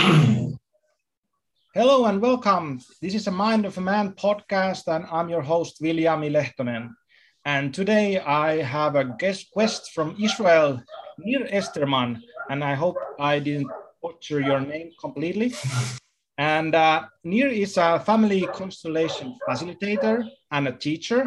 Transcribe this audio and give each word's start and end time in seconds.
Hello 1.74 2.06
and 2.06 2.22
welcome. 2.22 2.80
This 3.02 3.14
is 3.14 3.26
a 3.26 3.30
Mind 3.30 3.66
of 3.66 3.76
a 3.76 3.82
Man 3.82 4.12
podcast, 4.12 4.86
and 4.86 5.04
I'm 5.10 5.28
your 5.28 5.42
host, 5.42 5.82
Viljami 5.82 6.30
Lehtonen. 6.30 6.90
And 7.44 7.74
today 7.74 8.18
I 8.18 8.62
have 8.62 8.96
a 8.96 9.04
guest 9.04 9.50
quest 9.52 9.92
from 9.92 10.16
Israel, 10.18 10.82
Nir 11.18 11.46
Esterman, 11.48 12.22
and 12.48 12.64
I 12.64 12.74
hope 12.74 12.96
I 13.18 13.40
didn't 13.40 13.70
butcher 14.02 14.40
your 14.40 14.60
name 14.60 14.92
completely. 14.98 15.52
And 16.38 16.74
uh, 16.74 17.04
Nir 17.22 17.48
is 17.48 17.76
a 17.76 18.00
family 18.00 18.46
constellation 18.54 19.36
facilitator 19.46 20.24
and 20.50 20.68
a 20.68 20.72
teacher, 20.72 21.26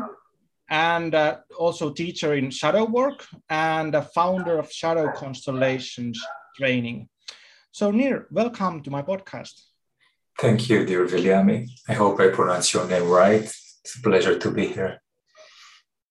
and 0.69 1.13
uh, 1.13 1.37
also 1.59 1.91
teacher 1.91 2.33
in 2.33 2.49
shadow 2.49 2.85
work 2.85 3.27
and 3.49 3.93
a 3.93 4.01
founder 4.01 4.57
of 4.57 4.71
Shadow 4.71 5.11
Constellations 5.11 6.19
Training. 6.57 7.07
So, 7.75 7.89
Nir, 7.89 8.27
welcome 8.29 8.83
to 8.83 8.91
my 8.91 9.01
podcast. 9.01 9.59
Thank 10.39 10.69
you, 10.69 10.85
dear 10.85 11.07
Viljami. 11.07 11.67
I 11.89 11.93
hope 11.93 12.19
I 12.19 12.27
pronounce 12.27 12.71
your 12.71 12.87
name 12.87 13.09
right. 13.09 13.41
It's 13.41 13.97
a 13.97 14.01
pleasure 14.03 14.37
to 14.37 14.51
be 14.51 14.67
here. 14.67 15.01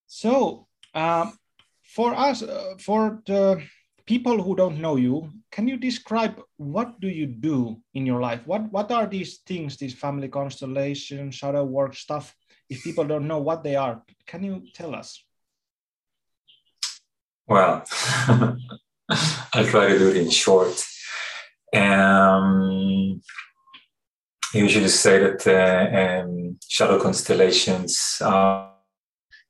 So, 0.08 0.66
um, 0.92 1.38
for 1.84 2.14
us, 2.16 2.42
uh, 2.42 2.74
for 2.80 3.22
the 3.26 3.62
people 4.06 4.42
who 4.42 4.56
don't 4.56 4.80
know 4.80 4.96
you, 4.96 5.30
can 5.52 5.68
you 5.68 5.76
describe 5.76 6.42
what 6.56 7.00
do 7.00 7.06
you 7.06 7.26
do 7.26 7.76
in 7.94 8.06
your 8.06 8.20
life? 8.20 8.40
What 8.44 8.62
what 8.72 8.90
are 8.90 9.06
these 9.06 9.38
things, 9.46 9.76
these 9.76 9.94
family 9.94 10.26
constellation, 10.26 11.30
shadow 11.30 11.62
work 11.62 11.94
stuff? 11.94 12.34
If 12.68 12.82
people 12.82 13.04
don't 13.04 13.28
know 13.28 13.38
what 13.38 13.62
they 13.62 13.76
are, 13.76 14.02
can 14.26 14.42
you 14.42 14.66
tell 14.74 14.96
us? 14.96 15.24
Well, 17.46 17.84
I'll 19.54 19.70
try 19.70 19.86
to 19.90 19.98
do 19.98 20.08
it 20.08 20.16
in 20.16 20.30
short. 20.30 20.84
Um, 21.72 23.22
usually 24.54 24.88
say 24.88 25.18
that 25.18 25.46
uh, 25.46 26.24
um, 26.24 26.58
shadow 26.68 27.00
constellations 27.00 28.18
are 28.20 28.72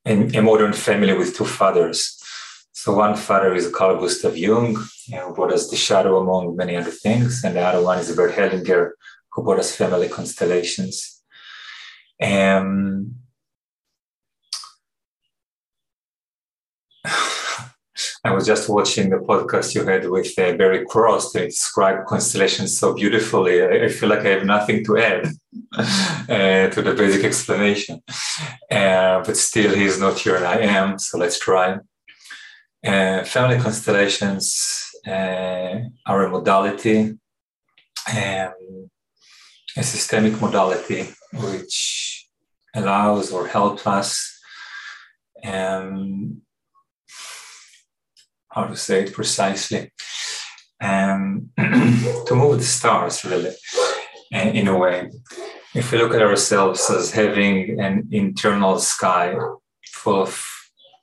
in 0.04 0.34
a 0.34 0.42
modern 0.42 0.72
family 0.72 1.14
with 1.14 1.36
two 1.36 1.44
fathers. 1.44 2.18
So 2.72 2.94
one 2.96 3.16
father 3.16 3.54
is 3.54 3.70
Carl 3.70 4.00
Gustav 4.00 4.36
Jung, 4.36 4.74
who 4.74 5.34
brought 5.34 5.52
us 5.52 5.70
the 5.70 5.76
shadow 5.76 6.18
among 6.20 6.56
many 6.56 6.76
other 6.76 6.90
things, 6.90 7.44
and 7.44 7.56
the 7.56 7.60
other 7.60 7.82
one 7.82 7.98
is 7.98 8.14
Bert 8.14 8.34
Hellinger, 8.34 8.90
who 9.32 9.42
brought 9.42 9.60
us 9.60 9.76
family 9.76 10.08
constellations. 10.08 11.22
Um, 12.20 13.16
I 18.24 18.32
was 18.32 18.46
just 18.46 18.68
watching 18.68 19.10
the 19.10 19.16
podcast 19.16 19.74
you 19.74 19.84
had 19.84 20.08
with 20.08 20.38
uh, 20.38 20.52
Barry 20.56 20.86
Cross 20.86 21.32
to 21.32 21.46
describe 21.46 22.06
constellations 22.06 22.78
so 22.78 22.94
beautifully. 22.94 23.62
I, 23.62 23.86
I, 23.86 23.88
feel 23.88 24.08
like 24.08 24.20
I 24.20 24.28
have 24.28 24.44
nothing 24.44 24.84
to 24.84 24.96
add 24.96 25.26
uh, 25.78 26.68
to 26.70 26.82
the 26.82 26.94
basic 26.96 27.24
explanation. 27.24 28.00
Uh, 28.70 29.24
but 29.24 29.36
still, 29.36 29.74
he's 29.74 29.98
not 29.98 30.20
here 30.20 30.36
and 30.36 30.46
I 30.46 30.58
am, 30.58 31.00
so 31.00 31.18
let's 31.18 31.40
try. 31.40 31.78
Uh, 32.84 33.24
family 33.24 33.58
constellations 33.58 34.88
uh, 35.04 35.80
are 36.06 36.24
a 36.24 36.30
modality, 36.30 37.18
um, 38.08 38.90
a 39.76 39.82
systemic 39.82 40.40
modality, 40.40 41.08
which 41.32 42.28
allows 42.72 43.32
or 43.32 43.48
helps 43.48 43.84
us 43.84 44.38
um, 45.44 46.40
how 48.52 48.64
to 48.64 48.76
say 48.76 49.04
it 49.04 49.12
precisely, 49.12 49.90
um, 50.80 51.50
to 51.56 52.34
move 52.34 52.58
the 52.58 52.64
stars 52.64 53.24
really 53.24 53.54
in 54.30 54.68
a 54.68 54.76
way. 54.76 55.10
If 55.74 55.90
we 55.90 55.98
look 55.98 56.14
at 56.14 56.22
ourselves 56.22 56.90
as 56.90 57.12
having 57.12 57.80
an 57.80 58.08
internal 58.10 58.78
sky 58.78 59.36
full 59.86 60.22
of 60.22 60.46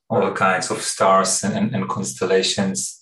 all 0.10 0.32
kinds 0.34 0.70
of 0.72 0.82
stars 0.82 1.44
and, 1.44 1.56
and, 1.56 1.76
and 1.76 1.90
constellations, 1.90 3.00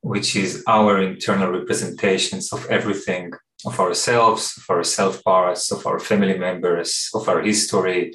which 0.00 0.36
is 0.36 0.62
our 0.66 1.00
internal 1.00 1.50
representations 1.50 2.52
of 2.52 2.66
everything 2.66 3.32
of 3.64 3.80
ourselves, 3.80 4.54
of 4.58 4.64
our 4.68 4.84
self 4.84 5.24
parts, 5.24 5.72
of 5.72 5.86
our 5.86 5.98
family 5.98 6.38
members, 6.38 7.10
of 7.14 7.28
our 7.28 7.40
history, 7.40 8.14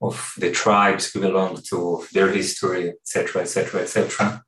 of 0.00 0.32
the 0.36 0.50
tribes 0.50 1.12
we 1.14 1.22
belong 1.22 1.58
to, 1.68 1.96
of 1.96 2.10
their 2.10 2.30
history, 2.30 2.90
etc., 2.90 3.42
etc., 3.42 3.82
etc 3.82 4.42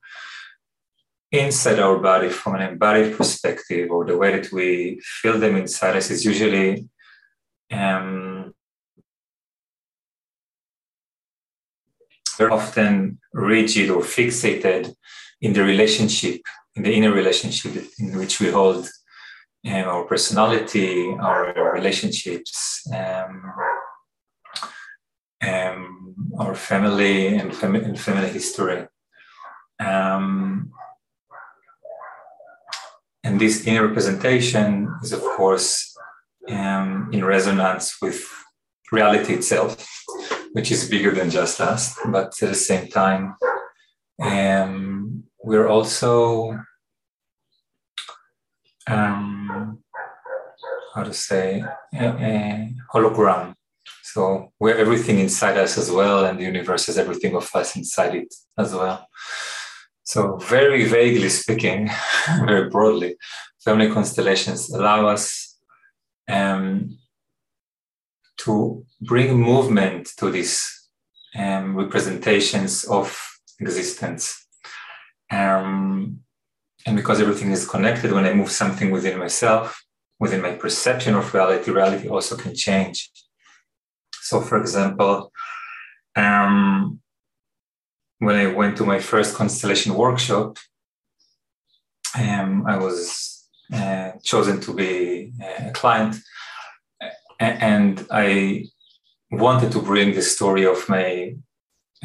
inside 1.34 1.80
our 1.80 1.98
body 1.98 2.28
from 2.28 2.54
an 2.54 2.62
embodied 2.62 3.16
perspective 3.16 3.90
or 3.90 4.04
the 4.04 4.16
way 4.16 4.38
that 4.38 4.52
we 4.52 5.00
feel 5.02 5.38
them 5.38 5.56
inside 5.56 5.96
us 5.96 6.10
is 6.10 6.24
usually 6.24 6.88
um, 7.72 8.54
very 12.38 12.52
often 12.52 13.18
rigid 13.32 13.90
or 13.90 14.02
fixated 14.02 14.94
in 15.40 15.52
the 15.52 15.62
relationship, 15.62 16.40
in 16.76 16.84
the 16.84 16.92
inner 16.92 17.12
relationship 17.12 17.84
in 17.98 18.16
which 18.16 18.40
we 18.40 18.50
hold 18.50 18.88
um, 19.66 19.88
our 19.88 20.04
personality, 20.04 21.10
our 21.20 21.72
relationships, 21.72 22.86
um, 22.94 23.52
um, 25.42 26.14
our 26.38 26.54
family 26.54 27.36
and, 27.38 27.52
and 27.62 27.98
family 27.98 28.28
history. 28.28 28.86
And 33.24 33.40
this 33.40 33.66
inner 33.66 33.86
representation 33.86 34.94
is, 35.02 35.12
of 35.12 35.22
course, 35.22 35.96
um, 36.48 37.08
in 37.10 37.24
resonance 37.24 37.96
with 38.02 38.22
reality 38.92 39.32
itself, 39.32 39.76
which 40.52 40.70
is 40.70 40.88
bigger 40.90 41.10
than 41.10 41.30
just 41.30 41.58
us. 41.60 41.98
But 42.04 42.34
at 42.42 42.48
the 42.50 42.54
same 42.54 42.88
time, 42.88 43.34
um, 44.20 45.24
we're 45.42 45.68
also, 45.68 46.58
um, 48.86 49.78
how 50.94 51.02
to 51.02 51.14
say, 51.14 51.64
a, 51.94 52.04
a 52.04 52.74
hologram. 52.92 53.54
So 54.02 54.52
we 54.60 54.70
have 54.70 54.78
everything 54.78 55.18
inside 55.18 55.56
us 55.56 55.76
as 55.78 55.90
well, 55.90 56.26
and 56.26 56.38
the 56.38 56.44
universe 56.44 56.86
has 56.86 56.98
everything 56.98 57.34
of 57.34 57.50
us 57.54 57.74
inside 57.74 58.14
it 58.14 58.32
as 58.56 58.74
well. 58.74 59.08
So, 60.04 60.36
very 60.36 60.84
vaguely 60.84 61.30
speaking, 61.30 61.90
very 62.46 62.68
broadly, 62.68 63.16
family 63.64 63.90
constellations 63.90 64.70
allow 64.70 65.06
us 65.08 65.58
um, 66.28 66.98
to 68.38 68.84
bring 69.00 69.40
movement 69.40 70.10
to 70.18 70.30
these 70.30 70.88
um, 71.34 71.74
representations 71.74 72.84
of 72.84 73.18
existence. 73.58 74.46
Um, 75.30 76.20
and 76.86 76.96
because 76.96 77.22
everything 77.22 77.50
is 77.50 77.66
connected, 77.66 78.12
when 78.12 78.26
I 78.26 78.34
move 78.34 78.50
something 78.50 78.90
within 78.90 79.18
myself, 79.18 79.82
within 80.20 80.42
my 80.42 80.52
perception 80.52 81.14
of 81.14 81.32
reality, 81.32 81.70
reality 81.70 82.08
also 82.08 82.36
can 82.36 82.54
change. 82.54 83.10
So, 84.20 84.42
for 84.42 84.58
example, 84.58 85.32
um, 86.14 87.00
when 88.18 88.36
I 88.36 88.46
went 88.46 88.76
to 88.78 88.84
my 88.84 88.98
first 88.98 89.34
constellation 89.34 89.94
workshop, 89.94 90.58
um, 92.18 92.64
I 92.66 92.76
was 92.78 93.46
uh, 93.72 94.12
chosen 94.22 94.60
to 94.60 94.74
be 94.74 95.32
a 95.40 95.70
client, 95.72 96.16
and 97.40 98.06
I 98.10 98.66
wanted 99.30 99.72
to 99.72 99.82
bring 99.82 100.14
the 100.14 100.22
story 100.22 100.64
of 100.64 100.88
my 100.88 101.34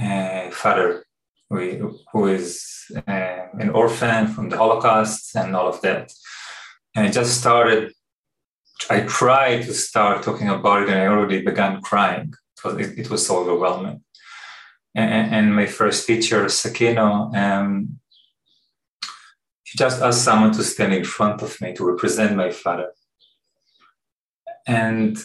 uh, 0.02 0.50
father, 0.52 1.06
who, 1.50 2.00
who 2.12 2.28
is 2.28 2.64
uh, 2.96 3.48
an 3.60 3.70
orphan 3.70 4.28
from 4.28 4.50
the 4.50 4.58
Holocaust 4.58 5.36
and 5.36 5.56
all 5.56 5.68
of 5.68 5.82
that. 5.82 6.12
And 6.96 7.08
I 7.08 7.12
just 7.12 7.40
started. 7.40 7.94
I 8.90 9.02
tried 9.02 9.64
to 9.64 9.74
start 9.74 10.24
talking 10.24 10.50
about 10.50 10.84
it, 10.84 10.90
and 10.90 11.00
I 11.00 11.08
already 11.08 11.42
began 11.42 11.82
crying 11.82 12.34
because 12.56 12.80
it, 12.80 12.98
it 12.98 13.10
was 13.10 13.28
so 13.28 13.40
overwhelming 13.40 14.02
and, 14.96 15.34
and 15.36 15.56
my 15.56 15.66
first 15.66 16.08
teacher, 16.08 16.46
Sakino, 16.46 17.36
um, 17.36 18.00
she 19.64 19.78
just 19.78 20.02
asked 20.02 20.24
someone 20.24 20.52
to 20.54 20.64
stand 20.64 20.94
in 20.94 21.04
front 21.04 21.42
of 21.42 21.60
me 21.62 21.74
to 21.74 21.86
represent 21.86 22.36
my 22.36 22.50
father. 22.50 22.92
And 24.66 25.18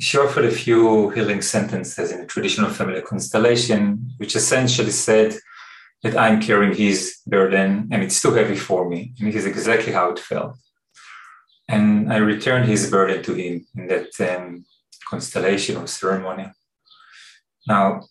she 0.00 0.18
offered 0.18 0.44
a 0.44 0.50
few 0.50 1.10
healing 1.10 1.40
sentences 1.40 2.10
in 2.10 2.20
the 2.20 2.26
traditional 2.26 2.70
family 2.70 3.02
constellation, 3.02 4.10
which 4.18 4.36
essentially 4.36 4.90
said 4.90 5.36
that 6.02 6.18
I'm 6.18 6.42
carrying 6.42 6.74
his 6.74 7.20
burden 7.26 7.88
and 7.90 8.02
it's 8.02 8.20
too 8.20 8.32
heavy 8.34 8.56
for 8.56 8.88
me. 8.88 9.14
And 9.18 9.28
this 9.28 9.36
is 9.36 9.46
exactly 9.46 9.92
how 9.92 10.10
it 10.10 10.18
felt. 10.18 10.56
And 11.68 12.12
I 12.12 12.18
returned 12.18 12.66
his 12.66 12.90
burden 12.90 13.22
to 13.24 13.34
him 13.34 13.66
in 13.76 13.86
that 13.88 14.08
um, 14.20 14.64
constellation 15.08 15.76
or 15.76 15.86
ceremony. 15.86 16.46
Now, 17.66 18.02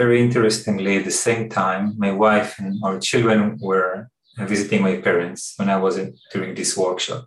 very 0.00 0.18
interestingly, 0.22 0.96
at 0.96 1.04
the 1.04 1.18
same 1.26 1.50
time, 1.50 1.82
my 1.98 2.10
wife 2.10 2.58
and 2.58 2.80
our 2.82 2.98
children 2.98 3.58
were 3.60 4.08
visiting 4.52 4.80
my 4.80 4.96
parents 4.96 5.52
when 5.58 5.68
I 5.68 5.76
was 5.76 5.94
during 6.32 6.54
this 6.54 6.74
workshop. 6.74 7.26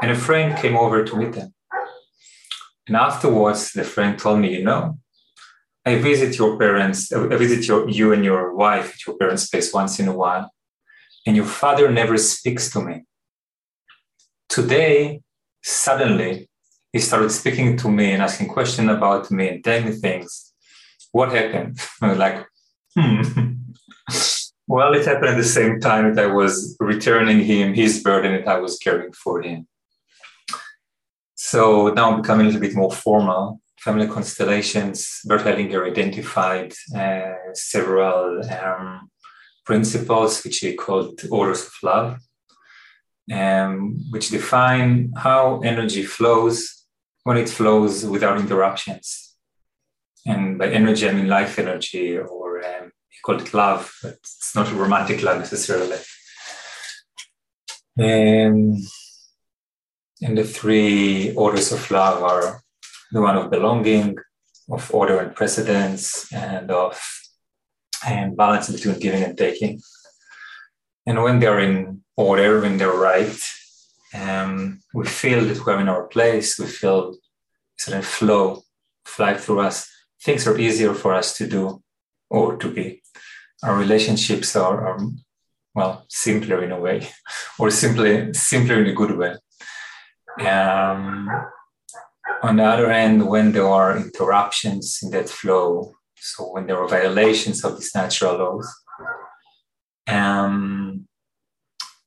And 0.00 0.10
a 0.10 0.22
friend 0.26 0.56
came 0.62 0.74
over 0.84 1.04
to 1.04 1.16
meet 1.20 1.34
them. 1.34 1.50
And 2.86 2.96
afterwards, 2.96 3.72
the 3.72 3.84
friend 3.84 4.18
told 4.18 4.38
me, 4.40 4.48
you 4.56 4.64
know, 4.64 4.98
I 5.84 5.92
visit 6.10 6.38
your 6.38 6.52
parents, 6.58 7.12
I 7.12 7.36
visit 7.46 7.68
your, 7.68 7.80
you 7.98 8.14
and 8.14 8.24
your 8.24 8.54
wife 8.54 8.88
at 8.94 9.06
your 9.06 9.16
parents' 9.18 9.48
place 9.50 9.70
once 9.80 10.00
in 10.00 10.08
a 10.08 10.16
while, 10.22 10.50
and 11.26 11.36
your 11.36 11.50
father 11.60 11.86
never 11.90 12.16
speaks 12.16 12.70
to 12.72 12.80
me. 12.80 13.04
Today, 14.48 15.20
suddenly, 15.62 16.48
he 16.90 17.00
started 17.00 17.32
speaking 17.32 17.76
to 17.76 17.90
me 17.90 18.12
and 18.12 18.22
asking 18.22 18.48
questions 18.48 18.88
about 18.88 19.30
me 19.30 19.48
and 19.50 19.62
telling 19.62 19.84
me 19.84 19.92
things. 19.92 20.47
What 21.12 21.32
happened? 21.32 21.78
Like, 22.02 22.46
hmm. 22.96 23.22
well, 24.66 24.94
it 24.94 25.06
happened 25.06 25.30
at 25.30 25.36
the 25.36 25.44
same 25.44 25.80
time 25.80 26.14
that 26.14 26.24
I 26.24 26.32
was 26.32 26.76
returning 26.80 27.40
him 27.40 27.74
his 27.74 28.02
burden 28.02 28.32
that 28.32 28.48
I 28.48 28.58
was 28.58 28.78
caring 28.78 29.12
for 29.12 29.42
him. 29.42 29.66
So 31.34 31.88
now 31.88 32.10
I'm 32.10 32.20
becoming 32.20 32.46
a 32.46 32.48
little 32.50 32.60
bit 32.60 32.74
more 32.74 32.92
formal. 32.92 33.60
Family 33.80 34.08
constellations, 34.08 35.20
Bert 35.24 35.42
Hellinger 35.42 35.86
identified 35.86 36.74
uh, 36.94 37.54
several 37.54 38.42
um, 38.50 39.08
principles, 39.64 40.42
which 40.42 40.58
he 40.58 40.74
called 40.74 41.20
orders 41.30 41.62
of 41.62 41.72
love, 41.82 42.18
um, 43.32 43.98
which 44.10 44.30
define 44.30 45.12
how 45.16 45.60
energy 45.60 46.02
flows 46.02 46.84
when 47.22 47.36
it 47.36 47.48
flows 47.48 48.04
without 48.04 48.40
interruptions. 48.40 49.27
And 50.28 50.58
by 50.58 50.68
energy, 50.68 51.08
I 51.08 51.12
mean 51.12 51.28
life 51.28 51.58
energy, 51.58 52.18
or 52.18 52.48
um, 52.64 52.92
he 53.08 53.18
called 53.24 53.40
it 53.40 53.54
love, 53.54 53.90
but 54.02 54.14
it's 54.14 54.54
not 54.54 54.70
a 54.70 54.74
romantic 54.74 55.22
love 55.22 55.38
necessarily. 55.38 55.96
Um, 57.98 58.76
and 60.20 60.36
the 60.36 60.44
three 60.44 61.34
orders 61.34 61.72
of 61.72 61.90
love 61.90 62.22
are 62.22 62.60
the 63.10 63.22
one 63.22 63.38
of 63.38 63.50
belonging, 63.50 64.16
of 64.70 64.94
order 64.94 65.18
and 65.18 65.34
precedence, 65.34 66.30
and 66.32 66.70
of 66.70 67.00
and 68.06 68.36
balance 68.36 68.68
between 68.70 68.98
giving 69.00 69.24
and 69.24 69.36
taking. 69.36 69.80
And 71.06 71.22
when 71.22 71.40
they're 71.40 71.60
in 71.60 72.04
order, 72.16 72.60
when 72.60 72.76
they're 72.76 72.92
right, 72.92 73.40
um, 74.14 74.80
we 74.92 75.06
feel 75.06 75.44
that 75.46 75.64
we're 75.64 75.80
in 75.80 75.88
our 75.88 76.06
place, 76.06 76.58
we 76.58 76.66
feel 76.66 76.98
a 77.10 77.14
certain 77.78 78.02
flow 78.02 78.62
fly 79.06 79.34
through 79.34 79.60
us. 79.60 79.90
Things 80.22 80.46
are 80.46 80.58
easier 80.58 80.94
for 80.94 81.14
us 81.14 81.36
to 81.38 81.46
do 81.46 81.82
or 82.30 82.56
to 82.56 82.70
be. 82.70 83.02
Our 83.62 83.76
relationships 83.76 84.54
are, 84.56 84.86
are 84.86 84.98
well, 85.74 86.04
simpler 86.08 86.64
in 86.64 86.72
a 86.72 86.80
way, 86.80 87.08
or 87.58 87.70
simply 87.70 88.32
simpler 88.34 88.82
in 88.82 88.88
a 88.88 88.92
good 88.92 89.16
way. 89.16 89.34
Um, 90.46 91.28
on 92.42 92.56
the 92.56 92.64
other 92.64 92.92
hand, 92.92 93.26
when 93.26 93.52
there 93.52 93.68
are 93.68 93.96
interruptions 93.96 95.00
in 95.02 95.10
that 95.10 95.28
flow, 95.28 95.94
so 96.16 96.52
when 96.52 96.66
there 96.66 96.80
are 96.82 96.88
violations 96.88 97.64
of 97.64 97.76
these 97.76 97.94
natural 97.94 98.38
laws, 98.38 98.68
um, 100.08 101.06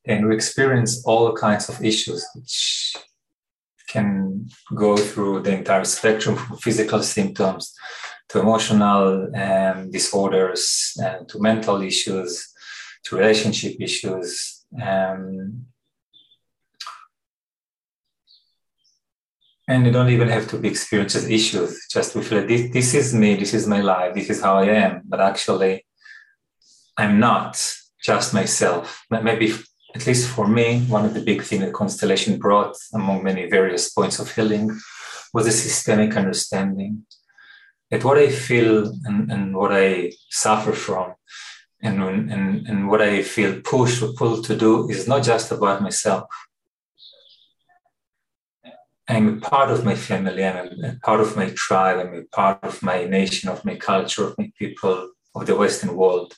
then 0.06 0.28
we 0.28 0.36
experience 0.36 1.04
all 1.06 1.34
kinds 1.34 1.70
of 1.70 1.84
issues 1.84 2.26
which 2.36 2.96
can 3.88 4.50
go 4.74 4.96
through 4.96 5.42
the 5.42 5.56
entire 5.56 5.84
spectrum 5.84 6.36
from 6.36 6.58
physical 6.58 7.04
symptoms 7.04 7.74
to 8.32 8.40
emotional 8.40 9.36
um, 9.36 9.92
disorders 9.92 10.94
and 11.04 11.28
to 11.28 11.38
mental 11.42 11.82
issues 11.82 12.54
to 13.04 13.18
relationship 13.18 13.76
issues 13.82 14.64
um, 14.82 15.66
and 19.68 19.86
you 19.86 19.92
don't 19.92 20.10
even 20.10 20.30
have 20.30 20.48
to 20.48 20.58
be 20.58 20.70
experienced 20.70 21.18
as 21.18 21.30
issues 21.30 21.88
just 21.92 22.14
feel 22.14 22.48
this, 22.48 22.72
this 22.72 22.94
is 22.94 23.14
me 23.14 23.36
this 23.36 23.54
is 23.54 23.68
my 23.68 23.82
life 23.82 24.14
this 24.14 24.30
is 24.30 24.42
how 24.42 24.58
i 24.58 24.66
am. 24.66 25.02
But 25.04 25.20
actually 25.20 25.86
i'm 26.98 27.20
not 27.20 27.54
just 28.02 28.34
myself. 28.34 29.06
Maybe 29.12 29.54
at 29.94 30.08
least 30.08 30.30
for 30.30 30.48
me 30.48 30.82
one 30.96 31.06
of 31.06 31.14
the 31.14 31.22
big 31.22 31.44
things 31.44 31.64
that 31.64 31.74
constellation 31.74 32.40
brought 32.40 32.76
among 32.94 33.24
many 33.24 33.50
various 33.50 33.92
points 33.92 34.20
of 34.20 34.34
healing 34.34 34.72
was 35.34 35.48
a 35.48 35.52
systemic 35.52 36.16
understanding 36.16 37.06
that 37.92 38.04
what 38.04 38.18
i 38.18 38.30
feel 38.30 38.88
and, 39.06 39.32
and 39.32 39.56
what 39.56 39.72
i 39.72 40.12
suffer 40.30 40.72
from 40.72 41.14
and, 41.84 42.02
and, 42.02 42.68
and 42.68 42.88
what 42.88 43.02
i 43.02 43.22
feel 43.22 43.62
pushed 43.62 44.02
or 44.02 44.14
pulled 44.14 44.44
to 44.46 44.56
do 44.56 44.90
is 44.90 45.08
not 45.08 45.24
just 45.24 45.52
about 45.52 45.82
myself 45.82 46.26
I'm 49.12 49.28
a 49.28 49.42
part 49.42 49.70
of 49.70 49.84
my 49.84 49.96
family, 49.96 50.46
I'm 50.46 50.86
a 50.86 50.96
part 51.04 51.20
of 51.20 51.36
my 51.36 51.50
tribe, 51.50 52.00
I'm 52.00 52.16
a 52.16 52.24
part 52.24 52.64
of 52.64 52.82
my 52.82 53.04
nation, 53.04 53.50
of 53.50 53.66
my 53.66 53.76
culture, 53.76 54.24
of 54.24 54.38
my 54.38 54.50
people, 54.58 55.10
of 55.36 55.46
the 55.46 55.56
Western 55.56 55.98
world, 55.98 56.34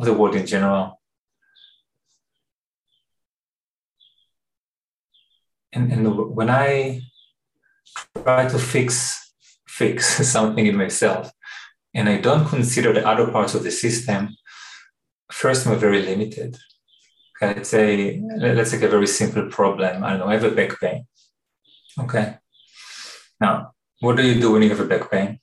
of 0.00 0.04
the 0.04 0.12
world 0.12 0.34
in 0.34 0.44
general. 0.44 1.00
And, 5.72 5.92
and 5.92 6.34
when 6.34 6.50
I 6.50 7.02
try 8.16 8.48
to 8.48 8.58
fix 8.58 9.27
fix 9.78 10.26
something 10.36 10.66
in 10.66 10.76
myself, 10.76 11.30
and 11.94 12.08
I 12.08 12.16
don't 12.26 12.48
consider 12.48 12.92
the 12.92 13.06
other 13.06 13.26
parts 13.30 13.54
of 13.54 13.62
the 13.62 13.70
system, 13.70 14.36
first 15.30 15.66
I'm 15.66 15.78
very 15.78 16.02
limited. 16.02 16.56
Okay, 17.36 17.54
let's 17.54 17.68
say 17.68 18.20
let's 18.38 18.72
take 18.72 18.82
a 18.82 18.94
very 18.96 19.06
simple 19.06 19.46
problem. 19.58 20.04
I 20.04 20.10
don't 20.10 20.20
know, 20.20 20.28
I 20.28 20.34
have 20.34 20.50
a 20.52 20.58
back 20.60 20.80
pain 20.80 21.06
Okay. 22.00 22.36
Now, 23.40 23.72
what 24.00 24.16
do 24.16 24.22
you 24.26 24.40
do 24.40 24.52
when 24.52 24.62
you 24.62 24.70
have 24.70 24.80
a 24.80 24.84
back 24.84 25.10
pain? 25.10 25.40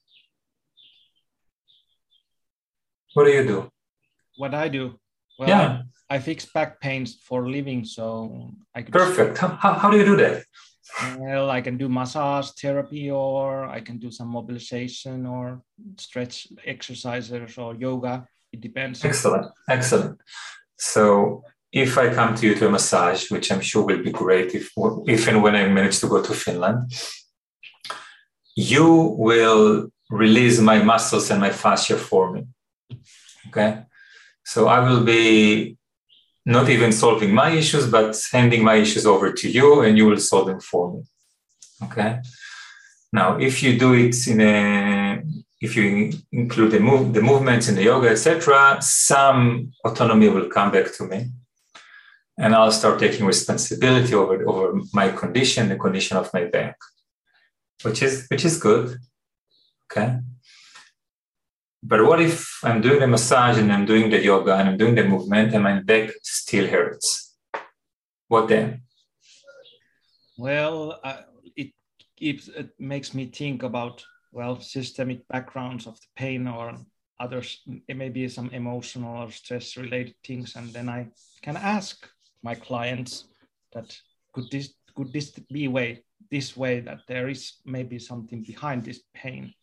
What 3.13 3.25
do 3.25 3.31
you 3.31 3.43
do? 3.43 3.69
What 4.37 4.53
I 4.53 4.67
do? 4.67 4.99
Well, 5.39 5.49
yeah. 5.49 5.81
I, 6.09 6.15
I 6.15 6.19
fix 6.19 6.45
back 6.45 6.79
pains 6.79 7.15
for 7.15 7.49
living, 7.49 7.85
so 7.85 8.51
I 8.73 8.81
can. 8.83 8.91
Perfect. 8.91 9.37
How, 9.37 9.73
how 9.73 9.89
do 9.89 9.97
you 9.97 10.05
do 10.05 10.17
that? 10.17 10.43
Well, 11.17 11.49
I 11.49 11.61
can 11.61 11.77
do 11.77 11.89
massage 11.89 12.49
therapy, 12.51 13.09
or 13.09 13.65
I 13.65 13.81
can 13.81 13.97
do 13.97 14.11
some 14.11 14.27
mobilization, 14.27 15.25
or 15.25 15.61
stretch 15.97 16.47
exercises, 16.65 17.57
or 17.57 17.75
yoga. 17.75 18.27
It 18.51 18.61
depends. 18.61 19.03
Excellent, 19.03 19.47
excellent. 19.69 20.19
So 20.77 21.43
if 21.71 21.97
I 21.97 22.13
come 22.13 22.35
to 22.35 22.47
you 22.47 22.55
to 22.55 22.67
a 22.67 22.69
massage, 22.69 23.29
which 23.29 23.51
I'm 23.51 23.61
sure 23.61 23.85
will 23.85 24.03
be 24.03 24.11
great 24.11 24.55
if, 24.55 24.71
if 25.07 25.27
and 25.27 25.43
when 25.43 25.55
I 25.55 25.67
manage 25.67 25.99
to 25.99 26.07
go 26.07 26.21
to 26.21 26.33
Finland, 26.33 26.93
you 28.55 29.15
will 29.17 29.89
release 30.09 30.59
my 30.59 30.81
muscles 30.81 31.31
and 31.31 31.41
my 31.41 31.49
fascia 31.49 31.97
for 31.97 32.31
me. 32.31 32.47
Okay. 33.47 33.83
So 34.45 34.67
I 34.67 34.79
will 34.87 35.03
be 35.03 35.77
not 36.45 36.69
even 36.69 36.91
solving 36.91 37.33
my 37.33 37.49
issues, 37.49 37.89
but 37.89 38.15
handing 38.31 38.63
my 38.63 38.75
issues 38.75 39.05
over 39.05 39.31
to 39.31 39.49
you 39.49 39.81
and 39.81 39.97
you 39.97 40.05
will 40.05 40.17
solve 40.17 40.47
them 40.47 40.59
for 40.59 40.93
me. 40.93 41.03
Okay. 41.83 42.19
Now, 43.11 43.37
if 43.37 43.63
you 43.63 43.79
do 43.79 43.93
it 43.93 44.27
in 44.27 44.41
a, 44.41 45.23
if 45.61 45.75
you 45.75 46.11
include 46.31 46.71
the 46.71 46.79
move, 46.79 47.13
the 47.13 47.21
movements 47.21 47.67
in 47.67 47.75
the 47.75 47.83
yoga, 47.83 48.09
etc., 48.09 48.77
some 48.81 49.71
autonomy 49.83 50.29
will 50.29 50.47
come 50.47 50.71
back 50.71 50.93
to 50.97 51.05
me 51.05 51.31
and 52.37 52.53
I'll 52.53 52.71
start 52.71 52.99
taking 52.99 53.25
responsibility 53.25 54.13
over, 54.13 54.47
over 54.47 54.79
my 54.93 55.09
condition, 55.09 55.69
the 55.69 55.77
condition 55.77 56.17
of 56.17 56.33
my 56.33 56.45
back, 56.45 56.77
which 57.83 58.01
is 58.03 58.27
which 58.29 58.45
is 58.45 58.57
good. 58.57 58.97
Okay. 59.85 60.19
But 61.87 62.03
what 62.03 62.19
if 62.19 62.59
I'm 62.63 62.81
doing 62.81 62.99
the 62.99 63.07
massage 63.07 63.59
and 63.59 63.71
I'm 63.71 63.85
doing 63.85 64.09
the 64.09 64.19
yoga 64.19 64.55
and 64.55 64.69
I'm 64.69 64.77
doing 64.77 64.95
the 64.95 65.03
movement 65.03 65.53
and 65.53 65.63
my 65.63 65.81
back 65.83 66.09
still 66.23 66.67
hurts? 66.67 67.37
What 68.27 68.47
then? 68.47 68.81
Well, 70.35 70.99
uh, 71.03 71.21
it 71.55 71.73
keeps 72.17 72.47
it 72.47 72.71
makes 72.79 73.13
me 73.13 73.27
think 73.27 73.61
about 73.61 74.03
well 74.31 74.59
systemic 74.59 75.27
backgrounds 75.27 75.85
of 75.85 75.99
the 75.99 76.07
pain 76.15 76.47
or 76.47 76.75
others 77.19 77.61
maybe 77.87 78.27
some 78.29 78.49
emotional 78.49 79.21
or 79.21 79.31
stress 79.31 79.77
related 79.77 80.15
things 80.25 80.57
and 80.57 80.73
then 80.73 80.89
i 80.89 81.07
can 81.41 81.55
ask 81.55 82.09
my 82.43 82.53
clients 82.53 83.29
that 83.71 83.97
could 84.33 84.51
this 84.51 84.73
could 84.93 85.13
this 85.13 85.31
be 85.49 85.69
way 85.69 86.03
this 86.29 86.57
way 86.57 86.81
that 86.81 86.99
there 87.07 87.29
is 87.29 87.53
maybe 87.63 87.97
something 87.97 88.43
behind 88.43 88.83
this 88.83 88.99
pain 89.13 89.53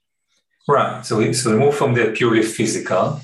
right 0.69 1.05
so 1.05 1.19
we, 1.19 1.33
so 1.33 1.53
we 1.53 1.59
move 1.59 1.75
from 1.75 1.95
the 1.95 2.13
purely 2.13 2.43
physical 2.43 3.21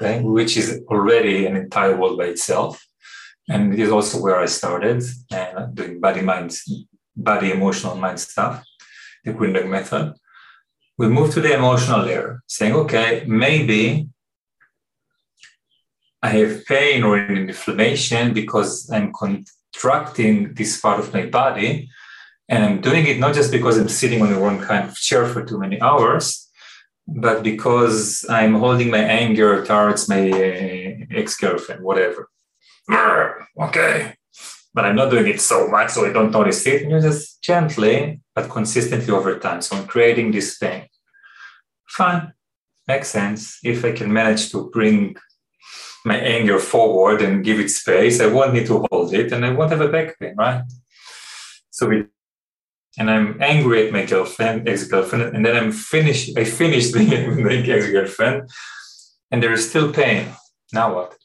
okay 0.00 0.20
which 0.22 0.56
is 0.56 0.82
already 0.88 1.46
an 1.46 1.56
entire 1.56 1.96
world 1.96 2.18
by 2.18 2.24
itself 2.24 2.86
and 3.48 3.72
it 3.72 3.80
is 3.80 3.90
also 3.90 4.20
where 4.20 4.38
i 4.38 4.46
started 4.46 5.02
uh, 5.32 5.66
doing 5.74 6.00
body 6.00 6.22
mind 6.22 6.52
body 7.16 7.50
emotional 7.52 7.96
mind 7.96 8.20
stuff 8.20 8.64
the 9.24 9.32
Grinberg 9.32 9.68
method 9.68 10.14
we 10.98 11.08
move 11.08 11.32
to 11.32 11.40
the 11.40 11.52
emotional 11.54 12.04
layer 12.04 12.42
saying 12.46 12.74
okay 12.74 13.24
maybe 13.26 14.08
I 16.26 16.30
have 16.30 16.64
pain 16.66 17.04
or 17.04 17.16
an 17.16 17.36
inflammation 17.36 18.32
because 18.32 18.90
I'm 18.90 19.12
contracting 19.12 20.54
this 20.54 20.80
part 20.80 20.98
of 20.98 21.12
my 21.14 21.26
body. 21.26 21.88
And 22.48 22.64
I'm 22.64 22.80
doing 22.80 23.06
it 23.06 23.18
not 23.18 23.34
just 23.34 23.52
because 23.52 23.78
I'm 23.78 23.88
sitting 23.88 24.22
on 24.22 24.32
the 24.32 24.38
wrong 24.38 24.60
kind 24.60 24.88
of 24.88 24.96
chair 24.96 25.26
for 25.26 25.44
too 25.44 25.58
many 25.58 25.80
hours, 25.80 26.45
but 27.06 27.42
because 27.42 28.26
I'm 28.28 28.54
holding 28.54 28.90
my 28.90 28.98
anger 28.98 29.64
towards 29.64 30.08
my 30.08 30.30
uh, 30.30 31.18
ex 31.18 31.36
girlfriend, 31.36 31.82
whatever. 31.82 32.28
Okay. 33.58 34.14
But 34.74 34.84
I'm 34.84 34.96
not 34.96 35.10
doing 35.10 35.26
it 35.28 35.40
so 35.40 35.68
much, 35.68 35.92
so 35.92 36.04
I 36.04 36.12
don't 36.12 36.30
notice 36.30 36.66
it. 36.66 36.82
And 36.82 36.90
You 36.90 37.00
just 37.00 37.42
gently, 37.42 38.20
but 38.34 38.50
consistently 38.50 39.10
over 39.14 39.38
time. 39.38 39.62
So 39.62 39.76
I'm 39.76 39.86
creating 39.86 40.32
this 40.32 40.58
thing. 40.58 40.86
Fine. 41.88 42.34
Makes 42.86 43.08
sense. 43.08 43.58
If 43.64 43.82
I 43.82 43.92
can 43.92 44.12
manage 44.12 44.50
to 44.52 44.68
bring 44.70 45.16
my 46.04 46.18
anger 46.18 46.58
forward 46.58 47.22
and 47.22 47.42
give 47.42 47.58
it 47.58 47.70
space, 47.70 48.20
I 48.20 48.26
won't 48.26 48.52
need 48.52 48.66
to 48.66 48.84
hold 48.90 49.14
it 49.14 49.32
and 49.32 49.44
I 49.46 49.52
won't 49.52 49.70
have 49.70 49.80
a 49.80 49.88
back 49.88 50.18
pain, 50.18 50.34
right? 50.36 50.62
So 51.70 51.88
we 51.88 52.04
and 52.98 53.10
I'm 53.10 53.40
angry 53.42 53.86
at 53.86 53.92
my 53.92 54.04
girlfriend, 54.06 54.68
ex-girlfriend, 54.68 55.34
and 55.36 55.44
then 55.44 55.56
I'm 55.56 55.72
finished. 55.72 56.36
I 56.36 56.44
finished 56.44 56.94
my 56.96 57.02
ex-girlfriend, 57.52 58.50
and 59.30 59.42
there 59.42 59.52
is 59.52 59.68
still 59.68 59.92
pain. 59.92 60.28
Now 60.72 60.94
what? 60.94 61.16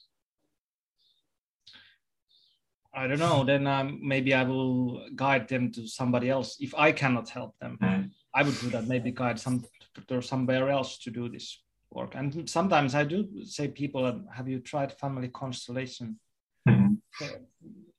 I 2.94 3.08
don't 3.08 3.20
know. 3.20 3.44
Then 3.46 3.68
um, 3.68 4.00
maybe 4.04 4.34
I 4.34 4.44
will 4.44 5.08
guide 5.16 5.48
them 5.48 5.72
to 5.72 5.88
somebody 5.88 6.30
else 6.30 6.58
if 6.60 6.76
I 6.76 6.92
cannot 6.92 7.30
help 7.30 7.58
them. 7.60 7.78
Mm. 7.82 8.12
I 8.34 8.44
would 8.44 8.60
do 8.60 8.70
that. 8.72 8.88
Maybe 8.88 9.12
guide 9.12 9.40
some 9.40 9.64
to 10.08 10.22
somewhere 10.22 10.70
else 10.70 10.98
to 11.00 11.10
do 11.10 11.30
this 11.30 11.62
work. 11.90 12.16
And 12.16 12.50
sometimes 12.50 12.96
I 12.96 13.04
do 13.04 13.28
say 13.46 13.68
people, 13.68 14.24
"Have 14.34 14.48
you 14.48 14.60
tried 14.60 14.94
family 14.94 15.30
constellation 15.30 16.20
mm-hmm. 16.68 16.94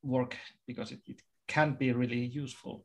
work?" 0.02 0.36
Because 0.66 0.92
it, 0.92 1.00
it 1.06 1.22
can 1.48 1.74
be 1.74 1.92
really 1.92 2.24
useful. 2.24 2.84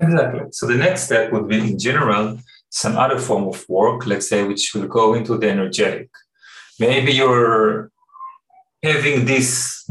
Exactly. 0.00 0.40
So 0.52 0.66
the 0.66 0.76
next 0.76 1.02
step 1.04 1.32
would 1.32 1.48
be, 1.48 1.58
in 1.58 1.78
general, 1.78 2.38
some 2.70 2.96
other 2.96 3.18
form 3.18 3.48
of 3.48 3.64
work, 3.68 4.06
let's 4.06 4.28
say, 4.28 4.44
which 4.44 4.72
will 4.74 4.86
go 4.86 5.14
into 5.14 5.36
the 5.36 5.50
energetic. 5.50 6.08
Maybe 6.78 7.12
you're 7.12 7.90
having 8.82 9.24
this 9.24 9.84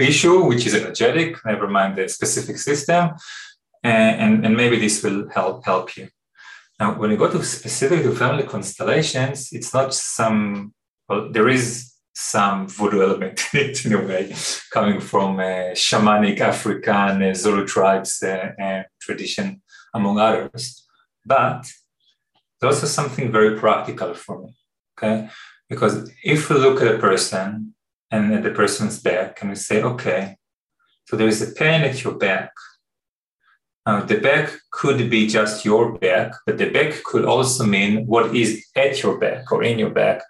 issue, 0.00 0.44
which 0.44 0.66
is 0.66 0.74
energetic, 0.74 1.44
never 1.44 1.66
mind 1.66 1.96
the 1.96 2.08
specific 2.08 2.58
system, 2.58 3.10
and, 3.82 4.20
and, 4.20 4.46
and 4.46 4.56
maybe 4.56 4.78
this 4.78 5.02
will 5.02 5.28
help 5.30 5.64
help 5.64 5.96
you. 5.96 6.08
Now, 6.78 6.94
when 6.98 7.10
you 7.10 7.16
go 7.16 7.30
to 7.30 7.42
specific 7.42 8.02
to 8.02 8.14
family 8.14 8.44
constellations, 8.44 9.52
it's 9.52 9.72
not 9.74 9.94
some, 9.94 10.74
well, 11.08 11.30
there 11.30 11.48
is 11.48 11.93
some 12.14 12.68
voodoo 12.68 13.02
element 13.02 13.42
in 13.54 13.60
it 13.60 13.84
in 13.84 13.92
a 13.92 14.00
way, 14.00 14.34
coming 14.72 15.00
from 15.00 15.40
a 15.40 15.72
shamanic 15.74 16.40
African 16.40 17.22
uh, 17.22 17.34
Zulu 17.34 17.66
tribes 17.66 18.22
uh, 18.22 18.52
uh, 18.60 18.82
tradition, 19.00 19.62
among 19.92 20.18
others. 20.18 20.86
But 21.26 21.66
there's 22.60 22.76
also 22.76 22.86
something 22.86 23.32
very 23.32 23.58
practical 23.58 24.14
for 24.14 24.42
me, 24.42 24.56
okay? 24.96 25.28
Because 25.68 26.10
if 26.22 26.48
we 26.48 26.56
look 26.56 26.80
at 26.82 26.94
a 26.94 26.98
person 26.98 27.74
and 28.10 28.32
at 28.32 28.42
the 28.42 28.50
person's 28.50 29.00
back 29.00 29.40
and 29.40 29.50
we 29.50 29.56
say, 29.56 29.82
okay, 29.82 30.36
so 31.06 31.16
there 31.16 31.28
is 31.28 31.42
a 31.42 31.52
pain 31.52 31.82
at 31.82 32.02
your 32.04 32.14
back. 32.14 32.52
Now, 33.86 34.00
the 34.00 34.18
back 34.18 34.50
could 34.70 35.10
be 35.10 35.26
just 35.26 35.64
your 35.64 35.98
back, 35.98 36.32
but 36.46 36.56
the 36.56 36.70
back 36.70 37.02
could 37.04 37.26
also 37.26 37.64
mean 37.64 38.06
what 38.06 38.34
is 38.34 38.64
at 38.74 39.02
your 39.02 39.18
back 39.18 39.52
or 39.52 39.62
in 39.62 39.78
your 39.78 39.90
back 39.90 40.22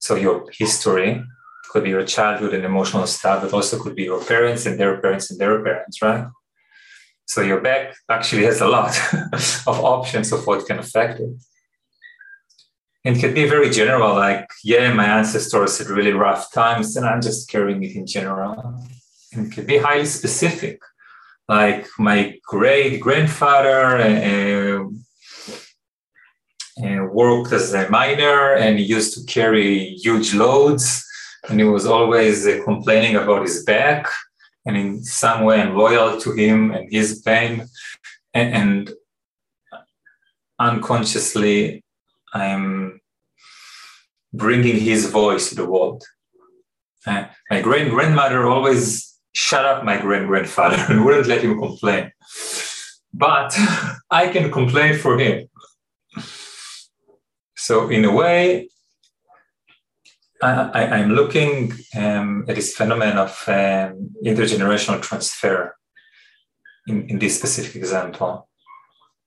so 0.00 0.16
your 0.16 0.46
history 0.58 1.22
could 1.70 1.84
be 1.84 1.90
your 1.90 2.04
childhood 2.04 2.54
and 2.54 2.64
emotional 2.64 3.06
stuff, 3.06 3.42
but 3.42 3.52
also 3.52 3.80
could 3.80 3.94
be 3.94 4.04
your 4.04 4.22
parents 4.24 4.66
and 4.66 4.78
their 4.78 5.00
parents 5.00 5.30
and 5.30 5.38
their 5.38 5.62
parents, 5.62 6.02
right? 6.02 6.26
So 7.26 7.42
your 7.42 7.60
back 7.60 7.94
actually 8.08 8.44
has 8.46 8.60
a 8.60 8.66
lot 8.66 8.98
of 9.68 9.84
options 9.84 10.32
of 10.32 10.44
what 10.46 10.66
can 10.66 10.80
affect 10.80 11.20
it. 11.20 11.30
And 13.04 13.16
it 13.16 13.20
could 13.20 13.34
be 13.34 13.48
very 13.48 13.70
general, 13.70 14.14
like, 14.14 14.48
yeah, 14.64 14.92
my 14.92 15.06
ancestors 15.06 15.78
had 15.78 15.88
really 15.88 16.12
rough 16.12 16.52
times, 16.52 16.96
and 16.96 17.06
I'm 17.06 17.22
just 17.22 17.48
carrying 17.48 17.82
it 17.82 17.94
in 17.94 18.06
general. 18.06 18.84
And 19.32 19.46
it 19.46 19.54
could 19.54 19.66
be 19.66 19.78
highly 19.78 20.06
specific, 20.06 20.80
like 21.48 21.86
my 21.98 22.38
great 22.42 23.00
grandfather 23.00 23.96
uh, 23.96 24.82
uh, 24.82 24.88
worked 27.12 27.52
as 27.52 27.74
a 27.74 27.88
miner 27.90 28.54
and 28.54 28.78
he 28.78 28.84
used 28.84 29.14
to 29.14 29.24
carry 29.24 29.96
huge 29.96 30.34
loads. 30.34 31.04
And 31.48 31.58
he 31.58 31.64
was 31.64 31.86
always 31.86 32.46
uh, 32.46 32.60
complaining 32.64 33.16
about 33.16 33.42
his 33.42 33.64
back 33.64 34.06
and 34.66 34.76
in 34.76 35.02
some 35.02 35.44
way 35.44 35.60
i'm 35.60 35.74
loyal 35.74 36.20
to 36.20 36.32
him 36.32 36.70
and 36.70 36.92
his 36.92 37.20
pain. 37.20 37.66
And, 38.34 38.54
and 38.54 38.90
unconsciously 40.58 41.82
i'm 42.34 43.00
bringing 44.32 44.78
his 44.78 45.10
voice 45.10 45.48
to 45.48 45.54
the 45.56 45.66
world. 45.66 46.04
Uh, 47.06 47.24
my 47.50 47.60
great 47.62 47.90
grandmother 47.90 48.46
always 48.46 49.18
shut 49.32 49.64
up 49.64 49.84
my 49.84 50.00
great 50.00 50.26
grandfather 50.26 50.76
and 50.88 51.04
wouldn't 51.04 51.26
let 51.26 51.42
him 51.42 51.58
complain. 51.58 52.12
But 53.12 53.56
i 54.10 54.28
can 54.28 54.52
complain 54.52 54.96
for 54.96 55.18
him 55.18 55.49
so 57.66 57.90
in 57.90 58.04
a 58.04 58.12
way 58.12 58.68
I, 60.42 61.00
am 61.00 61.10
looking 61.10 61.74
um, 61.94 62.46
at 62.48 62.56
this 62.56 62.74
phenomenon 62.74 63.18
of 63.18 63.44
um, 63.46 64.10
intergenerational 64.24 65.02
transfer 65.02 65.76
in, 66.86 67.08
in 67.10 67.18
this 67.18 67.36
specific 67.36 67.76
example. 67.76 68.48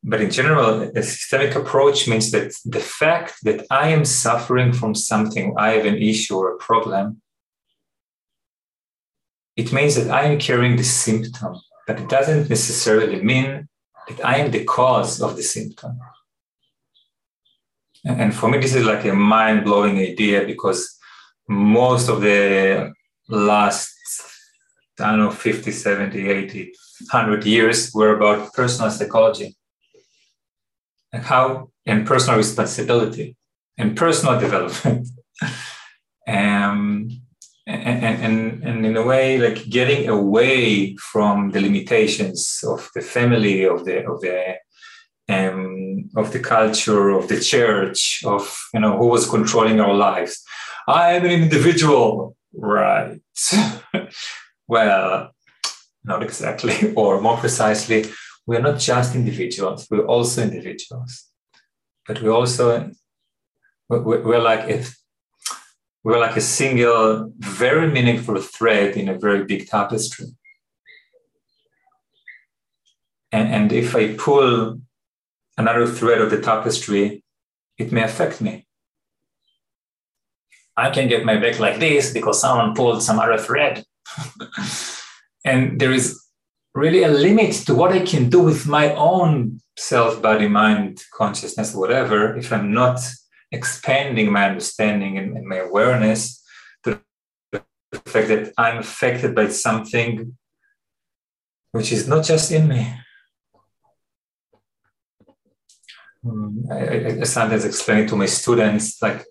But 0.04 0.22
in 0.22 0.32
general, 0.32 0.82
a 0.82 1.04
systemic 1.04 1.56
approach 1.56 2.08
means 2.08 2.32
that 2.32 2.54
the 2.66 2.80
fact 2.80 3.36
that 3.44 3.66
I 3.70 3.90
am 3.90 4.06
suffering 4.06 4.74
from 4.74 4.96
something, 4.96 5.54
I 5.56 5.74
have 5.74 5.86
an 5.86 5.98
issue 5.98 6.36
or 6.36 6.56
a 6.56 6.58
problem, 6.58 7.22
it 9.56 9.72
means 9.72 9.96
that 9.96 10.10
I 10.10 10.24
am 10.24 10.40
carrying 10.40 10.78
the 10.78 10.84
symptom, 10.84 11.56
but 11.86 12.00
it 12.00 12.10
doesn't 12.10 12.50
necessarily 12.50 13.22
mean 13.22 13.70
that 14.08 14.26
I 14.26 14.38
am 14.38 14.50
the 14.50 14.64
cause 14.64 15.22
of 15.22 15.36
the 15.36 15.44
symptom. 15.44 16.00
And 18.06 18.36
for 18.36 18.50
me, 18.50 18.58
this 18.58 18.76
is 18.76 18.86
like 18.86 19.06
a 19.06 19.14
mind 19.14 19.64
blowing 19.64 19.98
idea 19.98 20.46
because 20.46 20.98
most 21.48 22.10
of 22.10 22.22
the 22.22 22.92
last, 23.30 23.94
I 25.00 25.12
don't 25.12 25.20
know, 25.20 25.32
50, 25.32 25.72
70, 25.72 26.30
80, 26.30 26.74
100 27.12 27.46
years 27.46 27.92
were 27.94 28.16
about 28.16 28.54
personal 28.54 28.92
psychology 28.92 29.56
and 31.14 31.24
how, 31.24 31.70
and 31.86 32.06
personal 32.06 32.38
responsibility 32.38 33.36
and 33.78 33.96
personal 33.96 34.40
development. 34.40 35.08
um, 36.28 37.10
and, 37.66 38.04
and, 38.04 38.64
and 38.64 38.86
in 38.86 38.98
a 38.98 39.04
way, 39.04 39.38
like 39.38 39.70
getting 39.70 40.10
away 40.10 40.96
from 40.98 41.52
the 41.52 41.62
limitations 41.62 42.62
of 42.68 42.90
the 42.94 43.02
family, 43.02 43.64
of 43.64 43.86
the, 43.86 44.06
of 44.06 44.20
the, 44.20 44.56
um, 45.30 45.73
of 46.16 46.32
the 46.32 46.40
culture, 46.40 47.10
of 47.10 47.28
the 47.28 47.40
church, 47.40 48.24
of, 48.26 48.58
you 48.74 48.80
know, 48.80 48.98
who 48.98 49.08
was 49.08 49.30
controlling 49.30 49.80
our 49.80 49.94
lives 49.94 50.44
I'm 50.88 51.24
an 51.24 51.32
individual, 51.32 52.36
right? 52.54 53.22
well, 54.68 55.32
not 56.04 56.24
exactly, 56.24 56.94
or 56.96 57.22
more 57.22 57.38
precisely, 57.38 58.06
we're 58.46 58.62
not 58.62 58.80
just 58.80 59.16
individuals, 59.16 59.88
we're 59.90 60.06
also 60.06 60.42
individuals. 60.44 61.30
But 62.06 62.22
we 62.22 62.30
also, 62.30 62.92
we're 63.88 64.42
like 64.42 64.70
if 64.70 64.98
we're 66.04 66.20
like 66.20 66.36
a 66.36 66.42
single, 66.42 67.32
very 67.38 67.88
meaningful 67.88 68.42
thread 68.42 68.98
in 68.98 69.08
a 69.08 69.18
very 69.18 69.46
big 69.46 69.70
tapestry. 69.70 70.26
And, 73.32 73.54
and 73.54 73.72
if 73.72 73.96
I 73.96 74.14
pull 74.16 74.82
another 75.58 75.88
thread 75.88 76.22
of 76.22 76.30
the 76.30 76.42
tapestry, 76.42 77.24
it 77.78 77.92
may 77.92 78.04
affect 78.04 78.42
me. 78.42 78.68
I 80.76 80.90
can 80.90 81.08
get 81.08 81.26
my 81.26 81.38
back 81.38 81.60
like 81.60 81.80
this 81.80 82.12
because 82.12 82.42
someone 82.42 82.74
pulled 82.74 83.04
some 83.04 83.20
other 83.20 83.38
thread. 83.38 83.84
and 85.46 85.80
there 85.80 85.92
is 85.92 86.20
really 86.74 87.04
a 87.04 87.10
limit 87.10 87.54
to 87.68 87.76
what 87.76 87.92
I 87.92 88.00
can 88.00 88.30
do 88.30 88.42
with 88.42 88.68
my 88.68 88.94
own 88.96 89.62
self, 89.78 90.22
body, 90.22 90.48
mind, 90.48 91.04
consciousness, 91.14 91.76
whatever, 91.76 92.36
if 92.36 92.52
I'm 92.52 92.74
not 92.74 93.00
expanding 93.52 94.32
my 94.32 94.50
understanding 94.50 95.18
and, 95.18 95.38
and 95.38 95.48
my 95.48 95.58
awareness 95.58 96.44
to 96.84 97.00
the 97.52 97.62
fact 98.06 98.28
that 98.30 98.54
I'm 98.58 98.80
affected 98.80 99.36
by 99.36 99.50
something 99.50 100.36
which 101.72 101.92
is 101.92 102.08
not 102.08 102.24
just 102.24 102.52
in 102.52 102.68
me. 102.68 102.96
Hmm, 103.56 103.62
I, 106.72 106.76
I, 106.76 107.20
I 107.22 107.24
sometimes 107.24 107.66
explain 107.66 108.00
it 108.00 108.10
to 108.10 108.16
my 108.16 108.26
students 108.26 109.02
like 109.02 109.26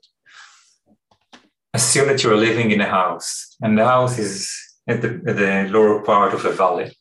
assume 1.72 2.08
that 2.08 2.22
you're 2.22 2.37
living 2.37 2.70
in 2.70 2.80
a 2.80 2.88
house, 2.88 3.56
and 3.62 3.78
the 3.78 3.84
house 3.84 4.18
is 4.18 4.50
at 4.87 5.00
the, 5.00 5.22
at 5.26 5.37
the 5.37 5.68
lower 5.70 6.02
part 6.02 6.34
of 6.34 6.44
a 6.44 6.52
valley. 6.52 6.96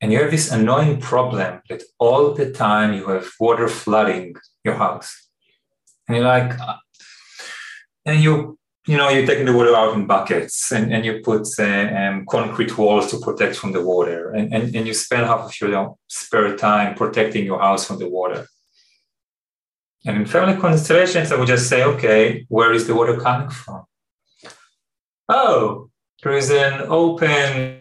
And 0.00 0.12
you 0.12 0.18
have 0.18 0.30
this 0.30 0.50
annoying 0.50 1.00
problem 1.00 1.62
that 1.68 1.82
all 1.98 2.34
the 2.34 2.50
time 2.50 2.92
you 2.92 3.06
have 3.08 3.30
water 3.40 3.68
flooding 3.68 4.34
your 4.64 4.74
house. 4.74 5.28
And 6.06 6.16
you're 6.16 6.26
like, 6.26 6.58
uh, 6.60 6.76
and 8.04 8.22
you 8.22 8.58
you 8.86 8.96
know, 8.96 9.08
you're 9.08 9.26
taking 9.26 9.46
the 9.46 9.52
water 9.52 9.74
out 9.74 9.96
in 9.96 10.06
buckets 10.06 10.70
and, 10.70 10.92
and 10.92 11.04
you 11.04 11.20
put 11.20 11.44
uh, 11.58 11.64
um, 11.64 12.24
concrete 12.30 12.78
walls 12.78 13.10
to 13.10 13.18
protect 13.18 13.56
from 13.56 13.72
the 13.72 13.82
water. 13.82 14.30
And, 14.30 14.54
and, 14.54 14.76
and 14.76 14.86
you 14.86 14.94
spend 14.94 15.26
half 15.26 15.40
of 15.40 15.60
your 15.60 15.96
spare 16.06 16.56
time 16.56 16.94
protecting 16.94 17.44
your 17.44 17.58
house 17.58 17.84
from 17.84 17.98
the 17.98 18.08
water. 18.08 18.46
And 20.06 20.18
in 20.18 20.24
family 20.24 20.56
constellations, 20.56 21.32
I 21.32 21.36
would 21.36 21.48
just 21.48 21.68
say, 21.68 21.82
okay, 21.82 22.46
where 22.48 22.72
is 22.72 22.86
the 22.86 22.94
water 22.94 23.16
coming 23.16 23.50
from? 23.50 23.84
Oh, 25.28 25.90
there 26.22 26.36
is 26.36 26.48
an 26.50 26.82
open 26.82 27.80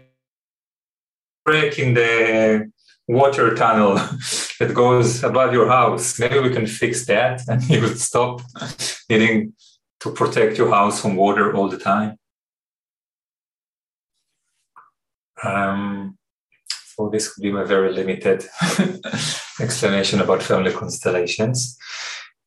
break 1.45 1.77
in 1.77 1.93
the 1.93 2.71
water 3.07 3.53
tunnel 3.53 3.93
that 4.59 4.73
goes 4.73 5.23
above 5.23 5.53
your 5.53 5.67
house. 5.67 6.19
Maybe 6.19 6.39
we 6.39 6.49
can 6.49 6.65
fix 6.65 7.05
that 7.05 7.41
and 7.47 7.61
you 7.69 7.81
will 7.81 7.95
stop 7.95 8.41
needing 9.09 9.53
to 9.99 10.11
protect 10.11 10.57
your 10.57 10.71
house 10.71 10.99
from 11.01 11.15
water 11.15 11.55
all 11.55 11.69
the 11.69 11.77
time. 11.77 12.17
Um, 15.43 16.17
so 16.95 17.09
this 17.09 17.37
would 17.37 17.43
be 17.43 17.51
my 17.51 17.65
very 17.65 17.93
limited 17.93 18.47
explanation 19.59 20.21
about 20.21 20.43
family 20.43 20.71
constellations. 20.71 21.77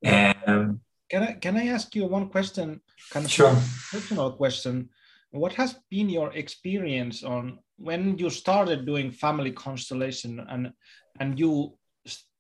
Um, 0.05 0.81
can 1.11 1.23
I 1.23 1.33
can 1.33 1.57
I 1.57 1.69
ask 1.69 1.95
you 1.95 2.05
one 2.07 2.29
question? 2.29 2.81
Kind 3.11 3.27
of 3.27 3.33
sure. 3.33 3.57
Personal 3.91 4.33
question. 4.33 4.91
What 5.31 5.55
has 5.55 5.77
been 5.91 6.09
your 6.09 6.33
experience 6.33 7.23
on 7.23 7.59
when 7.77 8.19
you 8.19 8.31
started 8.31 8.87
doing 8.87 9.11
family 9.11 9.53
constellation 9.53 10.45
and 10.49 10.73
and 11.21 11.39
you 11.39 11.79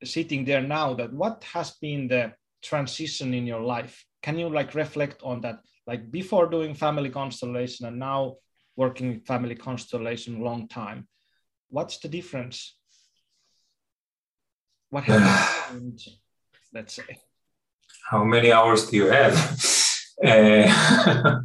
sitting 0.04 0.44
there 0.44 0.62
now? 0.62 0.94
That 0.94 1.12
what 1.12 1.44
has 1.52 1.72
been 1.80 2.08
the 2.08 2.32
transition 2.62 3.34
in 3.34 3.46
your 3.46 3.60
life? 3.60 4.04
can 4.22 4.38
you 4.38 4.48
like 4.48 4.74
reflect 4.74 5.22
on 5.22 5.40
that 5.40 5.60
like 5.86 6.10
before 6.10 6.48
doing 6.48 6.74
family 6.74 7.10
constellation 7.10 7.86
and 7.86 7.98
now 7.98 8.36
working 8.76 9.08
with 9.08 9.26
family 9.26 9.54
constellation 9.54 10.40
long 10.40 10.68
time 10.68 11.06
what's 11.70 11.98
the 11.98 12.08
difference 12.08 12.77
what 14.90 15.04
happened 15.04 16.00
let's 16.74 16.94
say 16.94 17.18
how 18.10 18.24
many 18.24 18.52
hours 18.52 18.88
do 18.88 18.96
you 18.96 19.06
have 19.06 19.34
uh, 20.24 21.40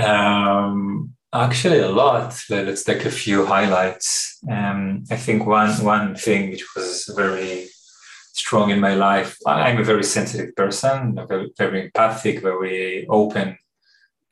um, 0.02 1.12
actually 1.32 1.78
a 1.78 1.88
lot 1.88 2.38
let's 2.50 2.84
take 2.84 3.04
a 3.04 3.10
few 3.10 3.46
highlights 3.46 4.38
um, 4.50 5.04
i 5.10 5.16
think 5.16 5.46
one 5.46 5.72
one 5.84 6.14
thing 6.14 6.50
which 6.50 6.66
was 6.74 7.10
very 7.16 7.68
strong 8.32 8.70
in 8.70 8.80
my 8.80 8.94
life. 8.94 9.36
I'm 9.46 9.78
a 9.78 9.84
very 9.84 10.04
sensitive 10.04 10.54
person, 10.56 11.18
very, 11.28 11.52
very 11.56 11.84
empathic, 11.86 12.40
very 12.40 13.06
open 13.08 13.58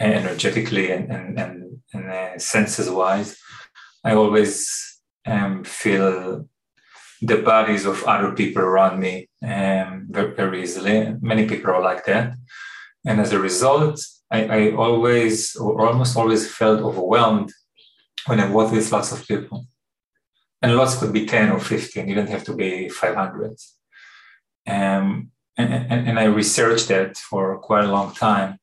energetically 0.01 0.91
and, 0.93 1.11
and, 1.11 1.39
and, 1.39 1.81
and 1.93 2.11
uh, 2.11 2.39
senses 2.39 2.89
wise. 2.91 3.37
I 4.05 4.15
always 4.15 4.57
um, 5.27 5.65
feel 5.65 6.49
the 7.21 7.39
bodies 7.39 7.85
of 7.85 8.05
other 8.05 8.33
people 8.33 8.63
around 8.63 9.01
me 9.01 9.29
um, 9.43 10.07
very, 10.11 10.63
easily. 10.63 11.15
Many 11.21 11.47
people 11.47 11.71
are 11.71 11.83
like 11.83 12.05
that. 12.07 12.35
And 13.07 13.21
as 13.21 13.33
a 13.33 13.41
result, 13.41 14.01
I, 14.31 14.45
I 14.45 14.73
always 14.73 15.57
or 15.57 15.87
almost 15.87 16.17
always 16.17 16.53
felt 16.53 16.81
overwhelmed 16.81 17.53
when 18.27 18.41
I 18.41 18.51
work 18.51 18.73
with 18.73 18.93
lots 18.93 19.13
of 19.13 19.27
people. 19.27 19.67
And 20.61 20.77
lots 20.77 20.99
could 20.99 21.13
be 21.13 21.25
10 21.25 21.53
or 21.53 21.61
15, 21.61 22.09
you 22.09 22.15
don't 22.15 22.29
have 22.29 22.45
to 22.45 22.55
be 22.55 22.89
500. 22.89 23.57
Um, 24.67 25.31
and, 25.57 25.73
and, 25.73 26.09
and, 26.09 26.19
I 26.19 26.25
researched 26.25 26.89
that 26.89 27.17
for 27.17 27.59
quite 27.59 27.85
a 27.85 27.93
long 27.93 28.13
time. 28.15 28.59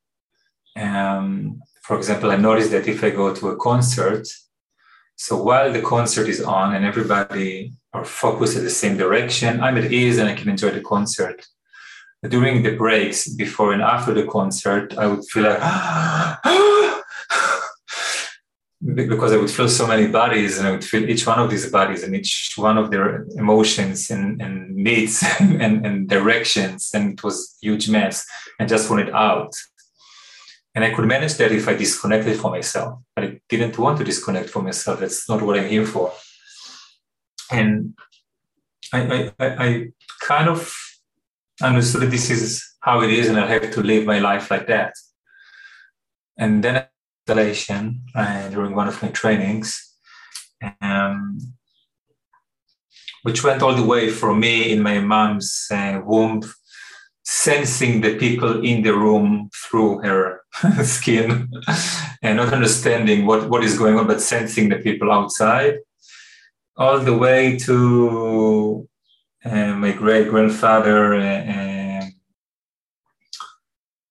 Um, 0.76 1.62
for 1.82 1.98
example, 1.98 2.32
I 2.32 2.36
noticed 2.36 2.72
that 2.72 2.88
if 2.88 3.04
I 3.04 3.10
go 3.10 3.34
to 3.34 3.50
a 3.50 3.58
concert, 3.58 4.28
so 5.16 5.42
while 5.42 5.72
the 5.72 5.82
concert 5.82 6.28
is 6.28 6.42
on 6.42 6.76
and 6.76 6.86
everybody 6.86 7.74
are 7.96 8.06
focused 8.06 8.58
in 8.58 8.64
the 8.64 8.70
same 8.70 8.98
direction, 8.98 9.62
I'm 9.62 9.78
at 9.78 9.92
ease 9.92 10.18
and 10.18 10.30
I 10.30 10.36
can 10.36 10.50
enjoy 10.50 10.72
the 10.72 10.82
concert. 10.82 11.46
During 12.28 12.64
the 12.64 12.76
breaks, 12.76 13.28
before 13.30 13.74
and 13.74 13.82
after 13.82 14.14
the 14.14 14.26
concert, 14.26 14.98
I 14.98 15.06
would 15.08 15.24
feel 15.26 15.44
like, 15.44 15.60
because 19.02 19.32
I 19.32 19.38
would 19.38 19.52
feel 19.52 19.70
so 19.70 19.88
many 19.88 20.08
bodies 20.08 20.58
and 20.58 20.68
I 20.68 20.72
would 20.72 20.84
feel 20.84 21.08
each 21.10 21.26
one 21.26 21.40
of 21.40 21.50
these 21.50 21.70
bodies 21.72 22.04
and 22.04 22.16
each 22.16 22.54
one 22.56 22.78
of 22.78 22.92
their 22.92 23.26
emotions 23.36 24.10
and, 24.10 24.42
and 24.42 24.76
needs 24.76 25.24
and, 25.40 25.86
and 25.86 26.10
directions. 26.10 26.92
And 26.94 27.14
it 27.14 27.24
was 27.24 27.58
huge 27.62 27.90
mess 27.90 28.26
and 28.60 28.68
just 28.68 28.90
wanted 28.90 29.12
out. 29.12 29.54
And 30.74 30.84
I 30.84 30.94
could 30.94 31.06
manage 31.06 31.36
that 31.36 31.54
if 31.54 31.70
I 31.70 31.76
disconnected 31.76 32.38
from 32.40 32.52
myself. 32.52 33.00
But 33.16 33.24
I 33.24 33.40
didn't 33.48 33.78
want 33.78 33.98
to 34.00 34.04
disconnect 34.04 34.50
from 34.50 34.66
myself. 34.66 35.00
That's 35.00 35.30
not 35.30 35.42
what 35.42 35.58
I'm 35.58 35.70
here 35.70 35.86
for. 35.86 36.12
And 37.52 37.94
I, 38.94 39.32
I, 39.40 39.46
I 39.66 39.88
kind 40.22 40.50
of 40.50 40.74
understood 41.62 42.12
this 42.12 42.30
is 42.30 42.64
how 42.82 43.02
it 43.02 43.10
is 43.10 43.28
and 43.28 43.40
I 43.40 43.48
have 43.48 43.72
to 43.72 43.82
live 43.82 44.06
my 44.06 44.20
life 44.20 44.52
like 44.52 44.68
that. 44.68 44.94
And 46.38 46.64
then 46.64 46.86
installation 47.28 48.02
uh, 48.14 48.50
during 48.50 48.76
one 48.76 48.88
of 48.88 49.02
my 49.02 49.10
trainings, 49.10 49.96
um, 50.82 51.40
which 53.24 53.44
went 53.44 53.64
all 53.64 53.74
the 53.74 53.86
way 53.86 54.10
from 54.10 54.40
me 54.40 54.72
in 54.72 54.82
my 54.82 55.00
mom's 55.00 55.68
uh, 55.72 56.00
womb, 56.06 56.44
sensing 57.24 58.02
the 58.02 58.16
people 58.18 58.64
in 58.64 58.84
the 58.84 58.94
room 58.94 59.50
through 59.56 60.00
her 60.04 60.42
skin 60.84 61.50
and 62.22 62.38
not 62.38 62.54
understanding 62.54 63.26
what, 63.26 63.50
what 63.50 63.64
is 63.64 63.78
going 63.78 63.98
on, 63.98 64.06
but 64.06 64.22
sensing 64.22 64.70
the 64.70 64.78
people 64.78 65.12
outside, 65.12 65.80
all 66.78 67.00
the 67.00 67.18
way 67.18 67.58
to 67.60 68.88
uh, 69.44 69.74
my 69.74 69.92
great 69.92 70.30
grandfather. 70.30 71.16
Uh, 71.16 72.06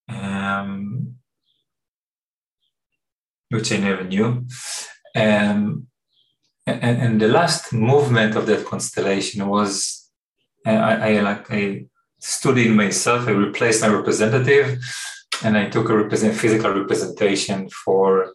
um, 0.09 1.16
which 3.55 3.72
I 3.72 3.77
never 3.77 4.05
knew. 4.05 4.46
Um, 5.14 5.87
and, 6.66 6.98
and, 7.03 7.20
the 7.20 7.29
last 7.29 7.72
movement 7.72 8.37
of 8.37 8.46
that 8.46 8.64
constellation 8.64 9.46
was 9.46 10.11
uh, 10.66 10.70
I, 10.70 10.94
I, 11.09 11.20
like 11.20 11.50
I 11.50 11.85
studied 12.18 12.70
myself. 12.70 13.29
I 13.29 13.33
replaced 13.33 13.83
my 13.83 13.88
representative, 13.88 14.79
and 15.44 15.59
I 15.59 15.68
took 15.68 15.88
a 15.88 15.96
represent, 15.96 16.35
physical 16.37 16.72
representation 16.72 17.68
for 17.68 18.35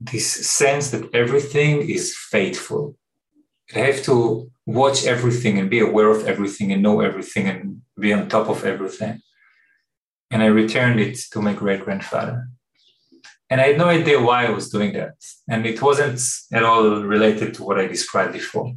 this 0.00 0.46
sense 0.46 0.90
that 0.90 1.14
everything 1.14 1.88
is 1.88 2.16
faithful. 2.16 2.96
I 3.74 3.80
have 3.80 4.02
to 4.04 4.50
watch 4.66 5.06
everything 5.06 5.58
and 5.58 5.70
be 5.70 5.80
aware 5.80 6.10
of 6.10 6.26
everything 6.26 6.72
and 6.72 6.82
know 6.82 7.00
everything 7.00 7.46
and 7.48 7.82
be 7.98 8.12
on 8.12 8.28
top 8.28 8.48
of 8.48 8.64
everything. 8.64 9.20
And 10.30 10.42
I 10.42 10.46
returned 10.46 11.00
it 11.00 11.18
to 11.32 11.40
my 11.40 11.54
great 11.54 11.84
grandfather. 11.84 12.48
And 13.48 13.60
I 13.60 13.68
had 13.68 13.78
no 13.78 13.86
idea 13.86 14.20
why 14.20 14.46
I 14.46 14.50
was 14.50 14.68
doing 14.68 14.92
that. 14.94 15.14
And 15.48 15.66
it 15.66 15.80
wasn't 15.80 16.20
at 16.52 16.64
all 16.64 17.02
related 17.02 17.54
to 17.54 17.64
what 17.64 17.78
I 17.78 17.86
described 17.86 18.32
before. 18.32 18.74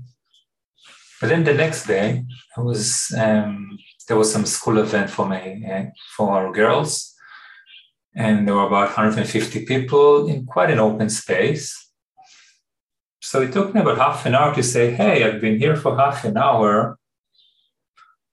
But 1.19 1.29
then 1.29 1.43
the 1.43 1.53
next 1.53 1.85
day, 1.85 2.23
I 2.55 2.61
was 2.61 3.13
um, 3.17 3.77
there 4.07 4.17
was 4.17 4.31
some 4.31 4.45
school 4.45 4.77
event 4.77 5.09
for 5.09 5.25
my 5.25 5.41
uh, 5.73 5.85
for 6.15 6.31
our 6.31 6.51
girls, 6.51 7.15
and 8.15 8.47
there 8.47 8.55
were 8.55 8.67
about 8.67 8.87
150 8.87 9.65
people 9.65 10.27
in 10.27 10.45
quite 10.45 10.71
an 10.71 10.79
open 10.79 11.09
space. 11.09 11.91
So 13.21 13.41
it 13.41 13.51
took 13.51 13.73
me 13.73 13.81
about 13.81 13.97
half 13.97 14.25
an 14.25 14.35
hour 14.35 14.53
to 14.55 14.63
say, 14.63 14.91
"Hey, 14.91 15.23
I've 15.23 15.41
been 15.41 15.59
here 15.59 15.75
for 15.75 15.97
half 15.97 16.23
an 16.25 16.37
hour. 16.37 16.97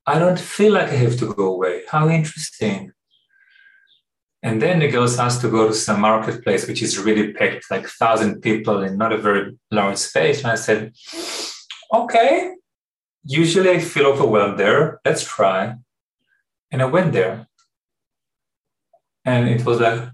I 0.07 0.19
don't 0.19 0.39
feel 0.39 0.73
like 0.73 0.89
I 0.89 0.97
have 0.97 1.17
to 1.19 1.35
go 1.35 1.55
away. 1.55 1.83
How 1.89 2.09
interesting." 2.09 2.93
And 4.43 4.63
then 4.63 4.79
the 4.79 4.89
girls 4.89 5.19
asked 5.19 5.41
to 5.41 5.51
go 5.51 5.67
to 5.67 5.75
some 5.75 6.01
marketplace, 6.01 6.69
which 6.69 6.81
is 6.81 6.99
really 6.99 7.33
packed, 7.33 7.69
like 7.71 7.89
thousand 7.89 8.43
people 8.43 8.83
in 8.85 8.97
not 8.97 9.13
a 9.13 9.19
very 9.19 9.59
large 9.73 9.97
space. 9.97 10.39
And 10.43 10.53
I 10.53 10.55
said, 10.55 10.93
okay, 11.93 12.53
usually 13.25 13.71
I 13.71 13.81
feel 13.81 14.07
overwhelmed 14.07 14.59
there. 14.59 15.01
Let's 15.05 15.25
try. 15.25 15.75
And 16.71 16.83
I 16.83 16.85
went 16.85 17.13
there. 17.13 17.46
And 19.27 19.49
it 19.49 19.65
was 19.67 19.81
like, 19.81 20.09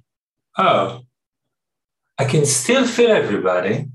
oh, 0.56 1.02
I 2.18 2.24
can 2.24 2.46
still 2.46 2.86
feel 2.86 3.10
everybody, 3.10 3.88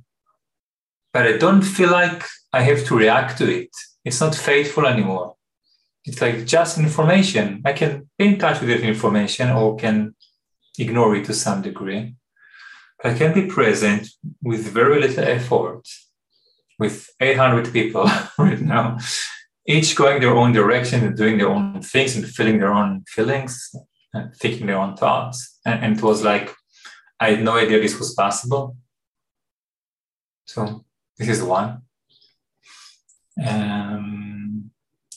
but 1.12 1.26
I 1.26 1.38
don't 1.38 1.64
feel 1.64 1.90
like 1.90 2.24
I 2.54 2.62
have 2.62 2.86
to 2.86 2.96
react 2.96 3.40
to 3.40 3.52
it. 3.52 3.70
It's 4.06 4.22
not 4.22 4.36
faithful 4.36 4.86
anymore. 4.86 5.36
it's 6.06 6.22
like 6.22 6.46
just 6.46 6.78
information. 6.78 7.62
I 7.66 7.74
can 7.74 8.10
be 8.18 8.28
in 8.28 8.38
touch 8.40 8.62
with 8.62 8.70
that 8.70 8.88
information 8.88 9.50
or 9.50 9.76
can 9.76 10.16
ignore 10.78 11.16
it 11.16 11.26
to 11.26 11.34
some 11.34 11.62
degree. 11.62 12.16
I 13.04 13.14
can 13.14 13.34
be 13.34 13.48
present 13.48 14.08
with 14.42 14.72
very 14.80 15.02
little 15.02 15.24
effort 15.24 15.82
with 16.80 17.10
800 17.20 17.74
people 17.74 18.10
right 18.38 18.62
now, 18.62 19.00
each 19.66 19.96
going 19.96 20.22
their 20.22 20.36
own 20.36 20.54
direction 20.54 21.04
and 21.04 21.18
doing 21.18 21.38
their 21.40 21.50
own 21.50 21.82
things 21.82 22.16
and 22.16 22.26
feeling 22.26 22.60
their 22.60 22.74
own 22.74 23.04
feelings 23.08 23.76
thinking 24.36 24.68
their 24.68 24.78
own 24.78 24.96
thoughts. 24.96 25.60
And, 25.66 25.84
and 25.84 25.98
it 25.98 26.04
was 26.04 26.24
like, 26.24 26.54
I 27.20 27.32
had 27.32 27.44
no 27.44 27.58
idea 27.58 27.80
this 27.80 28.00
was 28.00 28.14
possible. 28.14 28.78
So 30.46 30.86
this 31.18 31.30
is 31.30 31.42
one. 31.42 31.82
Um, 33.46 34.72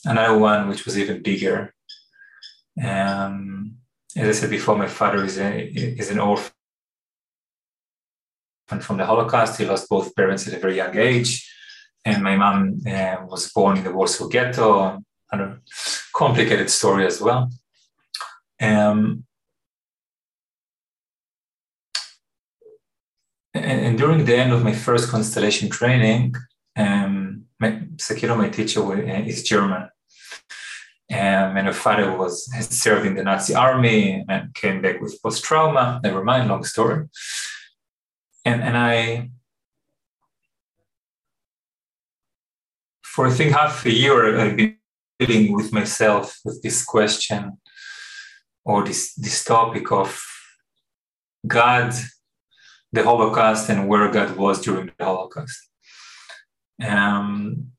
another 0.04 0.38
one 0.38 0.68
which 0.68 0.84
was 0.84 0.98
even 0.98 1.22
bigger. 1.22 1.74
Um, 2.82 3.76
as 4.16 4.28
I 4.28 4.32
said 4.32 4.50
before, 4.50 4.76
my 4.76 4.88
father 4.88 5.24
is, 5.24 5.38
a, 5.38 5.66
is 5.66 6.10
an 6.10 6.18
orphan 6.18 6.52
from 8.80 8.96
the 8.96 9.06
Holocaust. 9.06 9.58
He 9.58 9.66
lost 9.66 9.88
both 9.88 10.14
parents 10.14 10.48
at 10.48 10.54
a 10.54 10.58
very 10.58 10.76
young 10.76 10.96
age. 10.96 11.46
And 12.04 12.22
my 12.22 12.36
mom 12.36 12.80
uh, 12.86 13.16
was 13.26 13.52
born 13.52 13.76
in 13.76 13.84
the 13.84 13.92
Warsaw 13.92 14.28
Ghetto. 14.28 15.02
A 15.32 15.56
complicated 16.12 16.70
story 16.70 17.06
as 17.06 17.20
well. 17.20 17.50
Um, 18.60 19.24
and, 23.54 23.98
during 23.98 24.24
the 24.24 24.36
end 24.36 24.52
of 24.52 24.62
my 24.62 24.72
first 24.72 25.08
constellation 25.08 25.70
training, 25.70 26.34
um, 26.76 27.44
my, 27.58 27.82
Sakiro, 27.96 28.36
my 28.36 28.48
teacher, 28.48 28.80
uh, 28.82 29.22
is 29.24 29.42
German. 29.42 29.88
Um, 31.12 31.56
and 31.56 31.66
her 31.66 31.72
father 31.72 32.16
was 32.16 32.48
served 32.70 33.06
in 33.06 33.16
the 33.16 33.24
Nazi 33.24 33.54
army 33.54 34.24
and 34.28 34.54
came 34.54 34.80
back 34.80 35.00
with 35.00 35.20
post 35.22 35.42
trauma. 35.42 36.00
Never 36.04 36.22
mind, 36.22 36.48
long 36.48 36.62
story. 36.62 37.08
And 38.44 38.62
and 38.62 38.76
I, 38.76 39.30
for 43.02 43.26
I 43.26 43.30
think 43.30 43.52
half 43.52 43.84
a 43.84 43.90
year, 43.92 44.38
I've 44.38 44.56
been 44.56 44.76
dealing 45.18 45.52
with 45.52 45.72
myself 45.72 46.38
with 46.44 46.62
this 46.62 46.84
question 46.84 47.58
or 48.70 48.78
this 48.88 49.02
this 49.24 49.38
topic 49.44 49.86
of 50.02 50.10
God, 51.58 51.90
the 52.94 53.02
Holocaust, 53.10 53.64
and 53.70 53.88
where 53.88 54.08
God 54.18 54.30
was 54.36 54.56
during 54.64 54.86
the 54.98 55.04
Holocaust. 55.10 55.58
Um, 56.92 57.72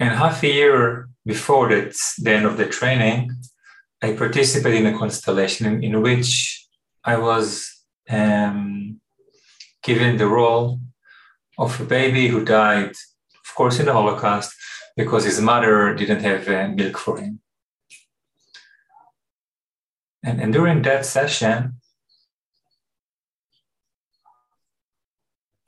And 0.00 0.10
half 0.10 0.42
a 0.44 0.52
year 0.60 1.08
before 1.26 1.68
that, 1.70 1.96
the 2.18 2.30
end 2.30 2.46
of 2.46 2.56
the 2.56 2.66
training, 2.66 3.32
I 4.00 4.12
participated 4.12 4.80
in 4.80 4.94
a 4.94 4.98
constellation 4.98 5.66
in, 5.66 5.82
in 5.82 6.02
which 6.02 6.30
I 7.04 7.16
was 7.18 7.46
um, 8.08 9.00
given 9.82 10.16
the 10.16 10.28
role 10.28 10.80
of 11.58 11.80
a 11.80 11.84
baby 11.84 12.28
who 12.28 12.44
died, 12.44 12.90
of 13.44 13.54
course, 13.56 13.80
in 13.80 13.86
the 13.86 13.92
Holocaust, 13.92 14.54
because 14.98 15.24
his 15.24 15.40
mother 15.40 15.94
didn't 15.94 16.22
have 16.22 16.48
uh, 16.48 16.68
milk 16.74 16.98
for 16.98 17.18
him. 17.18 17.38
And, 20.24 20.40
and 20.42 20.52
during 20.52 20.82
that 20.82 21.06
session, 21.06 21.76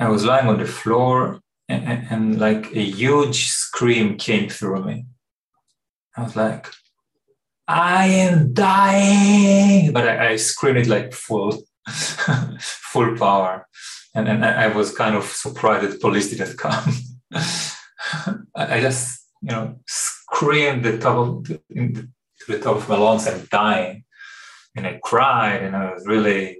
I 0.00 0.08
was 0.08 0.24
lying 0.24 0.48
on 0.48 0.58
the 0.58 0.66
floor 0.66 1.40
and, 1.68 2.06
and, 2.10 2.40
like 2.40 2.74
a 2.74 2.82
huge 2.82 3.46
scream 3.46 4.16
came 4.16 4.48
through 4.48 4.84
me. 4.84 5.06
I 6.16 6.24
was 6.24 6.34
like, 6.34 6.66
I 7.68 8.06
am 8.06 8.52
dying, 8.52 9.92
but 9.92 10.08
I, 10.08 10.30
I 10.30 10.36
screamed 10.36 10.78
it 10.78 10.88
like 10.88 11.12
full, 11.12 11.62
full 12.58 13.16
power, 13.16 13.68
and 14.16 14.26
then 14.26 14.42
I, 14.42 14.64
I, 14.64 14.66
was 14.66 14.92
kind 14.92 15.14
of 15.14 15.24
surprised 15.24 15.86
that 15.86 16.00
police 16.00 16.30
didn't 16.30 16.58
come. 16.58 16.92
I, 18.56 18.80
just, 18.80 19.19
you 19.42 19.50
know, 19.50 19.76
screamed 19.86 20.84
the 20.84 20.98
top 20.98 21.16
of 21.16 21.44
to 21.44 22.46
the 22.48 22.58
top 22.58 22.76
of 22.76 22.88
my 22.88 22.96
lungs, 22.96 23.26
I'm 23.26 23.46
dying, 23.50 24.04
and 24.76 24.86
I 24.86 24.98
cried, 25.02 25.62
and 25.62 25.76
I 25.76 25.92
was 25.92 26.06
really 26.06 26.58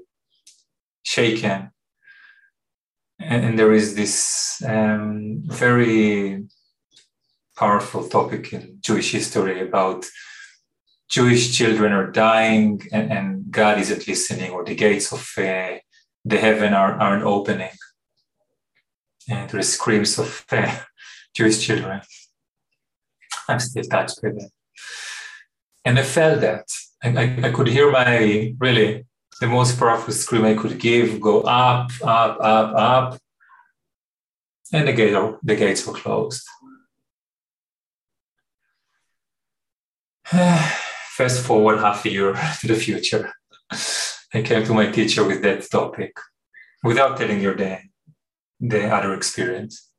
shaken 1.03 1.71
and, 3.21 3.45
and 3.45 3.59
there 3.59 3.73
is 3.73 3.95
this 3.95 4.63
um, 4.67 5.43
very 5.45 6.45
powerful 7.57 8.09
topic 8.09 8.53
in 8.53 8.79
Jewish 8.81 9.13
history 9.13 9.61
about 9.61 10.07
Jewish 11.11 11.57
children 11.57 11.93
are 11.93 12.11
dying 12.11 12.81
and, 12.93 13.13
and 13.13 13.51
God 13.51 13.79
isn't 13.79 14.09
listening, 14.09 14.53
or 14.53 14.65
the 14.65 14.75
gates 14.75 15.13
of 15.13 15.21
uh, 15.37 15.79
the 16.25 16.39
heaven 16.39 16.73
are, 16.73 16.95
aren't 16.95 17.25
opening. 17.25 17.77
And 19.29 19.51
there 19.51 19.61
are 19.61 19.65
screams 19.65 20.19
of 20.19 20.45
uh, 20.51 20.79
Jewish 21.35 21.61
children. 21.61 22.01
I'm 23.51 23.61
still 23.61 23.85
touched 23.85 24.21
with 24.23 24.37
it. 24.39 24.51
And 25.85 25.99
I 25.99 26.03
felt 26.03 26.41
that. 26.41 26.67
I, 27.03 27.09
I, 27.09 27.49
I 27.49 27.51
could 27.51 27.69
hear 27.69 27.91
my 27.91 28.55
really 28.59 29.07
the 29.41 29.47
most 29.47 29.79
powerful 29.79 30.13
scream 30.13 30.45
I 30.45 30.55
could 30.55 30.79
give, 30.79 31.21
go 31.21 31.41
up, 31.41 31.91
up, 32.03 32.39
up, 32.41 32.75
up, 32.77 33.21
and 34.73 34.87
the, 34.87 34.93
gate, 34.93 35.17
the 35.43 35.57
gates 35.57 35.87
were 35.87 35.95
closed. 35.95 36.47
Fast 40.27 41.45
forward 41.45 41.79
half 41.79 42.05
a 42.05 42.11
year 42.11 42.35
to 42.61 42.67
the 42.69 42.75
future. 42.75 43.33
I 44.33 44.43
came 44.43 44.65
to 44.65 44.75
my 44.75 44.91
teacher 44.91 45.25
with 45.25 45.43
that 45.43 45.69
topic 45.71 46.13
without 46.85 47.17
telling 47.17 47.43
her 47.43 47.55
the, 47.55 47.79
the 48.61 48.95
other 48.95 49.15
experience. 49.15 49.90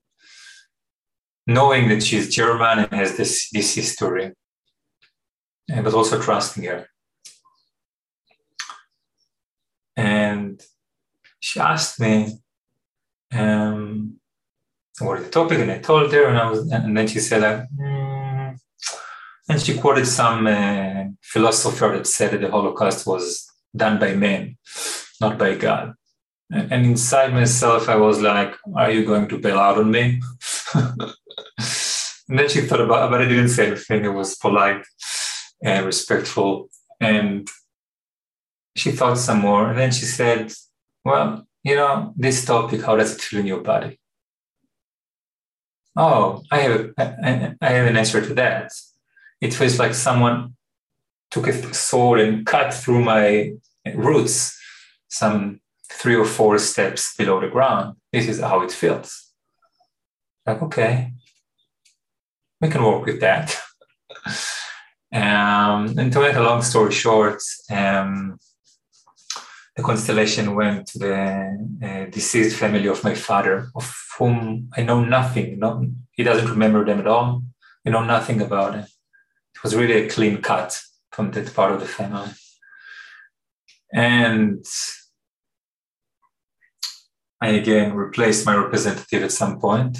Knowing 1.48 1.90
that 1.90 2.04
she's 2.04 2.34
German 2.34 2.80
and 2.80 2.94
has 2.94 3.18
this, 3.18 3.50
this 3.52 3.76
history, 3.76 4.32
but 5.68 5.94
also 5.94 6.22
trusting 6.22 6.64
her. 6.64 6.88
And 9.96 10.62
she 11.40 11.60
asked 11.60 12.00
me 12.00 12.40
um, 13.34 14.20
what 15.00 15.20
is 15.20 15.26
the 15.26 15.32
topic, 15.32 15.60
and 15.60 15.72
I 15.72 15.80
told 15.80 16.12
her, 16.14 16.28
and 16.28 16.38
I 16.38 16.50
was, 16.50 16.70
and 16.72 16.96
then 16.96 17.08
she 17.08 17.20
said, 17.20 17.42
like, 17.42 17.68
mm. 17.70 18.58
and 19.50 19.62
she 19.62 19.78
quoted 19.78 20.06
some 20.06 20.48
uh, 20.48 21.06
philosopher 21.22 21.98
that 21.98 22.08
said 22.08 22.32
that 22.32 22.42
the 22.42 22.52
Holocaust 22.52 23.08
was 23.08 23.50
done 23.76 24.00
by 24.00 24.14
men, 24.14 24.58
not 25.20 25.38
by 25.38 25.56
God. 25.56 25.94
And, 26.52 26.72
and 26.72 26.86
inside 26.86 27.34
myself, 27.34 27.90
I 27.90 27.96
was 27.96 28.22
like, 28.22 28.56
"Are 28.76 28.92
you 28.92 29.06
going 29.06 29.28
to 29.30 29.40
bail 29.40 29.60
out 29.60 29.78
on 29.78 29.90
me?" 29.90 30.22
and 32.32 32.40
then 32.40 32.48
she 32.48 32.62
thought 32.62 32.80
about, 32.80 33.12
but 33.12 33.22
I 33.22 33.28
didn't 33.28 33.50
say 33.50 33.68
anything. 33.68 34.06
It 34.06 34.14
was 34.14 34.38
polite 34.38 34.86
and 35.62 35.86
respectful, 35.86 36.70
and 37.02 37.46
she 38.74 38.92
thought 38.92 39.18
some 39.18 39.40
more, 39.40 39.70
and 39.70 39.78
then 39.78 39.92
she 39.92 40.06
said, 40.06 40.54
Well, 41.04 41.46
you 41.62 41.76
know, 41.76 42.14
this 42.16 42.46
topic, 42.46 42.84
how 42.84 42.96
does 42.96 43.14
it 43.14 43.22
feel 43.22 43.42
in 43.42 43.48
your 43.48 43.60
body? 43.60 44.00
Oh, 45.98 46.42
I 46.50 46.60
have, 46.60 46.94
a, 46.98 47.58
I 47.62 47.70
have 47.70 47.88
an 47.88 47.98
answer 47.98 48.26
to 48.26 48.34
that. 48.36 48.72
It 49.42 49.54
feels 49.54 49.78
like 49.78 49.94
someone 49.94 50.56
took 51.32 51.48
a 51.48 51.74
sword 51.74 52.22
and 52.22 52.46
cut 52.46 52.74
through 52.74 53.04
my 53.04 53.56
roots 53.94 54.58
some 55.10 55.60
three 55.92 56.16
or 56.16 56.24
four 56.24 56.58
steps 56.60 57.14
below 57.18 57.42
the 57.42 57.50
ground. 57.50 57.98
This 58.14 58.30
is 58.30 58.40
how 58.40 58.62
it 58.62 58.72
feels. 58.72 59.34
Like, 60.46 60.62
okay, 60.62 61.12
we 62.62 62.70
can 62.70 62.84
work 62.84 63.06
with 63.06 63.20
that. 63.22 63.58
um, 65.14 65.98
and 65.98 66.14
to 66.14 66.20
make 66.22 66.36
a 66.36 66.42
long 66.42 66.62
story 66.62 66.92
short, 66.92 67.42
um, 67.72 68.38
the 69.76 69.84
constellation 69.84 70.56
went 70.56 70.88
to 70.88 71.00
the 71.00 71.16
uh, 71.84 72.06
deceased 72.12 72.58
family 72.58 72.88
of 72.88 73.04
my 73.04 73.16
father, 73.16 73.70
of 73.76 73.94
whom 74.18 74.70
I 74.78 74.84
know 74.84 75.04
nothing. 75.04 75.60
No, 75.60 75.88
he 76.12 76.24
doesn't 76.24 76.50
remember 76.50 76.86
them 76.86 77.00
at 77.00 77.08
all. 77.08 77.44
I 77.86 77.90
know 77.90 78.04
nothing 78.04 78.42
about 78.42 78.76
it. 78.76 78.86
It 79.56 79.64
was 79.64 79.76
really 79.76 80.06
a 80.06 80.10
clean 80.10 80.42
cut 80.42 80.80
from 81.12 81.32
that 81.32 81.54
part 81.54 81.72
of 81.72 81.80
the 81.80 81.88
family. 81.88 82.30
And 83.94 84.64
I 87.42 87.50
again 87.50 87.94
replaced 87.94 88.46
my 88.46 88.56
representative 88.56 89.24
at 89.24 89.32
some 89.32 89.60
point 89.60 89.98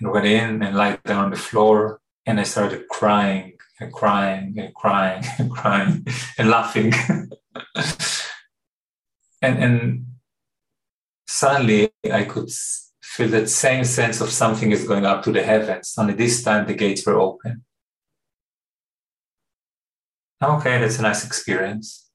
and 0.00 0.10
went 0.10 0.26
in 0.26 0.62
and 0.62 0.76
lied 0.76 1.02
down 1.04 1.24
on 1.24 1.30
the 1.30 1.36
floor. 1.36 2.00
And 2.26 2.40
I 2.40 2.44
started 2.44 2.88
crying 2.88 3.58
and 3.80 3.92
crying 3.92 4.54
and 4.58 4.74
crying 4.74 5.24
and 5.38 5.50
crying 5.50 6.06
and 6.38 6.50
laughing. 6.50 6.92
and 9.42 9.58
and 9.64 10.06
suddenly 11.26 11.90
I 12.12 12.24
could 12.24 12.50
feel 13.02 13.28
that 13.28 13.48
same 13.48 13.84
sense 13.84 14.20
of 14.20 14.30
something 14.30 14.70
is 14.70 14.86
going 14.86 15.06
up 15.06 15.22
to 15.24 15.32
the 15.32 15.42
heavens. 15.42 15.94
Only 15.98 16.14
this 16.14 16.42
time 16.42 16.66
the 16.66 16.74
gates 16.74 17.04
were 17.06 17.18
open. 17.20 17.64
Okay, 20.42 20.78
that's 20.78 20.98
a 20.98 21.02
nice 21.02 21.26
experience. 21.26 22.08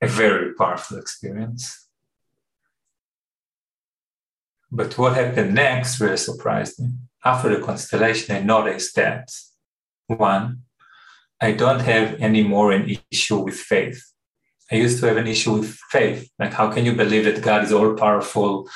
A 0.00 0.06
very 0.06 0.54
powerful 0.54 0.96
experience. 0.98 1.87
But 4.70 4.98
what 4.98 5.14
happened 5.14 5.54
next 5.54 6.00
really 6.00 6.16
surprised 6.16 6.80
me. 6.80 6.90
After 7.24 7.48
the 7.48 7.64
constellation, 7.64 8.36
I 8.36 8.40
noticed 8.40 8.94
that 8.96 9.30
one, 10.06 10.62
I 11.40 11.52
don't 11.52 11.80
have 11.80 12.20
any 12.20 12.42
more 12.42 12.72
an 12.72 12.98
issue 13.10 13.38
with 13.38 13.54
faith. 13.54 14.02
I 14.70 14.76
used 14.76 15.00
to 15.00 15.06
have 15.06 15.16
an 15.16 15.26
issue 15.26 15.52
with 15.52 15.78
faith. 15.90 16.30
Like, 16.38 16.52
how 16.52 16.70
can 16.70 16.84
you 16.84 16.92
believe 16.92 17.24
that 17.24 17.42
God 17.42 17.64
is 17.64 17.72
all 17.72 17.94
powerful 17.94 18.68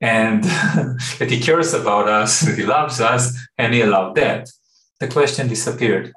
and 0.00 0.42
that 1.18 1.28
He 1.30 1.40
cares 1.40 1.74
about 1.74 2.08
us, 2.08 2.40
that 2.40 2.58
He 2.58 2.64
loves 2.64 3.00
us, 3.00 3.38
and 3.56 3.72
He 3.72 3.82
allowed 3.82 4.16
that? 4.16 4.50
The 5.00 5.08
question 5.08 5.48
disappeared. 5.48 6.12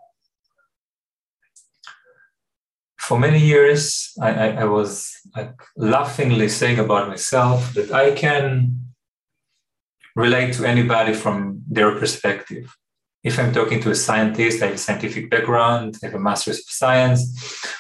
For 2.98 3.20
many 3.20 3.40
years, 3.40 4.14
I, 4.22 4.30
I, 4.30 4.48
I 4.62 4.64
was 4.66 5.14
like 5.36 5.60
laughingly 5.76 6.50
saying 6.50 6.80
about 6.80 7.10
myself 7.10 7.74
that 7.74 7.92
I 7.92 8.12
can 8.12 8.91
relate 10.16 10.54
to 10.54 10.66
anybody 10.66 11.14
from 11.14 11.62
their 11.70 11.98
perspective. 11.98 12.76
If 13.24 13.38
I'm 13.38 13.54
talking 13.54 13.80
to 13.82 13.92
a 13.92 13.96
scientist, 13.96 14.62
I 14.62 14.68
have 14.68 14.76
a 14.76 14.78
scientific 14.80 15.30
background, 15.30 15.98
I 16.02 16.08
have 16.08 16.16
a 16.16 16.20
master's 16.20 16.60
of 16.60 16.66
science, 16.66 17.22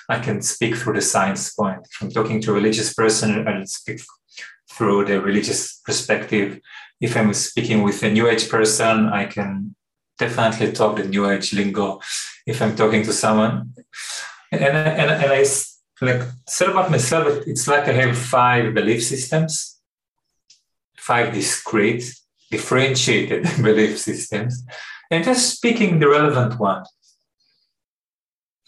I 0.08 0.20
can 0.20 0.42
speak 0.42 0.76
through 0.76 0.94
the 0.94 1.02
science 1.02 1.54
point. 1.54 1.80
If 1.92 2.02
I'm 2.02 2.12
talking 2.12 2.42
to 2.42 2.52
a 2.52 2.54
religious 2.54 2.94
person, 2.94 3.48
I'll 3.48 3.66
speak 3.66 4.02
through 4.70 5.06
the 5.06 5.20
religious 5.20 5.82
perspective. 5.84 6.60
If 7.00 7.18
I'm 7.18 7.34
speaking 7.34 7.82
with 7.82 8.04
a 8.04 8.12
new 8.12 8.30
age 8.30 8.50
person, 8.50 9.10
I 9.10 9.26
can 9.26 9.76
definitely 10.20 10.72
talk 10.74 10.98
the 10.98 11.06
new 11.06 11.28
age 11.28 11.54
lingo. 11.54 12.00
If 12.46 12.62
I'm 12.62 12.76
talking 12.76 13.04
to 13.04 13.14
someone, 13.14 13.74
and, 14.52 14.62
and, 14.62 15.12
and 15.12 15.32
I 15.32 15.44
like 16.02 16.22
said 16.48 16.70
about 16.70 16.92
myself, 16.92 17.48
it's 17.48 17.68
like 17.68 17.88
I 17.88 17.94
have 17.94 18.18
five 18.18 18.74
belief 18.74 19.04
systems, 19.04 19.80
five 20.98 21.34
discrete 21.34 22.21
differentiated 22.52 23.44
belief 23.64 23.98
systems 23.98 24.64
and 25.10 25.24
just 25.24 25.56
speaking 25.56 26.00
the 26.00 26.08
relevant 26.08 26.60
one. 26.60 26.84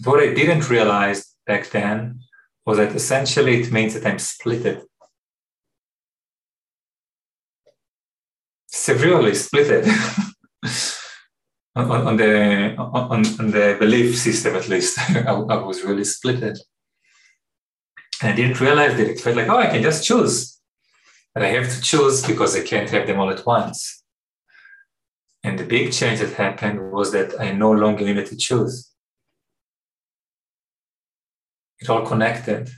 What 0.03 0.19
I 0.21 0.33
didn't 0.33 0.69
realize 0.69 1.35
back 1.45 1.69
then 1.69 2.19
was 2.65 2.77
that 2.77 2.95
essentially 2.95 3.61
it 3.61 3.71
means 3.71 3.93
that 3.93 4.05
I'm 4.05 4.17
splitted. 4.17 4.83
Severely 8.67 9.31
splitted 9.31 9.85
on, 11.75 11.91
on, 11.91 12.17
the 12.17 12.75
on, 12.77 13.25
on, 13.39 13.51
the 13.51 13.77
belief 13.79 14.17
system 14.17 14.55
at 14.55 14.67
least. 14.67 14.99
I, 15.15 15.31
I 15.31 15.63
was 15.63 15.83
really. 15.83 16.03
And 16.25 16.57
I 18.21 18.35
didn't 18.35 18.59
realize 18.59 18.97
that 18.97 19.09
it 19.09 19.19
felt 19.19 19.35
like, 19.35 19.49
oh, 19.49 19.57
I 19.57 19.67
can 19.67 19.83
just 19.83 20.03
choose. 20.03 20.52
But 21.33 21.43
I 21.43 21.47
have 21.47 21.69
to 21.73 21.81
choose 21.81 22.25
because 22.25 22.55
I 22.55 22.61
can't 22.61 22.89
have 22.91 23.07
them 23.07 23.19
all 23.19 23.31
at 23.31 23.45
once. 23.45 24.03
And 25.43 25.59
the 25.59 25.65
big 25.65 25.91
change 25.91 26.19
that 26.19 26.33
happened 26.33 26.91
was 26.91 27.11
that 27.11 27.39
I 27.39 27.51
no 27.51 27.71
longer 27.71 28.05
needed 28.05 28.27
to 28.27 28.37
choose. 28.37 28.91
It 31.79 31.89
all 31.89 32.05
connected. 32.05 32.69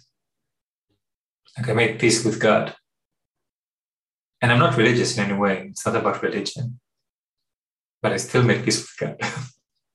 Like 1.57 1.69
I 1.69 1.73
made 1.73 1.99
peace 1.99 2.25
with 2.25 2.39
God. 2.39 2.75
And 4.41 4.51
I'm 4.51 4.59
not 4.59 4.77
religious 4.77 5.17
in 5.17 5.25
any 5.25 5.37
way. 5.37 5.67
It's 5.69 5.85
not 5.85 5.95
about 5.95 6.23
religion. 6.23 6.79
But 8.01 8.13
I 8.13 8.17
still 8.17 8.43
made 8.43 8.63
peace 8.63 8.81
with 8.81 8.95
God. 8.99 9.17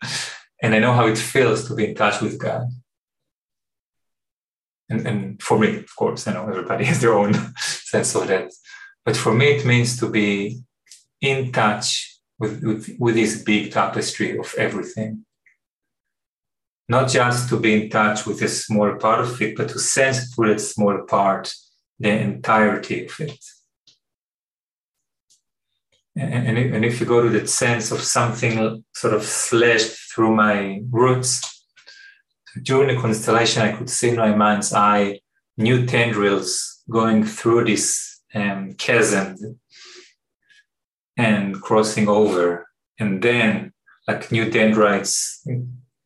and 0.63 0.75
I 0.75 0.79
know 0.79 0.93
how 0.93 1.07
it 1.07 1.19
feels 1.19 1.67
to 1.69 1.75
be 1.75 1.89
in 1.89 1.95
touch 1.95 2.21
with 2.21 2.39
God. 2.39 2.67
And, 4.91 5.07
and 5.07 5.43
for 5.43 5.59
me, 5.59 5.79
of 5.79 5.97
course, 5.97 6.27
I 6.27 6.35
know 6.35 6.49
everybody 6.49 6.85
has 6.91 7.01
their 7.01 7.15
own 7.15 7.33
sense 7.57 8.15
of 8.15 8.27
that. 8.27 8.53
But 9.05 9.17
for 9.17 9.33
me, 9.33 9.47
it 9.53 9.65
means 9.65 9.99
to 10.01 10.11
be 10.11 10.61
in 11.21 11.53
touch 11.53 12.19
with, 12.39 12.63
with, 12.63 12.97
with 12.99 13.15
this 13.15 13.43
big 13.43 13.73
tapestry 13.73 14.37
of 14.37 14.53
everything. 14.59 15.25
Not 16.89 17.09
just 17.09 17.49
to 17.51 17.61
be 17.61 17.85
in 17.85 17.91
touch 17.91 18.27
with 18.27 18.43
a 18.43 18.49
small 18.49 18.97
part 18.97 19.21
of 19.21 19.41
it, 19.41 19.57
but 19.57 19.69
to 19.69 19.79
sense 19.79 20.35
through 20.35 20.49
that 20.49 20.61
small 20.61 21.03
part 21.07 21.53
the 22.01 22.11
entirety 22.11 23.07
of 23.07 23.21
it. 23.21 23.45
And, 26.17 26.59
and 26.59 26.85
if 26.85 26.99
you 26.99 27.07
go 27.07 27.23
to 27.23 27.29
that 27.31 27.49
sense 27.49 27.93
of 27.93 28.01
something 28.01 28.85
sort 28.95 29.15
of 29.15 29.23
slashed 29.23 30.13
through 30.13 30.35
my 30.35 30.83
roots, 30.91 31.60
during 32.63 32.95
the 32.95 33.01
constellation, 33.01 33.63
I 33.63 33.73
could 33.73 33.91
see 33.91 34.11
in 34.11 34.17
my 34.17 34.35
mind's 34.35 34.73
eye 34.73 35.21
new 35.57 35.87
tendrils 35.87 36.83
going 36.89 37.25
through 37.25 37.65
this 37.65 38.21
um, 38.35 38.75
chasm 38.75 39.61
and 41.17 41.61
crossing 41.61 42.09
over, 42.09 42.69
and 42.99 43.23
then 43.23 43.73
like 44.09 44.33
new 44.33 44.51
dendrites 44.51 45.47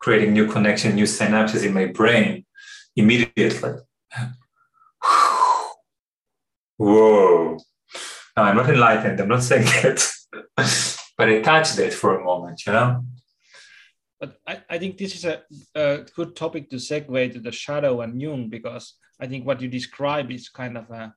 creating 0.04 0.34
new 0.34 0.46
connection, 0.46 0.94
new 0.94 1.04
synapses 1.04 1.64
in 1.64 1.72
my 1.72 1.86
brain 1.86 2.44
immediately. 2.94 3.72
Whoa. 6.76 7.56
No, 8.36 8.42
I'm 8.42 8.56
not 8.56 8.68
enlightened. 8.68 9.18
I'm 9.18 9.28
not 9.28 9.42
saying 9.42 9.64
that. 9.82 10.04
but 11.16 11.28
I 11.28 11.40
touched 11.40 11.78
it 11.78 11.94
for 11.94 12.20
a 12.20 12.24
moment, 12.24 12.66
you 12.66 12.72
know? 12.74 13.02
But 14.20 14.38
I, 14.46 14.62
I 14.70 14.78
think 14.78 14.96
this 14.96 15.14
is 15.14 15.24
a, 15.24 15.42
a 15.74 16.06
good 16.14 16.36
topic 16.36 16.70
to 16.70 16.76
segue 16.76 17.32
to 17.32 17.40
the 17.40 17.52
shadow 17.52 18.00
and 18.00 18.20
Jung 18.20 18.48
because 18.48 18.94
I 19.20 19.26
think 19.26 19.46
what 19.46 19.60
you 19.60 19.68
describe 19.68 20.30
is 20.30 20.48
kind 20.48 20.78
of 20.78 20.90
a, 20.90 21.14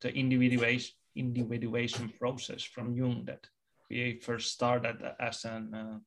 the 0.00 0.14
individuation 0.14 0.92
individuation 1.16 2.12
process 2.18 2.62
from 2.62 2.94
Jung 2.94 3.24
that 3.24 3.46
we 3.88 4.20
first 4.22 4.52
started 4.52 4.96
as 5.18 5.44
an 5.44 5.74
uh, 5.74 5.98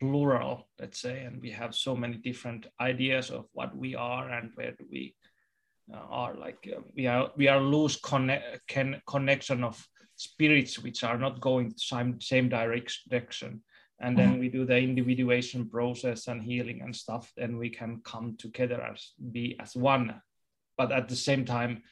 plural, 0.00 0.66
let's 0.78 1.00
say, 1.00 1.24
and 1.24 1.40
we 1.40 1.50
have 1.50 1.74
so 1.74 1.94
many 1.94 2.16
different 2.16 2.66
ideas 2.80 3.30
of 3.30 3.46
what 3.52 3.76
we 3.76 3.94
are 3.94 4.30
and 4.30 4.50
where 4.54 4.72
do 4.72 4.84
we 4.90 5.14
uh, 5.92 5.98
are. 6.08 6.34
Like 6.34 6.68
uh, 6.74 6.80
we 6.96 7.06
are 7.06 7.30
we 7.36 7.48
are 7.48 7.60
loose 7.60 7.96
conne- 7.96 8.42
can, 8.68 9.00
connection 9.06 9.64
of 9.64 9.86
spirits 10.16 10.78
which 10.78 11.04
are 11.04 11.18
not 11.18 11.40
going 11.40 11.74
same 11.76 12.20
same 12.20 12.48
direction. 12.48 13.62
And 14.04 14.18
then 14.18 14.38
we 14.38 14.50
do 14.50 14.66
the 14.66 14.76
individuation 14.76 15.66
process 15.70 16.28
and 16.28 16.42
healing 16.42 16.82
and 16.82 16.94
stuff. 16.94 17.32
Then 17.38 17.56
we 17.56 17.70
can 17.70 18.02
come 18.04 18.36
together 18.36 18.82
as 18.82 19.12
be 19.32 19.56
as 19.58 19.74
one, 19.74 20.20
but 20.76 20.92
at 20.92 21.08
the 21.08 21.16
same 21.16 21.46
time 21.46 21.82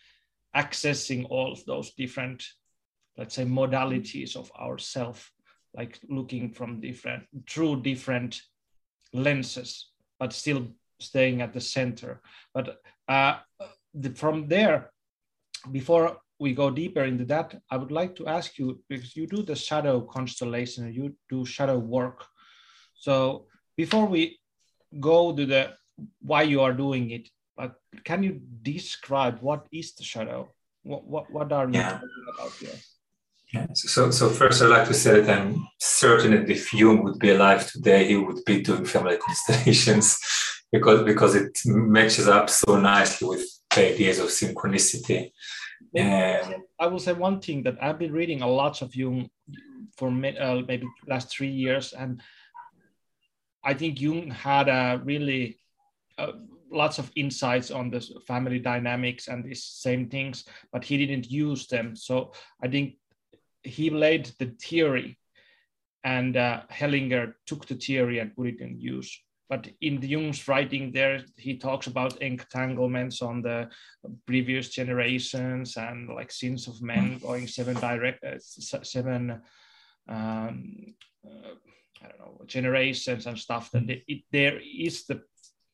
accessing 0.54 1.26
all 1.30 1.58
those 1.66 1.94
different, 1.94 2.44
let's 3.16 3.34
say, 3.34 3.46
modalities 3.46 4.36
of 4.36 4.52
ourself, 4.52 5.32
like 5.74 5.98
looking 6.10 6.50
from 6.50 6.82
different, 6.82 7.24
through 7.48 7.80
different 7.80 8.42
lenses, 9.14 9.88
but 10.18 10.34
still 10.34 10.68
staying 11.00 11.40
at 11.40 11.54
the 11.54 11.62
center. 11.62 12.20
But 12.52 12.76
uh, 13.08 13.38
the, 13.94 14.10
from 14.10 14.48
there, 14.48 14.90
before 15.70 16.18
we 16.42 16.52
go 16.52 16.70
deeper 16.70 17.04
into 17.04 17.24
that, 17.26 17.54
I 17.70 17.76
would 17.76 17.92
like 17.92 18.14
to 18.16 18.26
ask 18.26 18.58
you 18.58 18.66
because 18.88 19.16
you 19.16 19.26
do 19.26 19.42
the 19.42 19.54
shadow 19.54 20.00
constellation, 20.00 20.92
you 20.92 21.14
do 21.30 21.46
shadow 21.46 21.78
work. 21.78 22.18
So 22.94 23.46
before 23.76 24.06
we 24.06 24.40
go 25.00 25.34
to 25.34 25.46
the 25.46 25.62
why 26.20 26.42
you 26.42 26.60
are 26.60 26.72
doing 26.72 27.10
it, 27.10 27.28
but 27.56 27.74
can 28.04 28.22
you 28.22 28.40
describe 28.62 29.38
what 29.40 29.66
is 29.72 29.94
the 29.94 30.04
shadow? 30.04 30.40
What 30.82 31.06
what, 31.12 31.24
what 31.30 31.52
are 31.52 31.68
you 31.68 31.80
yeah. 31.80 31.92
talking 31.92 32.26
about 32.34 32.52
here? 32.60 32.78
Yeah. 33.54 33.66
So, 33.74 34.10
so 34.10 34.30
first, 34.30 34.62
I'd 34.62 34.76
like 34.76 34.88
to 34.88 34.94
say 34.94 35.20
that 35.20 35.38
I'm 35.38 35.68
certain 35.78 36.30
that 36.32 36.50
if 36.50 36.72
Jung 36.72 37.04
would 37.04 37.18
be 37.18 37.30
alive 37.30 37.70
today, 37.70 38.00
he 38.08 38.16
would 38.16 38.42
be 38.46 38.62
doing 38.62 38.86
family 38.86 39.18
constellations 39.26 40.18
because 40.72 41.04
because 41.04 41.34
it 41.34 41.52
matches 41.66 42.28
up 42.28 42.48
so 42.50 42.80
nicely 42.80 43.28
with 43.28 43.46
the 43.74 43.92
ideas 43.92 44.18
of 44.18 44.28
synchronicity. 44.28 45.30
I 46.80 46.86
will 46.86 46.98
say 46.98 47.12
one 47.12 47.40
thing 47.40 47.62
that 47.64 47.76
I've 47.82 47.98
been 47.98 48.12
reading 48.12 48.42
a 48.42 48.48
lot 48.48 48.82
of 48.82 48.94
Jung 48.94 49.28
for 49.96 50.08
uh, 50.08 50.62
maybe 50.66 50.86
last 51.06 51.30
three 51.30 51.50
years, 51.50 51.92
and 51.92 52.20
I 53.64 53.74
think 53.74 54.00
Jung 54.00 54.30
had 54.30 54.68
a 54.68 55.00
really 55.04 55.58
uh, 56.18 56.32
lots 56.70 56.98
of 56.98 57.10
insights 57.14 57.70
on 57.70 57.90
the 57.90 58.00
family 58.26 58.58
dynamics 58.58 59.28
and 59.28 59.44
these 59.44 59.64
same 59.64 60.08
things, 60.08 60.44
but 60.72 60.84
he 60.84 60.96
didn't 60.96 61.30
use 61.30 61.66
them. 61.66 61.94
So 61.94 62.32
I 62.62 62.68
think 62.68 62.94
he 63.62 63.90
laid 63.90 64.26
the 64.38 64.54
theory, 64.60 65.18
and 66.04 66.36
uh, 66.36 66.62
Hellinger 66.70 67.34
took 67.46 67.66
the 67.66 67.74
theory 67.74 68.18
and 68.18 68.34
put 68.34 68.48
it 68.48 68.60
in 68.60 68.80
use. 68.80 69.20
But 69.52 69.68
in 69.82 70.00
Jung's 70.00 70.48
writing 70.48 70.92
there, 70.92 71.20
he 71.36 71.58
talks 71.58 71.86
about 71.86 72.22
entanglements 72.22 73.20
on 73.20 73.42
the 73.42 73.68
previous 74.26 74.70
generations 74.70 75.76
and 75.76 76.08
like 76.08 76.32
sins 76.32 76.68
of 76.68 76.80
men 76.80 77.18
going 77.18 77.46
seven 77.46 77.76
direct, 77.76 78.24
uh, 78.24 78.38
seven, 78.38 79.42
um, 80.08 80.94
uh, 81.26 81.52
I 82.02 82.08
don't 82.08 82.18
know, 82.20 82.40
generations 82.46 83.26
and 83.26 83.38
stuff. 83.38 83.70
That 83.72 83.90
it, 83.90 84.02
it, 84.08 84.22
there 84.32 84.58
is 84.58 85.04
the 85.04 85.20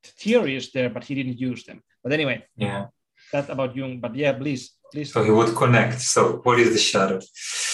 theory 0.03 0.57
is 0.57 0.73
there, 0.73 0.91
but 0.91 1.05
he 1.05 1.15
didn't 1.15 1.39
use 1.39 1.63
them. 1.63 1.81
But 2.03 2.13
anyway, 2.13 2.45
yeah, 2.57 2.87
that's 3.33 3.49
about 3.49 3.77
Jung. 3.77 4.01
But 4.01 4.17
yeah, 4.17 4.33
please, 4.33 4.73
please. 4.93 5.13
So 5.13 5.23
he 5.23 5.31
would 5.31 5.55
connect. 5.55 6.01
So 6.01 6.41
what 6.43 6.59
is 6.59 6.73
the 6.73 6.81
shadow? 6.81 7.21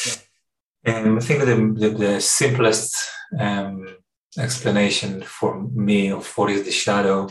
Yeah. 0.07 0.99
Um, 0.99 1.17
I 1.17 1.21
think 1.21 1.41
the, 1.41 1.57
the, 1.81 1.97
the 1.97 2.21
simplest 2.21 3.09
um, 3.41 4.04
explanation 4.39 5.23
for 5.23 5.61
me 5.61 6.11
of 6.11 6.27
what 6.37 6.51
is 6.51 6.65
the 6.65 6.71
shadow. 6.71 7.31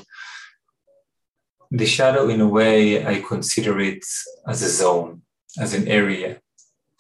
The 1.72 1.86
shadow, 1.86 2.30
in 2.30 2.42
a 2.42 2.48
way, 2.48 3.06
I 3.06 3.22
consider 3.22 3.80
it 3.80 4.06
as 4.48 4.62
a 4.62 4.70
zone, 4.70 5.24
as 5.60 5.74
an 5.74 5.88
area, 5.88 6.39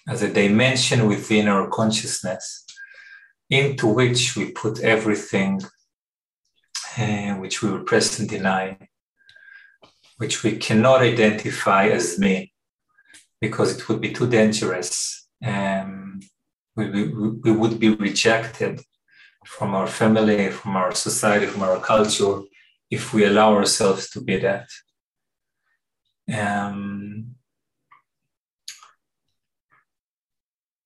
as 0.07 0.21
a 0.21 0.33
dimension 0.33 1.07
within 1.07 1.47
our 1.47 1.69
consciousness 1.69 2.65
into 3.49 3.87
which 3.87 4.35
we 4.35 4.51
put 4.51 4.79
everything 4.79 5.61
uh, 6.97 7.33
which 7.35 7.61
we 7.61 7.69
represent 7.69 8.31
in 8.31 8.45
I, 8.45 8.77
which 10.17 10.43
we 10.43 10.57
cannot 10.57 11.01
identify 11.01 11.87
as 11.87 12.19
me 12.19 12.53
because 13.41 13.75
it 13.75 13.89
would 13.89 13.99
be 13.99 14.13
too 14.13 14.29
dangerous. 14.29 15.27
Um, 15.43 16.19
we, 16.75 16.89
we, 16.89 17.07
we 17.07 17.51
would 17.51 17.79
be 17.79 17.89
rejected 17.89 18.81
from 19.45 19.75
our 19.75 19.87
family, 19.87 20.49
from 20.49 20.75
our 20.75 20.93
society, 20.93 21.45
from 21.45 21.63
our 21.63 21.79
culture, 21.79 22.41
if 22.89 23.13
we 23.13 23.25
allow 23.25 23.53
ourselves 23.55 24.09
to 24.11 24.21
be 24.21 24.37
that. 24.37 24.67
Um, 26.31 27.35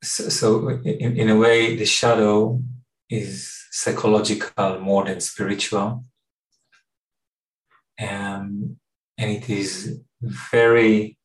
so, 0.03 0.29
so 0.29 0.69
in, 0.69 1.17
in 1.17 1.29
a 1.29 1.37
way, 1.37 1.75
the 1.75 1.85
shadow 1.85 2.61
is 3.09 3.53
psychological 3.71 4.79
more 4.79 5.05
than 5.05 5.19
spiritual. 5.19 6.05
Um, 7.99 8.77
and 9.17 9.31
it 9.31 9.49
is 9.49 10.01
very 10.21 11.17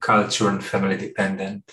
culture 0.00 0.48
and 0.48 0.64
family 0.64 0.96
dependent. 0.96 1.64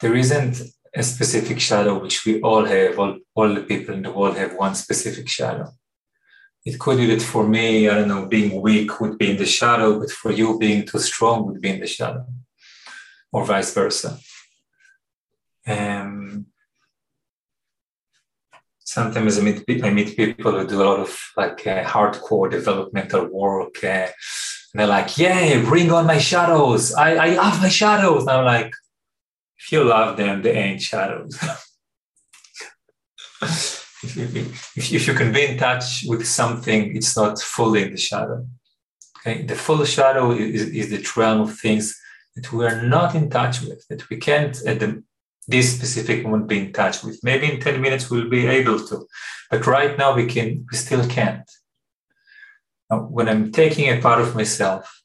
There 0.00 0.16
isn't 0.16 0.62
a 0.94 1.02
specific 1.02 1.60
shadow 1.60 1.98
which 1.98 2.24
we 2.26 2.40
all 2.40 2.64
have, 2.64 2.98
all, 2.98 3.18
all 3.34 3.54
the 3.54 3.62
people 3.62 3.94
in 3.94 4.02
the 4.02 4.10
world 4.10 4.36
have 4.36 4.56
one 4.56 4.74
specific 4.74 5.28
shadow. 5.28 5.70
It 6.64 6.78
could 6.78 6.98
be 6.98 7.06
that 7.06 7.22
for 7.22 7.46
me, 7.46 7.88
I 7.88 7.94
don't 7.94 8.08
know, 8.08 8.26
being 8.26 8.60
weak 8.60 9.00
would 9.00 9.16
be 9.16 9.30
in 9.30 9.36
the 9.36 9.46
shadow, 9.46 9.98
but 9.98 10.10
for 10.10 10.30
you, 10.30 10.58
being 10.58 10.86
too 10.86 10.98
strong 10.98 11.46
would 11.46 11.60
be 11.60 11.70
in 11.70 11.80
the 11.80 11.86
shadow, 11.86 12.26
or 13.32 13.44
vice 13.44 13.72
versa. 13.72 14.18
Um, 15.66 16.46
sometimes 18.80 19.38
I 19.38 19.42
meet, 19.42 19.84
I 19.84 19.90
meet 19.90 20.16
people 20.16 20.52
who 20.52 20.66
do 20.66 20.82
a 20.82 20.84
lot 20.84 21.00
of 21.00 21.18
like 21.36 21.66
uh, 21.66 21.84
hardcore 21.84 22.50
developmental 22.50 23.26
work. 23.26 23.82
Uh, 23.82 24.08
and 24.72 24.80
they're 24.80 24.86
like, 24.86 25.16
yeah, 25.16 25.62
bring 25.62 25.90
on 25.90 26.06
my 26.06 26.18
shadows. 26.18 26.92
I, 26.94 27.14
I 27.14 27.28
love 27.34 27.60
my 27.62 27.68
shadows. 27.68 28.22
And 28.22 28.30
I'm 28.30 28.44
like, 28.44 28.72
if 29.60 29.72
you 29.72 29.84
love 29.84 30.16
them, 30.16 30.42
they 30.42 30.52
ain't 30.52 30.82
shadows. 30.82 31.38
if, 33.42 34.16
you, 34.16 34.46
if, 34.76 35.06
you 35.06 35.14
can 35.14 35.32
be 35.32 35.44
in 35.44 35.58
touch 35.58 36.04
with 36.06 36.26
something, 36.26 36.96
it's 36.96 37.16
not 37.16 37.38
fully 37.38 37.82
in 37.82 37.90
the 37.90 37.98
shadow. 37.98 38.46
Okay, 39.18 39.42
the 39.42 39.54
full 39.54 39.84
shadow 39.84 40.32
is, 40.32 40.68
is 40.68 40.90
the 40.90 41.20
realm 41.20 41.42
of 41.42 41.58
things 41.58 42.00
that 42.36 42.50
we 42.52 42.64
are 42.64 42.82
not 42.82 43.14
in 43.14 43.28
touch 43.28 43.60
with, 43.60 43.86
that 43.88 44.08
we 44.08 44.16
can't 44.16 44.56
at 44.66 44.80
the 44.80 45.02
this 45.48 45.74
specific 45.74 46.22
moment 46.22 46.46
be 46.46 46.58
in 46.60 46.72
touch 46.72 47.02
with. 47.02 47.18
Maybe 47.24 47.50
in 47.50 47.60
10 47.60 47.80
minutes 47.80 48.08
we'll 48.08 48.28
be 48.28 48.46
able 48.46 48.86
to, 48.86 49.06
but 49.50 49.66
right 49.66 49.98
now 49.98 50.14
we 50.14 50.26
can 50.26 50.64
we 50.70 50.76
still 50.76 51.06
can't. 51.08 51.50
Now, 52.88 53.00
when 53.00 53.28
I'm 53.28 53.50
taking 53.52 53.88
a 53.88 54.00
part 54.00 54.20
of 54.20 54.34
myself 54.34 55.02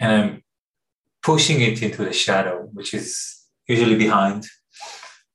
and 0.00 0.12
I'm 0.12 0.42
pushing 1.22 1.60
it 1.60 1.82
into 1.82 2.04
the 2.04 2.12
shadow, 2.12 2.68
which 2.72 2.94
is 2.94 3.31
usually 3.66 3.96
behind 3.96 4.46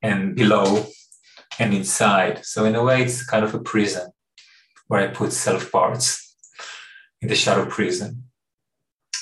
and 0.02 0.36
below 0.36 0.86
and 1.60 1.74
inside. 1.74 2.46
So 2.46 2.66
in 2.66 2.76
a 2.76 2.84
way, 2.84 3.04
it's 3.04 3.26
kind 3.26 3.44
of 3.44 3.54
a 3.54 3.60
prison 3.60 4.12
where 4.88 5.02
I 5.02 5.14
put 5.14 5.34
self 5.34 5.72
parts 5.72 6.36
in 7.22 7.28
the 7.28 7.36
shadow 7.36 7.66
prison. 7.66 8.24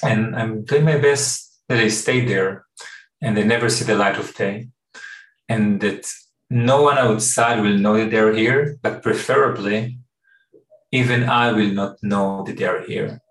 And 0.03 0.35
I'm 0.35 0.65
doing 0.65 0.85
my 0.85 0.97
best 0.97 1.61
that 1.67 1.77
they 1.77 1.89
stay 1.89 2.25
there 2.25 2.65
and 3.21 3.35
they 3.35 3.43
never 3.43 3.69
see 3.69 3.85
the 3.85 3.95
light 3.95 4.17
of 4.17 4.35
day. 4.35 4.69
And 5.47 5.81
that 5.81 6.11
no 6.49 6.83
one 6.83 6.97
outside 6.97 7.61
will 7.61 7.77
know 7.77 7.97
that 7.97 8.11
they're 8.11 8.33
here, 8.33 8.77
but 8.81 9.01
preferably, 9.01 9.99
even 10.91 11.23
I 11.23 11.51
will 11.51 11.71
not 11.71 11.97
know 12.03 12.43
that 12.43 12.57
they're 12.57 12.85
here. 12.85 13.21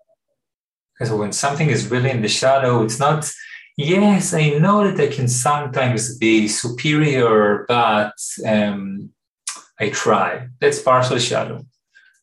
Because 0.93 1.13
when 1.13 1.33
something 1.33 1.69
is 1.69 1.91
really 1.91 2.09
in 2.09 2.21
the 2.21 2.27
shadow, 2.27 2.83
it's 2.83 2.99
not 2.99 3.29
Yes, 3.77 4.33
I 4.33 4.51
know 4.51 4.89
that 4.89 4.99
I 4.99 5.13
can 5.13 5.27
sometimes 5.27 6.17
be 6.17 6.47
superior, 6.47 7.65
but 7.67 8.13
um, 8.45 9.09
I 9.79 9.89
try. 9.89 10.47
That's 10.61 10.81
partial 10.81 11.19
shadow. 11.19 11.65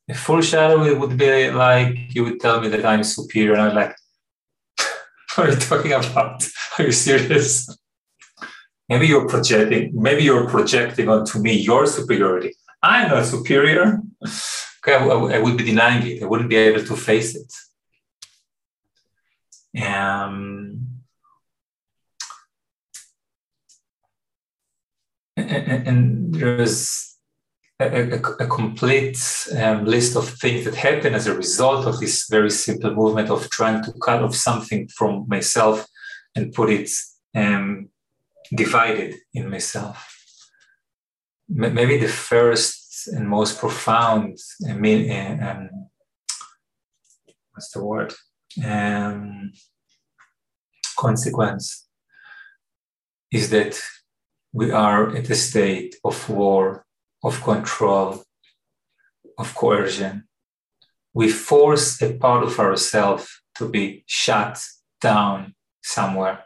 A 0.09 0.15
full 0.15 0.41
shadow, 0.41 0.83
it 0.85 0.99
would 0.99 1.19
be 1.19 1.51
like 1.51 2.15
you 2.15 2.25
would 2.25 2.41
tell 2.41 2.61
me 2.61 2.69
that 2.69 2.87
I'm 2.87 3.05
superior, 3.05 3.53
and 3.53 3.63
I'm 3.63 3.75
like, 3.75 3.95
what 5.35 5.49
are 5.49 5.51
you 5.53 5.57
talking 5.57 5.93
about? 5.93 6.43
Are 6.79 6.85
you 6.87 6.93
serious? 6.93 7.69
Maybe 8.89 9.07
you're 9.07 9.29
projecting, 9.29 9.93
maybe 9.95 10.25
you're 10.25 10.49
projecting 10.49 11.09
onto 11.09 11.39
me 11.39 11.53
your 11.53 11.87
superiority. 11.87 12.55
I'm 12.83 13.11
not 13.11 13.27
superior. 13.27 14.01
Okay, 14.25 14.95
I, 14.95 15.05
I 15.05 15.39
would 15.39 15.57
be 15.57 15.65
denying 15.65 16.07
it. 16.07 16.23
I 16.23 16.27
wouldn't 16.27 16.51
be 16.51 16.57
able 16.57 16.85
to 16.85 16.97
face 16.97 17.37
it. 17.37 17.53
Um, 19.87 20.52
and, 25.53 25.89
and 25.89 26.35
there's 26.35 27.17
a, 27.81 28.15
a, 28.15 28.21
a 28.45 28.47
complete 28.47 29.19
um, 29.57 29.85
list 29.85 30.17
of 30.17 30.29
things 30.29 30.65
that 30.65 30.75
happen 30.75 31.15
as 31.15 31.27
a 31.27 31.35
result 31.35 31.87
of 31.87 31.99
this 32.01 32.29
very 32.29 32.51
simple 32.51 32.95
movement 32.95 33.31
of 33.31 33.49
trying 33.51 33.83
to 33.85 33.93
cut 34.03 34.23
off 34.23 34.35
something 34.35 34.89
from 34.89 35.27
myself 35.29 35.87
and 36.35 36.53
put 36.53 36.71
it 36.71 36.91
um, 37.35 37.89
divided 38.55 39.15
in 39.35 39.51
myself. 39.51 40.09
Maybe 41.49 41.99
the 41.99 42.09
first 42.09 43.09
and 43.09 43.29
most 43.29 43.59
profound, 43.59 44.39
I 44.69 44.75
mean, 44.75 45.11
uh, 45.11 45.51
um, 45.51 45.89
what's 47.53 47.71
the 47.73 47.85
word? 47.85 48.15
Um, 48.65 49.53
consequence 50.97 51.89
is 53.31 53.51
that 53.51 53.81
we 54.53 54.71
are 54.71 55.17
at 55.17 55.31
a 55.31 55.35
state 55.35 55.97
of 56.05 56.29
war, 56.29 56.85
of 57.23 57.43
control, 57.43 58.23
of 59.39 59.55
coercion. 59.55 60.25
We 61.15 61.31
force 61.31 62.01
a 62.03 62.13
part 62.15 62.43
of 62.45 62.59
ourselves 62.59 63.43
to 63.57 63.69
be 63.69 64.05
shut 64.07 64.63
down 65.01 65.55
somewhere. 65.83 66.45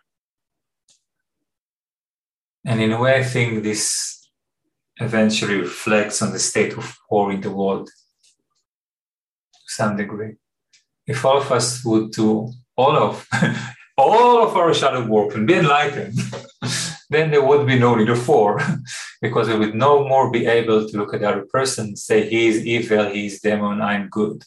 And 2.65 2.81
in 2.81 2.93
a 2.93 3.01
way, 3.01 3.21
I 3.21 3.25
think 3.25 3.63
this 3.63 4.29
eventually 4.99 5.61
reflects 5.61 6.23
on 6.23 6.33
the 6.33 6.39
state 6.39 6.73
of 6.77 6.97
war 7.11 7.31
in 7.33 7.41
the 7.41 7.51
world 7.51 7.87
to 7.87 7.93
some 9.67 9.97
degree. 9.97 10.35
If 11.07 11.25
all 11.25 11.39
of 11.39 11.53
us 11.53 11.85
would 11.85 12.13
do 12.13 12.51
all 12.77 12.97
of 12.97 13.27
all 13.99 14.43
of 14.47 14.57
our 14.57 14.75
shadow 14.75 15.07
work 15.07 15.35
and 15.35 15.47
be 15.47 15.55
enlightened, 15.55 16.19
then 17.11 17.31
there 17.31 17.45
would 17.45 17.67
be 17.67 17.79
no 17.79 17.99
of 17.99 18.29
war 18.29 18.61
because 19.23 19.49
we 19.49 19.59
would 19.59 19.75
no 19.75 20.07
more 20.07 20.31
be 20.31 20.47
able 20.47 20.89
to 20.89 20.97
look 20.97 21.15
at 21.15 21.21
the 21.21 21.29
other 21.29 21.47
person 21.47 21.89
and 21.89 21.99
say, 21.99 22.29
he 22.29 22.49
is 22.49 22.67
evil, 22.67 23.11
he 23.11 23.27
is 23.27 23.41
demon, 23.41 23.81
I'm 23.81 24.09
good. 24.09 24.43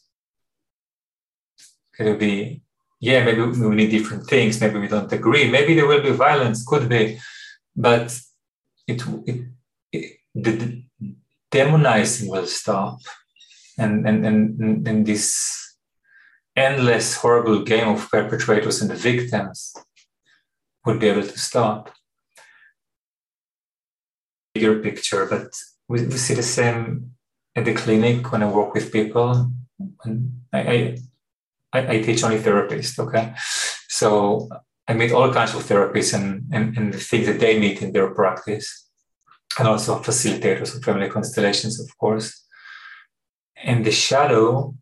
It 1.97 2.03
would 2.03 2.19
be, 2.19 2.61
yeah, 2.99 3.23
maybe 3.23 3.41
we 3.41 3.75
need 3.75 3.91
different 3.91 4.27
things, 4.27 4.59
maybe 4.59 4.79
we 4.79 4.87
don't 4.87 5.11
agree, 5.11 5.49
maybe 5.49 5.75
there 5.75 5.87
will 5.87 6.01
be 6.01 6.11
violence, 6.11 6.65
could 6.65 6.89
be, 6.89 7.19
but 7.75 8.17
it, 8.87 9.01
it, 9.25 9.45
it 9.91 10.17
the, 10.35 10.51
the 10.51 11.15
demonizing 11.51 12.29
will 12.29 12.45
stop. 12.45 12.99
And, 13.77 14.05
and, 14.05 14.25
and, 14.25 14.87
and 14.87 15.05
this 15.05 15.77
endless 16.53 17.15
horrible 17.15 17.63
game 17.63 17.87
of 17.87 18.09
perpetrators 18.11 18.81
and 18.81 18.91
the 18.91 18.95
victims 18.95 19.73
would 20.85 20.99
be 20.99 21.07
able 21.07 21.23
to 21.23 21.39
stop 21.39 21.93
bigger 24.53 24.79
picture, 24.79 25.25
but 25.25 25.53
we, 25.87 26.05
we 26.05 26.17
see 26.17 26.33
the 26.33 26.43
same 26.43 27.11
at 27.55 27.65
the 27.65 27.73
clinic 27.73 28.31
when 28.31 28.43
I 28.43 28.49
work 28.49 28.73
with 28.73 28.91
people. 28.91 29.51
When 29.77 30.41
I, 30.53 30.97
I, 31.71 31.79
I 31.93 32.01
teach 32.01 32.23
only 32.23 32.39
therapists, 32.39 32.99
okay? 32.99 33.33
So 33.87 34.49
I 34.87 34.93
meet 34.93 35.11
all 35.11 35.31
kinds 35.31 35.53
of 35.53 35.63
therapists 35.63 36.13
and, 36.13 36.45
and, 36.51 36.77
and 36.77 36.93
the 36.93 36.99
things 36.99 37.27
that 37.27 37.39
they 37.39 37.59
meet 37.59 37.81
in 37.81 37.91
their 37.91 38.09
practice, 38.13 38.87
and 39.57 39.67
also 39.67 39.99
facilitators 39.99 40.75
of 40.75 40.83
family 40.83 41.09
constellations, 41.09 41.79
of 41.79 41.97
course. 41.97 42.45
And 43.63 43.85
the 43.85 43.91
shadow, 43.91 44.75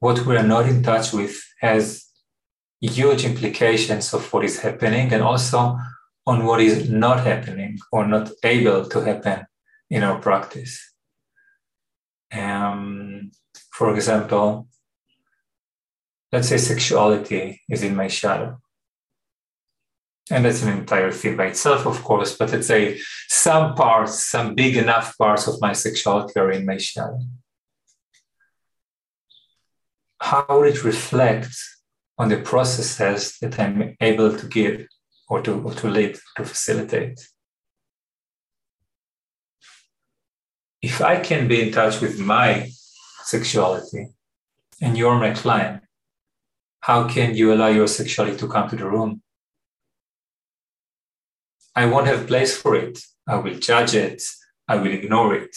what 0.00 0.26
we 0.26 0.36
are 0.36 0.42
not 0.42 0.66
in 0.66 0.82
touch 0.82 1.12
with, 1.12 1.40
has 1.60 2.04
huge 2.80 3.24
implications 3.24 4.12
of 4.12 4.30
what 4.32 4.44
is 4.44 4.60
happening 4.60 5.12
and 5.12 5.22
also 5.22 5.78
on 6.26 6.44
what 6.44 6.60
is 6.60 6.90
not 6.90 7.20
happening 7.20 7.78
or 7.92 8.06
not 8.06 8.30
able 8.42 8.88
to 8.88 9.00
happen 9.00 9.46
in 9.90 10.02
our 10.02 10.18
practice. 10.18 10.92
Um, 12.32 13.30
for 13.70 13.94
example, 13.94 14.66
let's 16.32 16.48
say 16.48 16.58
sexuality 16.58 17.60
is 17.68 17.82
in 17.82 17.94
my 17.94 18.08
shadow. 18.08 18.58
And 20.30 20.44
that's 20.44 20.62
an 20.62 20.78
entire 20.78 21.12
field 21.12 21.36
by 21.36 21.46
itself, 21.46 21.86
of 21.86 22.02
course, 22.02 22.36
but 22.36 22.50
let's 22.50 22.66
say 22.66 22.98
some 23.28 23.74
parts, 23.74 24.24
some 24.24 24.54
big 24.54 24.76
enough 24.76 25.18
parts 25.18 25.46
of 25.46 25.60
my 25.60 25.74
sexuality 25.74 26.40
are 26.40 26.50
in 26.50 26.64
my 26.64 26.78
shadow. 26.78 27.20
How 30.18 30.46
would 30.48 30.74
it 30.74 30.82
reflect 30.82 31.54
on 32.16 32.30
the 32.30 32.38
processes 32.38 33.36
that 33.42 33.60
I'm 33.60 33.96
able 34.00 34.34
to 34.38 34.46
give 34.46 34.86
or 35.28 35.40
to, 35.42 35.62
or 35.62 35.72
to 35.74 35.88
lead, 35.88 36.18
to 36.36 36.44
facilitate? 36.44 37.20
if 40.84 41.00
I 41.00 41.18
can 41.18 41.48
be 41.48 41.62
in 41.62 41.72
touch 41.72 42.02
with 42.02 42.20
my 42.20 42.68
sexuality 43.22 44.08
and 44.82 44.98
you're 44.98 45.18
my 45.18 45.32
client, 45.32 45.82
how 46.80 47.08
can 47.08 47.34
you 47.34 47.54
allow 47.54 47.68
your 47.68 47.88
sexuality 47.88 48.36
to 48.36 48.48
come 48.48 48.68
to 48.68 48.76
the 48.76 48.90
room? 48.94 49.22
I 51.74 51.86
won't 51.86 52.06
have 52.06 52.26
place 52.26 52.54
for 52.54 52.76
it. 52.76 52.98
I 53.26 53.36
will 53.36 53.58
judge 53.58 53.94
it. 53.94 54.22
I 54.68 54.76
will 54.76 54.92
ignore 54.92 55.34
it. 55.34 55.56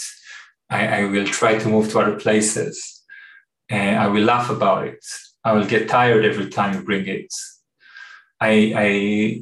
I, 0.69 0.81
I 0.99 1.03
will 1.11 1.27
try 1.27 1.59
to 1.59 1.67
move 1.67 1.91
to 1.91 1.99
other 1.99 2.17
places. 2.17 3.03
And 3.67 3.99
I 3.99 4.07
will 4.07 4.23
laugh 4.23 4.49
about 4.49 4.87
it. 4.87 5.03
I 5.43 5.51
will 5.51 5.65
get 5.65 5.89
tired 5.89 6.23
every 6.23 6.49
time 6.49 6.73
you 6.73 6.83
bring 6.83 7.05
it. 7.05 7.33
I, 8.39 8.53
I 8.87 9.41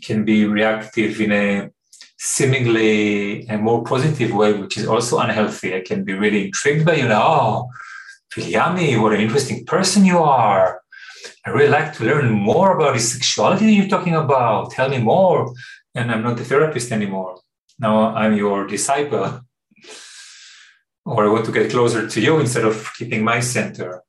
can 0.00 0.24
be 0.24 0.46
reactive 0.46 1.20
in 1.20 1.32
a 1.32 1.70
seemingly 2.18 3.46
a 3.48 3.58
more 3.58 3.84
positive 3.84 4.32
way, 4.32 4.52
which 4.54 4.78
is 4.78 4.86
also 4.86 5.18
unhealthy. 5.18 5.74
I 5.74 5.80
can 5.80 6.04
be 6.04 6.14
really 6.14 6.46
intrigued 6.46 6.86
by 6.86 6.94
you 6.94 7.08
know, 7.08 7.22
oh, 7.22 7.68
Viljami, 8.34 9.00
what 9.00 9.12
an 9.12 9.20
interesting 9.20 9.64
person 9.66 10.04
you 10.04 10.18
are. 10.18 10.80
I 11.46 11.50
really 11.50 11.68
like 11.68 11.92
to 11.94 12.04
learn 12.04 12.30
more 12.30 12.74
about 12.76 12.94
this 12.94 13.12
sexuality 13.12 13.66
you're 13.66 13.88
talking 13.88 14.14
about. 14.14 14.70
Tell 14.70 14.88
me 14.88 14.98
more. 14.98 15.52
And 15.94 16.10
I'm 16.10 16.22
not 16.22 16.38
the 16.38 16.44
therapist 16.44 16.90
anymore. 16.90 17.40
Now 17.78 18.14
I'm 18.14 18.34
your 18.34 18.66
disciple. 18.66 19.40
Or 21.06 21.26
I 21.26 21.28
want 21.28 21.44
to 21.44 21.52
get 21.52 21.70
closer 21.70 22.08
to 22.08 22.18
you 22.18 22.40
instead 22.40 22.64
of 22.64 22.90
keeping 22.96 23.22
my 23.22 23.38
center. 23.40 24.02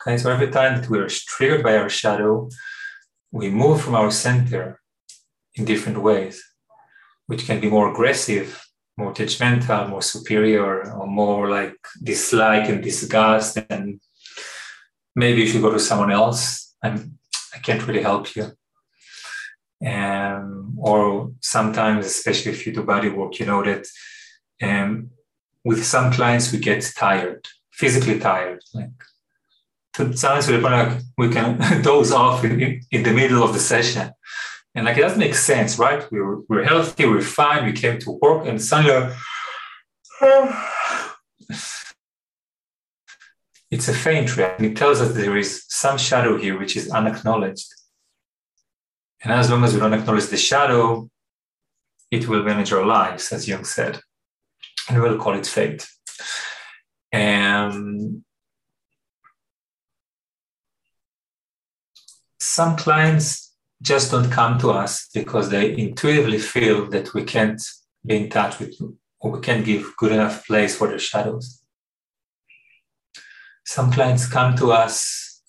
Okay, 0.00 0.16
so 0.18 0.30
every 0.30 0.48
time 0.48 0.80
that 0.80 0.88
we're 0.88 1.08
triggered 1.08 1.64
by 1.64 1.76
our 1.76 1.88
shadow, 1.88 2.48
we 3.38 3.50
move 3.50 3.78
from 3.82 3.94
our 4.00 4.10
center 4.10 4.62
in 5.56 5.64
different 5.64 6.00
ways 6.08 6.36
which 7.26 7.46
can 7.46 7.60
be 7.60 7.70
more 7.70 7.90
aggressive, 7.90 8.66
more 8.96 9.12
judgmental, 9.12 9.88
more 9.88 10.02
superior, 10.02 10.92
or 10.92 11.06
more 11.06 11.48
like 11.48 11.76
dislike 12.02 12.68
and 12.68 12.82
disgust. 12.82 13.58
And 13.70 14.00
maybe 15.16 15.42
if 15.42 15.54
you 15.54 15.60
go 15.60 15.72
to 15.72 15.78
someone 15.78 16.12
else. 16.12 16.74
I'm, 16.82 17.18
I 17.54 17.58
can't 17.58 17.86
really 17.86 18.02
help 18.02 18.36
you. 18.36 18.52
Um, 19.84 20.74
or 20.78 21.32
sometimes, 21.40 22.06
especially 22.06 22.52
if 22.52 22.66
you 22.66 22.72
do 22.72 22.82
body 22.82 23.08
work, 23.08 23.38
you 23.38 23.46
know 23.46 23.62
that 23.64 23.86
um, 24.62 25.10
with 25.64 25.84
some 25.84 26.12
clients 26.12 26.52
we 26.52 26.58
get 26.58 26.82
tired, 26.96 27.46
physically 27.72 28.18
tired. 28.18 28.60
Like 28.74 28.90
sometimes 29.94 30.48
we, 30.48 30.58
like, 30.58 31.00
we 31.16 31.30
can 31.30 31.58
doze 31.82 32.12
off 32.12 32.44
in, 32.44 32.80
in 32.90 33.02
the 33.02 33.12
middle 33.12 33.42
of 33.42 33.52
the 33.52 33.60
session 33.60 34.10
and 34.74 34.86
like 34.86 34.98
it 34.98 35.02
doesn't 35.02 35.20
make 35.20 35.36
sense, 35.36 35.78
right? 35.78 36.04
We 36.10 36.20
were, 36.20 36.40
we're 36.48 36.64
healthy, 36.64 37.06
we're 37.06 37.20
fine, 37.20 37.64
we 37.64 37.72
came 37.72 38.00
to 38.00 38.18
work, 38.20 38.46
and 38.46 38.60
suddenly 38.60 39.14
it's 43.70 43.88
a 43.88 43.94
faint 43.94 44.36
reaction. 44.36 44.64
It 44.64 44.76
tells 44.76 45.00
us 45.00 45.14
there 45.14 45.36
is 45.36 45.64
some 45.68 45.96
shadow 45.96 46.36
here 46.36 46.58
which 46.58 46.76
is 46.76 46.90
unacknowledged. 46.90 47.72
And 49.22 49.32
as 49.32 49.48
long 49.48 49.62
as 49.62 49.72
we 49.72 49.80
don't 49.80 49.94
acknowledge 49.94 50.26
the 50.26 50.36
shadow, 50.36 51.08
it 52.10 52.26
will 52.28 52.42
manage 52.42 52.72
our 52.72 52.84
lives, 52.84 53.32
as 53.32 53.46
Jung 53.46 53.64
said. 53.64 54.00
And 54.88 55.00
we'll 55.00 55.18
call 55.18 55.34
it 55.34 55.46
fate. 55.46 55.86
And 57.12 58.23
some 62.44 62.76
clients 62.76 63.54
just 63.80 64.10
don't 64.10 64.30
come 64.30 64.58
to 64.58 64.70
us 64.70 65.08
because 65.14 65.48
they 65.48 65.76
intuitively 65.76 66.38
feel 66.38 66.86
that 66.90 67.14
we 67.14 67.24
can't 67.24 67.60
be 68.04 68.16
in 68.16 68.28
touch 68.28 68.58
with 68.58 68.74
or 69.20 69.30
we 69.32 69.40
can't 69.40 69.64
give 69.64 69.96
good 69.96 70.12
enough 70.12 70.46
place 70.46 70.76
for 70.76 70.88
their 70.88 70.98
shadows. 70.98 71.62
Some 73.64 73.90
clients 73.90 74.28
come 74.28 74.54
to 74.56 74.72
us, 74.72 75.40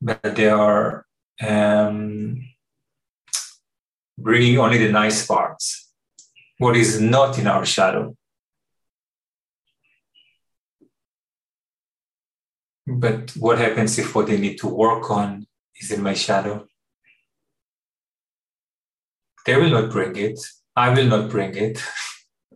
but 0.00 0.22
they 0.22 0.48
are 0.48 1.04
um, 1.40 2.40
bringing 4.16 4.58
only 4.58 4.78
the 4.78 4.90
nice 4.90 5.26
parts, 5.26 5.92
what 6.58 6.76
is 6.76 6.98
not 6.98 7.38
in 7.38 7.46
our 7.46 7.66
shadow. 7.66 8.16
But 12.86 13.30
what 13.36 13.58
happens 13.58 13.98
if 13.98 14.14
what 14.14 14.26
they 14.26 14.38
need 14.38 14.58
to 14.58 14.66
work 14.66 15.10
on 15.10 15.46
is 15.80 15.90
in 15.90 16.02
my 16.02 16.14
shadow? 16.14 16.66
They 19.46 19.56
will 19.56 19.70
not 19.70 19.90
bring 19.90 20.16
it. 20.16 20.38
I 20.76 20.90
will 20.90 21.06
not 21.06 21.30
bring 21.30 21.54
it. 21.56 21.82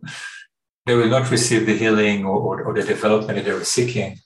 they 0.85 0.95
will 0.95 1.09
not 1.09 1.29
receive 1.29 1.65
the 1.65 1.77
healing 1.77 2.25
or, 2.25 2.37
or, 2.37 2.63
or, 2.63 2.73
the 2.73 2.83
development 2.83 3.35
that 3.35 3.45
they 3.45 3.53
were 3.53 3.65
seeking. 3.65 4.17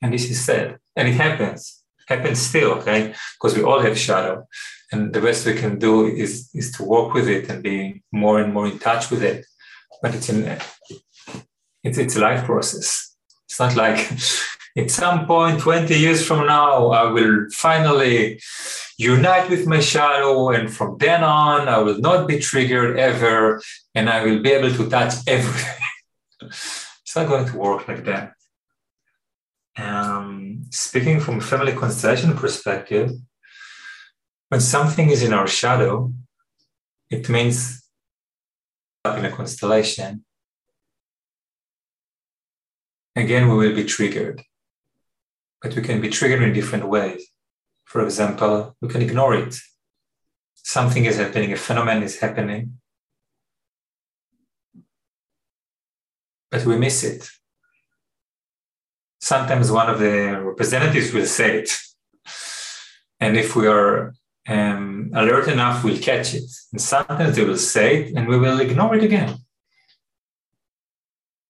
And 0.00 0.12
this 0.12 0.30
is 0.30 0.44
sad. 0.44 0.78
And 0.96 1.08
it 1.08 1.14
happens. 1.14 1.82
Happens 2.08 2.40
still, 2.40 2.72
okay? 2.72 3.14
Because 3.34 3.56
we 3.56 3.62
all 3.62 3.80
have 3.80 3.98
shadow. 3.98 4.46
And 4.90 5.12
the 5.12 5.20
best 5.20 5.46
we 5.46 5.54
can 5.54 5.78
do 5.78 6.06
is, 6.06 6.50
is 6.54 6.72
to 6.72 6.84
work 6.84 7.12
with 7.14 7.28
it 7.28 7.48
and 7.48 7.62
be 7.62 8.02
more 8.10 8.40
and 8.40 8.52
more 8.52 8.66
in 8.66 8.78
touch 8.78 9.10
with 9.10 9.22
it. 9.22 9.44
But 10.02 10.14
it's 10.14 10.28
an 10.28 10.58
it's 11.82 11.98
it's 11.98 12.16
a 12.16 12.20
life 12.20 12.44
process. 12.44 13.16
It's 13.48 13.58
not 13.58 13.76
like 13.76 13.98
at 14.76 14.90
some 14.90 15.26
point 15.26 15.60
20 15.60 15.94
years 15.94 16.26
from 16.26 16.46
now, 16.46 16.90
I 16.90 17.10
will 17.10 17.46
finally 17.50 18.40
unite 18.96 19.50
with 19.50 19.66
my 19.66 19.80
shadow. 19.80 20.50
And 20.50 20.72
from 20.72 20.96
then 20.98 21.22
on, 21.22 21.68
I 21.68 21.78
will 21.78 21.98
not 21.98 22.26
be 22.26 22.38
triggered 22.38 22.98
ever. 22.98 23.60
And 23.94 24.08
I 24.08 24.24
will 24.24 24.40
be 24.40 24.50
able 24.50 24.74
to 24.74 24.88
touch 24.88 25.14
everything. 25.26 25.86
it's 26.40 27.14
not 27.14 27.28
going 27.28 27.46
to 27.46 27.58
work 27.58 27.86
like 27.86 28.04
that. 28.06 28.32
Um, 29.76 30.64
speaking 30.70 31.20
from 31.20 31.38
a 31.38 31.42
family 31.42 31.72
constellation 31.72 32.34
perspective, 32.34 33.10
when 34.48 34.60
something 34.60 35.10
is 35.10 35.22
in 35.22 35.32
our 35.32 35.46
shadow, 35.46 36.12
it 37.10 37.28
means 37.28 37.82
in 39.04 39.24
a 39.24 39.30
constellation. 39.30 40.24
Again, 43.14 43.48
we 43.48 43.56
will 43.56 43.74
be 43.74 43.84
triggered 43.84 44.42
but 45.62 45.74
we 45.76 45.82
can 45.82 46.00
be 46.00 46.10
triggered 46.10 46.42
in 46.42 46.52
different 46.52 46.88
ways. 46.88 47.24
For 47.84 48.02
example, 48.04 48.76
we 48.80 48.88
can 48.88 49.02
ignore 49.02 49.34
it. 49.34 49.54
Something 50.54 51.04
is 51.04 51.16
happening, 51.16 51.52
a 51.52 51.56
phenomenon 51.56 52.02
is 52.02 52.18
happening, 52.18 52.78
but 56.50 56.64
we 56.64 56.76
miss 56.76 57.04
it. 57.04 57.28
Sometimes 59.20 59.70
one 59.70 59.88
of 59.88 59.98
the 59.98 60.40
representatives 60.42 61.12
will 61.12 61.26
say 61.26 61.60
it. 61.60 61.70
And 63.20 63.36
if 63.36 63.54
we 63.54 63.68
are 63.68 64.14
um, 64.48 65.10
alert 65.14 65.48
enough, 65.48 65.84
we'll 65.84 65.98
catch 65.98 66.34
it. 66.34 66.50
And 66.72 66.80
sometimes 66.80 67.36
they 67.36 67.44
will 67.44 67.56
say 67.56 68.02
it 68.02 68.16
and 68.16 68.26
we 68.26 68.38
will 68.38 68.60
ignore 68.60 68.96
it 68.96 69.04
again. 69.04 69.38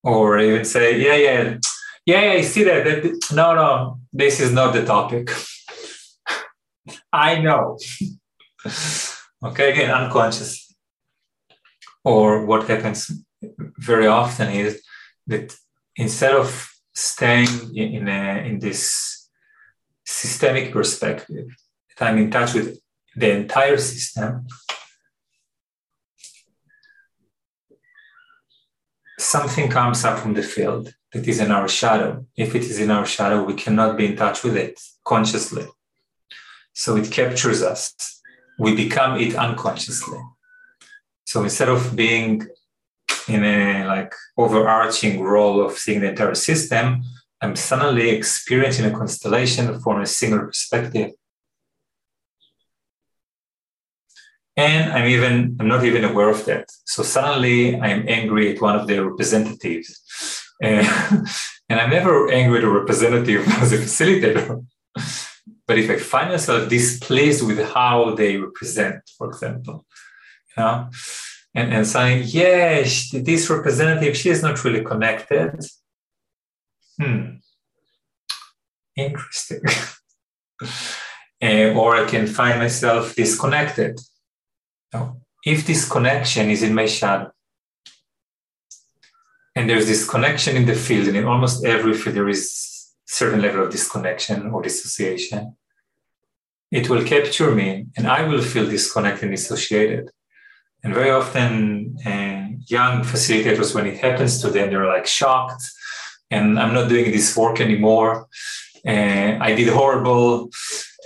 Or 0.03 0.39
even 0.39 0.65
say, 0.65 1.01
yeah, 1.01 1.15
yeah, 1.15 1.59
yeah, 2.05 2.21
yeah 2.23 2.33
I 2.33 2.43
see 2.43 2.65
that. 2.65 2.85
that. 2.85 3.29
No, 3.33 3.55
no, 3.55 4.02
this 4.13 4.41
is 4.41 4.53
not 4.53 4.73
the 4.73 4.85
topic. 4.85 5.31
I 7.13 7.41
know. 7.41 7.79
okay, 9.45 9.73
again, 9.73 9.91
unconscious. 9.91 10.75
Or 12.05 12.45
what 12.45 12.69
happens 12.69 13.11
very 13.79 14.07
often 14.07 14.51
is 14.51 14.83
that 15.27 15.55
instead 15.97 16.35
of 16.35 16.69
staying 16.95 17.77
in, 17.77 18.09
a, 18.09 18.45
in 18.47 18.59
this 18.59 19.29
systemic 20.05 20.73
perspective, 20.73 21.47
that 21.97 22.09
I'm 22.09 22.19
in 22.19 22.31
touch 22.31 22.55
with 22.55 22.79
the 23.15 23.31
entire 23.31 23.79
system, 23.79 24.47
something 29.19 29.71
comes 29.71 30.05
up 30.05 30.19
from 30.19 30.35
the 30.35 30.43
field 30.43 30.93
that 31.13 31.29
is 31.29 31.41
in 31.41 31.51
our 31.51 31.69
shadow. 31.69 32.27
If 32.37 32.55
it 32.55 32.63
is 32.63 32.81
in 32.81 32.91
our 32.91 33.07
shadow, 33.07 33.45
we 33.45 33.55
cannot 33.55 33.97
be 33.97 34.07
in 34.07 34.17
touch 34.17 34.43
with 34.43 34.57
it 34.57 34.81
consciously. 35.05 35.67
So 36.73 36.97
it 36.97 37.11
captures 37.11 37.63
us. 37.63 37.95
We 38.59 38.75
become 38.75 39.19
it 39.19 39.35
unconsciously. 39.35 40.21
So 41.27 41.43
instead 41.43 41.69
of 41.69 41.95
being 41.95 42.47
in 43.29 43.45
a 43.45 43.87
like 43.87 44.15
overarching 44.37 45.23
role 45.23 45.65
of 45.65 45.79
seeing 45.79 46.01
the 46.01 46.11
entire 46.11 46.35
system, 46.35 47.03
I'm 47.41 47.57
suddenly 47.57 48.11
experiencing 48.11 48.87
a 48.87 48.97
constellation 48.97 49.81
from 49.81 50.01
a 50.01 50.07
single 50.07 50.41
perspective. 50.41 51.13
And 54.57 54.93
I'm 54.93 55.09
even 55.09 55.57
I'm 55.59 55.69
not 55.69 55.85
even 55.85 56.05
aware 56.05 56.29
of 56.29 56.45
that. 56.45 56.67
So 56.85 57.03
suddenly 57.03 57.81
I'm 57.81 58.05
angry 58.09 58.55
at 58.55 58.61
one 58.61 58.79
of 58.79 58.87
the 58.87 59.05
representatives. 59.05 60.42
and 61.69 61.81
I'm 61.81 61.91
never 61.91 62.31
angry 62.31 62.59
at 62.59 62.65
a 62.65 62.71
representative 62.71 63.47
as 63.63 63.73
a 63.73 63.79
facilitator. 63.79 64.65
but 65.67 65.79
if 65.79 65.91
I 65.91 65.97
find 65.97 66.31
myself 66.31 66.69
displeased 66.69 67.45
with 67.45 67.59
how 67.73 68.15
they 68.15 68.37
represent, 68.37 69.03
for 69.19 69.29
example, 69.29 69.85
you 70.57 70.63
know, 70.63 70.89
and, 71.55 71.75
and 71.75 71.87
saying, 71.87 72.25
yeah, 72.29 72.81
this 73.13 73.51
representative, 73.51 74.17
she 74.17 74.31
is 74.31 74.41
not 74.41 74.63
really 74.65 74.85
connected. 74.85 75.59
Hmm, 77.01 77.39
interesting. 78.95 79.63
uh, 80.63 81.73
or 81.77 81.97
I 81.97 82.05
can 82.09 82.29
find 82.29 82.61
myself 82.61 83.17
disconnected. 83.17 83.99
Now, 84.93 85.17
if 85.45 85.67
this 85.67 85.89
connection 85.89 86.51
is 86.51 86.63
in 86.63 86.73
my 86.73 86.87
shadow, 86.87 87.33
and 89.55 89.69
there's 89.69 89.87
this 89.87 90.09
connection 90.09 90.57
in 90.57 90.67
the 90.67 90.75
field, 90.75 91.09
and 91.09 91.17
in 91.17 91.25
almost 91.25 91.65
every 91.65 91.95
field 91.95 92.17
there 92.17 92.29
is 92.29 92.93
certain 93.07 93.43
level 93.43 93.65
of 93.65 93.71
disconnection 93.71 94.51
or 94.51 94.63
dissociation, 94.63 95.57
it 96.71 96.89
will 96.89 97.05
capture 97.05 97.55
me, 97.55 97.87
and 97.97 98.07
I 98.07 98.23
will 98.27 98.41
feel 98.41 98.67
disconnected 98.67 99.25
and 99.25 99.33
dissociated. 99.33 100.11
And 100.83 100.95
very 100.95 101.11
often, 101.11 101.97
uh, 102.05 102.49
young 102.67 103.03
facilitators, 103.03 103.75
when 103.75 103.87
it 103.87 103.99
happens 103.99 104.41
to 104.41 104.51
them, 104.51 104.71
they're 104.71 104.87
like 104.87 105.07
shocked, 105.07 105.63
and 106.31 106.59
I'm 106.59 106.75
not 106.75 106.89
doing 106.89 107.13
this 107.13 107.37
work 107.37 107.61
anymore. 107.61 108.27
Uh, 108.87 109.39
I 109.41 109.55
did 109.55 109.69
horrible, 109.69 110.51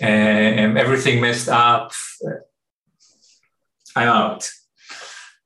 uh, 0.01 0.07
and 0.07 0.78
everything 0.78 1.20
messed 1.20 1.49
up. 1.49 1.92
I'm 3.97 4.09
out. 4.09 4.49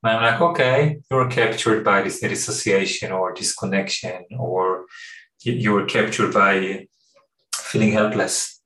And 0.03 0.17
I'm 0.17 0.23
like, 0.23 0.41
okay, 0.41 1.01
you're 1.11 1.29
captured 1.29 1.85
by 1.85 2.03
this 2.03 2.21
dissociation 2.21 3.13
or 3.13 3.35
disconnection, 3.35 4.25
or 4.39 4.87
you 5.43 5.73
were 5.73 5.85
captured 5.85 6.33
by 6.33 6.87
feeling 7.55 7.93
helpless 7.93 8.61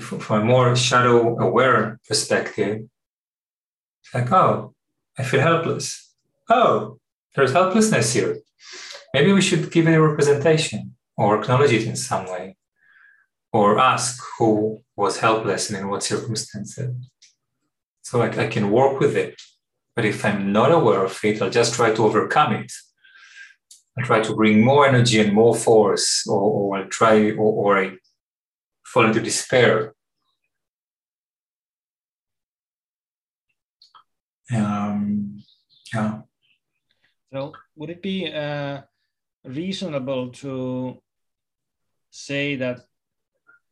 from 0.00 0.42
a 0.42 0.44
more 0.44 0.76
shadow 0.76 1.36
aware 1.38 1.98
perspective, 2.06 2.82
like, 4.14 4.30
oh, 4.30 4.74
I 5.18 5.24
feel 5.24 5.40
helpless. 5.40 6.14
Oh, 6.48 6.98
there's 7.34 7.52
helplessness 7.52 8.12
here. 8.12 8.38
Maybe 9.12 9.32
we 9.32 9.42
should 9.42 9.70
give 9.72 9.88
it 9.88 9.94
a 9.94 10.00
representation 10.00 10.94
or 11.16 11.40
acknowledge 11.40 11.72
it 11.72 11.86
in 11.86 11.96
some 11.96 12.26
way 12.26 12.56
or 13.52 13.78
ask 13.78 14.22
who 14.38 14.82
was 14.96 15.18
helpless 15.18 15.68
and 15.68 15.80
in 15.80 15.88
what 15.88 16.02
circumstances. 16.02 16.94
So 18.02 18.22
I, 18.22 18.28
I 18.44 18.46
can 18.48 18.70
work 18.70 19.00
with 19.00 19.16
it. 19.16 19.40
But 19.94 20.04
if 20.04 20.24
I'm 20.24 20.52
not 20.52 20.72
aware 20.72 21.04
of 21.04 21.18
it, 21.24 21.40
I'll 21.40 21.50
just 21.50 21.74
try 21.74 21.92
to 21.94 22.04
overcome 22.04 22.54
it. 22.54 22.72
I 23.98 24.02
try 24.02 24.20
to 24.22 24.34
bring 24.34 24.64
more 24.64 24.86
energy 24.86 25.20
and 25.20 25.34
more 25.34 25.54
force, 25.54 26.26
or, 26.26 26.40
or 26.40 26.78
I'll 26.78 26.88
try, 26.88 27.30
or, 27.32 27.36
or 27.36 27.78
I 27.78 27.92
fall 28.84 29.04
into 29.06 29.20
despair. 29.20 29.94
Um, 34.54 35.42
yeah. 35.92 36.22
So, 37.32 37.52
would 37.76 37.90
it 37.90 38.02
be 38.02 38.32
uh, 38.32 38.82
reasonable 39.44 40.30
to 40.30 41.02
say 42.10 42.56
that 42.56 42.80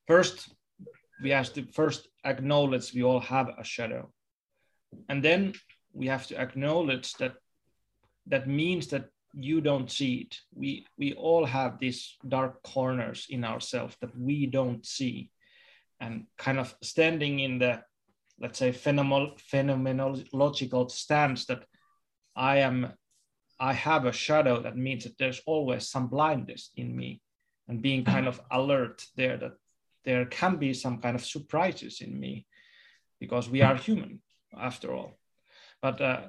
first 0.06 0.50
we 1.22 1.30
have 1.30 1.52
to 1.52 1.64
first 1.72 2.08
acknowledge 2.24 2.94
we 2.94 3.02
all 3.02 3.20
have 3.20 3.48
a 3.58 3.64
shadow, 3.64 4.10
and 5.08 5.22
then 5.22 5.54
we 5.92 6.06
have 6.06 6.26
to 6.28 6.40
acknowledge 6.40 7.12
that 7.14 7.34
that 8.26 8.48
means 8.48 8.88
that 8.88 9.06
you 9.34 9.60
don't 9.60 9.90
see 9.90 10.26
it. 10.26 10.38
We 10.54 10.86
we 10.98 11.14
all 11.14 11.44
have 11.44 11.78
these 11.78 12.16
dark 12.26 12.62
corners 12.62 13.26
in 13.28 13.44
ourselves 13.44 13.96
that 14.00 14.16
we 14.18 14.46
don't 14.46 14.84
see. 14.84 15.30
And 16.00 16.26
kind 16.38 16.58
of 16.58 16.74
standing 16.82 17.38
in 17.40 17.58
the 17.58 17.82
let's 18.40 18.58
say 18.58 18.72
phenomenological 18.72 20.90
stance 20.90 21.44
that 21.44 21.62
i 22.34 22.56
am 22.56 22.90
i 23.58 23.74
have 23.74 24.06
a 24.06 24.12
shadow 24.12 24.62
that 24.62 24.78
means 24.78 25.04
that 25.04 25.18
there's 25.18 25.42
always 25.44 25.86
some 25.88 26.08
blindness 26.08 26.70
in 26.76 26.96
me. 26.96 27.20
And 27.68 27.82
being 27.82 28.04
kind 28.04 28.26
of 28.26 28.40
alert 28.50 29.06
there 29.16 29.36
that 29.36 29.52
there 30.04 30.26
can 30.26 30.56
be 30.56 30.74
some 30.74 30.98
kind 30.98 31.14
of 31.14 31.24
surprises 31.24 32.00
in 32.00 32.18
me 32.18 32.46
because 33.20 33.48
we 33.50 33.62
are 33.62 33.76
human 33.76 34.20
after 34.58 34.92
all 34.92 35.18
but 35.82 36.00
uh, 36.00 36.20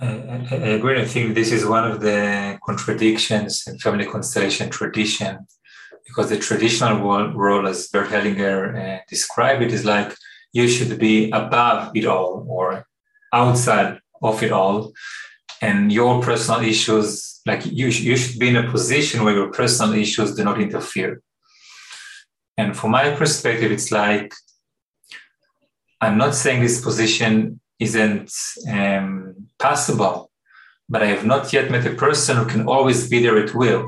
I, 0.00 0.46
I, 0.50 0.54
agree. 0.78 1.00
I 1.00 1.04
think 1.04 1.34
this 1.34 1.52
is 1.52 1.66
one 1.66 1.90
of 1.90 2.00
the 2.00 2.58
contradictions 2.64 3.64
in 3.66 3.78
family 3.78 4.06
constellation 4.06 4.70
tradition, 4.70 5.46
because 6.06 6.30
the 6.30 6.38
traditional 6.38 6.98
role, 6.98 7.32
role 7.32 7.66
as 7.66 7.88
Bert 7.88 8.08
Hellinger 8.08 8.98
uh, 8.98 9.00
described 9.08 9.62
it, 9.62 9.72
is 9.72 9.84
like 9.84 10.14
you 10.52 10.68
should 10.68 10.98
be 10.98 11.30
above 11.30 11.94
it 11.94 12.06
all 12.06 12.46
or 12.48 12.86
outside 13.32 13.98
of 14.22 14.42
it 14.42 14.52
all, 14.52 14.92
and 15.60 15.92
your 15.92 16.22
personal 16.22 16.62
issues, 16.62 17.40
like 17.44 17.66
you, 17.66 17.88
you 17.88 18.16
should 18.16 18.38
be 18.38 18.48
in 18.48 18.56
a 18.56 18.70
position 18.70 19.22
where 19.22 19.34
your 19.34 19.52
personal 19.52 19.94
issues 19.94 20.34
do 20.34 20.44
not 20.44 20.60
interfere. 20.60 21.20
And 22.56 22.76
from 22.76 22.92
my 22.92 23.14
perspective, 23.14 23.70
it's 23.70 23.92
like 23.92 24.32
I'm 26.00 26.16
not 26.16 26.34
saying 26.34 26.62
this 26.62 26.80
position 26.80 27.60
isn't 27.78 28.32
um, 28.70 29.48
possible, 29.58 30.30
but 30.88 31.02
I 31.02 31.06
have 31.06 31.26
not 31.26 31.52
yet 31.52 31.70
met 31.70 31.86
a 31.86 31.94
person 31.94 32.36
who 32.36 32.46
can 32.46 32.66
always 32.66 33.08
be 33.08 33.22
there 33.22 33.38
at 33.38 33.54
will. 33.54 33.86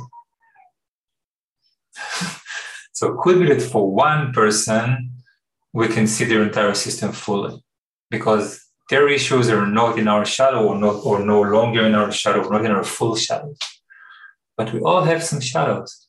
so, 2.92 3.16
could 3.22 3.38
be 3.38 3.46
that 3.46 3.62
for 3.62 3.90
one 3.90 4.32
person, 4.32 5.10
we 5.72 5.88
can 5.88 6.06
see 6.06 6.24
their 6.24 6.42
entire 6.42 6.74
system 6.74 7.12
fully 7.12 7.62
because 8.10 8.60
their 8.90 9.08
issues 9.08 9.48
are 9.48 9.66
not 9.66 9.98
in 9.98 10.06
our 10.06 10.24
shadow 10.24 10.66
or, 10.66 10.78
not, 10.78 10.96
or 11.04 11.24
no 11.24 11.40
longer 11.40 11.86
in 11.86 11.94
our 11.94 12.12
shadow, 12.12 12.46
not 12.48 12.64
in 12.64 12.70
our 12.70 12.84
full 12.84 13.16
shadow. 13.16 13.54
But 14.56 14.72
we 14.74 14.80
all 14.80 15.02
have 15.02 15.24
some 15.24 15.40
shadows 15.40 16.08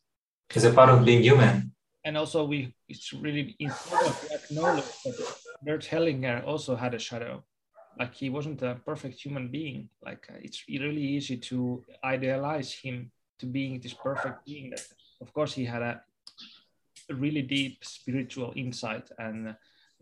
as 0.54 0.64
a 0.64 0.72
part 0.72 0.90
of 0.90 1.04
being 1.04 1.22
human. 1.22 1.72
And 2.04 2.18
also, 2.18 2.44
we 2.44 2.74
it's 2.88 3.12
really 3.14 3.56
important 3.58 4.14
to 4.20 4.34
acknowledge 4.34 4.84
that 5.04 5.16
Bert 5.62 5.84
Hellinger 5.84 6.44
also 6.46 6.76
had 6.76 6.94
a 6.94 6.98
shadow. 6.98 7.42
Like 7.98 8.14
he 8.14 8.30
wasn't 8.30 8.62
a 8.62 8.80
perfect 8.84 9.20
human 9.20 9.48
being. 9.48 9.88
Like 10.04 10.26
uh, 10.30 10.38
it's 10.42 10.64
really 10.68 11.02
easy 11.02 11.36
to 11.36 11.84
idealize 12.02 12.72
him 12.72 13.10
to 13.38 13.46
being 13.46 13.80
this 13.80 13.94
perfect 13.94 14.44
being. 14.44 14.70
That 14.70 14.86
of 15.20 15.32
course 15.32 15.52
he 15.52 15.64
had 15.64 15.82
a, 15.82 16.02
a 17.10 17.14
really 17.14 17.42
deep 17.42 17.84
spiritual 17.84 18.52
insight 18.56 19.10
and 19.18 19.54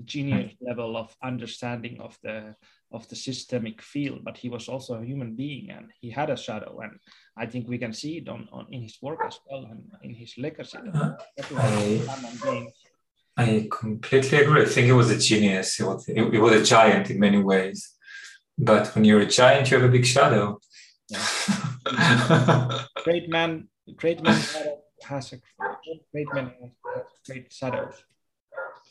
genius 0.05 0.53
level 0.61 0.97
of 0.97 1.15
understanding 1.23 2.01
of 2.01 2.19
the 2.23 2.57
of 2.93 3.09
the 3.09 3.17
systemic 3.17 3.81
field 3.81 4.21
but 4.25 4.37
he 4.37 4.49
was 4.49 4.69
also 4.69 4.95
a 4.95 5.05
human 5.05 5.35
being 5.35 5.71
and 5.71 5.91
he 6.01 6.11
had 6.11 6.31
a 6.31 6.37
shadow. 6.37 6.81
And 6.83 6.99
i 7.37 7.47
think 7.47 7.69
we 7.69 7.79
can 7.79 7.93
see 7.93 8.19
it 8.19 8.29
on, 8.29 8.49
on 8.53 8.67
in 8.71 8.83
his 8.83 8.99
work 9.03 9.21
as 9.27 9.39
well 9.49 9.67
and 9.71 9.83
in 10.03 10.15
his 10.15 10.35
legacy. 10.39 10.79
Uh, 10.95 11.13
I, 11.57 12.01
I 13.37 13.69
completely 13.71 14.39
agree. 14.39 14.63
I 14.63 14.67
think 14.67 14.87
he 14.87 14.93
was 14.93 15.11
a 15.11 15.19
genius. 15.19 15.77
He 15.77 15.83
was, 15.83 16.05
he 16.07 16.21
was 16.21 16.61
a 16.61 16.65
giant 16.65 17.11
in 17.11 17.19
many 17.19 17.43
ways. 17.43 17.91
But 18.59 18.95
when 18.95 19.05
you're 19.05 19.21
a 19.21 19.27
giant, 19.27 19.71
you 19.71 19.79
have 19.79 19.89
a 19.89 19.93
big 19.93 20.05
shadow. 20.05 20.61
Yeah. 21.09 21.25
great 23.05 23.29
man, 23.29 23.69
great 23.97 24.23
man 24.23 24.41
has 25.05 25.33
a 25.33 25.41
great 26.13 26.33
man 26.33 26.53
has 26.95 27.05
great 27.27 27.53
shadows. 27.53 28.05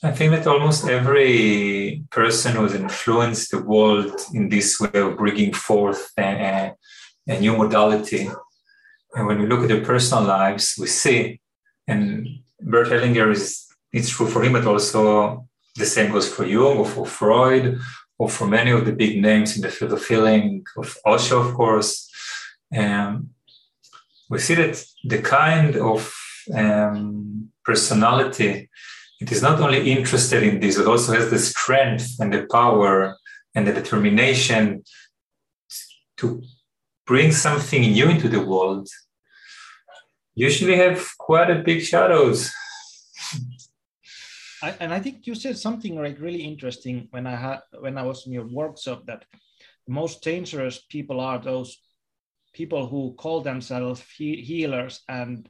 I 0.03 0.11
think 0.11 0.31
that 0.31 0.47
almost 0.47 0.87
every 0.87 2.03
person 2.09 2.55
who's 2.55 2.73
influenced 2.73 3.51
the 3.51 3.61
world 3.61 4.19
in 4.33 4.49
this 4.49 4.79
way 4.79 4.99
of 4.99 5.17
bringing 5.17 5.53
forth 5.53 6.11
a, 6.17 6.73
a 7.27 7.39
new 7.39 7.55
modality. 7.55 8.29
And 9.13 9.27
when 9.27 9.39
we 9.39 9.47
look 9.47 9.61
at 9.61 9.67
their 9.67 9.85
personal 9.85 10.23
lives, 10.23 10.75
we 10.79 10.87
see, 10.87 11.39
and 11.87 12.27
Bert 12.59 12.87
Hellinger 12.87 13.31
is, 13.31 13.67
it's 13.93 14.09
true 14.09 14.27
for 14.27 14.43
him, 14.43 14.53
but 14.53 14.65
also 14.65 15.47
the 15.75 15.85
same 15.85 16.11
goes 16.11 16.31
for 16.33 16.45
Jung 16.45 16.77
or 16.77 16.85
for 16.85 17.05
Freud 17.05 17.79
or 18.17 18.29
for 18.29 18.47
many 18.47 18.71
of 18.71 18.85
the 18.85 18.91
big 18.93 19.21
names 19.21 19.55
in 19.55 19.61
the 19.61 19.69
field 19.69 19.93
of 19.93 20.05
healing, 20.05 20.63
of 20.77 20.97
Osho, 21.05 21.39
of 21.39 21.53
course. 21.53 22.09
Um, 22.75 23.31
we 24.29 24.39
see 24.39 24.55
that 24.55 24.83
the 25.03 25.21
kind 25.21 25.75
of 25.75 26.13
um, 26.53 27.51
personality 27.65 28.69
it 29.21 29.31
is 29.31 29.43
not 29.43 29.59
only 29.59 29.91
interested 29.91 30.41
in 30.41 30.59
this, 30.59 30.77
but 30.77 30.87
also 30.87 31.13
has 31.13 31.29
the 31.29 31.37
strength 31.37 32.19
and 32.19 32.33
the 32.33 32.47
power 32.51 33.15
and 33.53 33.67
the 33.67 33.73
determination 33.73 34.83
to 36.17 36.41
bring 37.05 37.31
something 37.31 37.81
new 37.81 38.09
into 38.09 38.27
the 38.27 38.43
world, 38.43 38.89
usually 40.33 40.75
have 40.75 41.07
quite 41.19 41.51
a 41.51 41.61
big 41.63 41.83
shadows. 41.83 42.51
I, 44.63 44.75
and 44.79 44.93
I 44.93 44.99
think 44.99 45.25
you 45.27 45.35
said 45.35 45.57
something 45.57 45.95
like 45.95 46.19
really 46.19 46.43
interesting 46.43 47.07
when 47.11 47.25
I 47.25 47.35
had 47.35 47.59
when 47.79 47.97
I 47.97 48.03
was 48.03 48.25
in 48.27 48.33
your 48.33 48.47
workshop 48.47 49.05
that 49.07 49.25
the 49.87 49.93
most 49.93 50.21
dangerous 50.23 50.79
people 50.89 51.19
are 51.19 51.39
those 51.39 51.79
people 52.53 52.87
who 52.87 53.15
call 53.17 53.41
themselves 53.41 54.03
he- 54.17 54.41
healers 54.41 55.01
and 55.07 55.49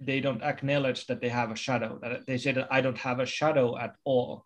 they 0.00 0.20
don't 0.20 0.42
acknowledge 0.42 1.06
that 1.06 1.20
they 1.20 1.28
have 1.28 1.50
a 1.50 1.56
shadow 1.56 1.98
that 2.02 2.26
they 2.26 2.36
say 2.36 2.52
that 2.52 2.68
i 2.70 2.80
don't 2.82 2.98
have 2.98 3.18
a 3.18 3.26
shadow 3.26 3.78
at 3.78 3.94
all. 4.04 4.44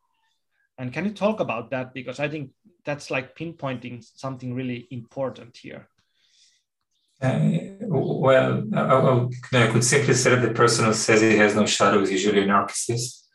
And 0.78 0.92
can 0.94 1.04
you 1.04 1.12
talk 1.12 1.40
about 1.40 1.70
that? 1.70 1.92
Because 1.92 2.20
i 2.20 2.28
think 2.28 2.50
that's 2.84 3.10
like 3.10 3.36
pinpointing 3.36 4.02
something 4.14 4.54
really 4.54 4.88
important 4.90 5.56
here. 5.56 5.88
Uh, 7.22 7.38
well 7.82 8.64
I, 8.74 9.64
I, 9.64 9.66
could 9.70 9.84
simply 9.84 10.14
say 10.14 10.30
that 10.30 10.40
the 10.40 10.54
person 10.54 10.86
who 10.86 10.94
says 10.94 11.20
he 11.20 11.36
has 11.36 11.54
no 11.54 11.66
shadow 11.66 12.00
is 12.00 12.10
usually 12.10 12.42
a 12.42 12.46
narcissist 12.46 13.26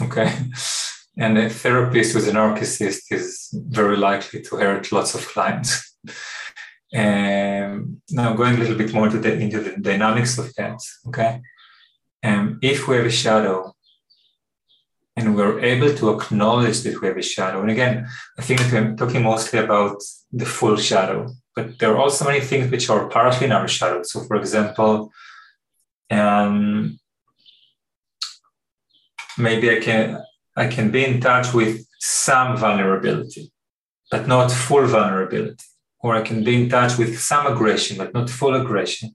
okay 0.00 0.32
and 1.18 1.38
a 1.38 1.48
therapist 1.48 2.12
who's 2.12 2.28
a 2.28 2.32
narcissist 2.32 3.02
is 3.10 3.48
very 3.68 3.96
likely 3.96 4.42
to 4.42 4.56
hurt 4.56 4.92
lots 4.92 5.14
of 5.14 5.26
clients 5.28 5.96
um, 6.94 8.00
now 8.10 8.32
going 8.34 8.54
a 8.54 8.58
little 8.58 8.76
bit 8.76 8.92
more 8.92 9.06
into 9.06 9.18
the, 9.18 9.34
into 9.34 9.60
the 9.60 9.76
dynamics 9.76 10.38
of 10.38 10.54
that, 10.54 10.78
okay? 11.08 11.40
Um, 12.22 12.58
if 12.62 12.86
we 12.86 12.96
have 12.96 13.06
a 13.06 13.10
shadow 13.10 13.74
and 15.16 15.34
we're 15.34 15.60
able 15.60 15.94
to 15.94 16.10
acknowledge 16.10 16.80
that 16.82 17.00
we 17.00 17.08
have 17.08 17.16
a 17.16 17.22
shadow, 17.22 17.60
and 17.60 17.70
again, 17.70 18.08
I 18.38 18.42
think 18.42 18.60
that 18.60 18.72
we're 18.72 18.96
talking 18.96 19.22
mostly 19.22 19.58
about 19.58 20.02
the 20.32 20.46
full 20.46 20.76
shadow, 20.76 21.28
but 21.54 21.78
there 21.78 21.92
are 21.92 21.98
also 21.98 22.24
many 22.24 22.40
things 22.40 22.70
which 22.70 22.88
are 22.88 23.08
partly 23.08 23.46
in 23.46 23.52
our 23.52 23.66
shadow. 23.66 24.02
So, 24.02 24.20
for 24.20 24.36
example, 24.36 25.10
um, 26.10 26.98
maybe 29.38 29.70
I 29.70 29.80
can 29.80 30.22
I 30.56 30.68
can 30.68 30.90
be 30.90 31.04
in 31.04 31.20
touch 31.20 31.52
with 31.52 31.86
some 31.98 32.56
vulnerability, 32.56 33.52
but 34.10 34.26
not 34.26 34.50
full 34.50 34.86
vulnerability 34.86 35.64
or 36.06 36.14
I 36.14 36.22
can 36.22 36.44
be 36.44 36.62
in 36.62 36.68
touch 36.68 36.98
with 36.98 37.18
some 37.18 37.46
aggression, 37.46 37.96
but 37.96 38.14
not 38.14 38.30
full 38.30 38.54
aggression. 38.54 39.14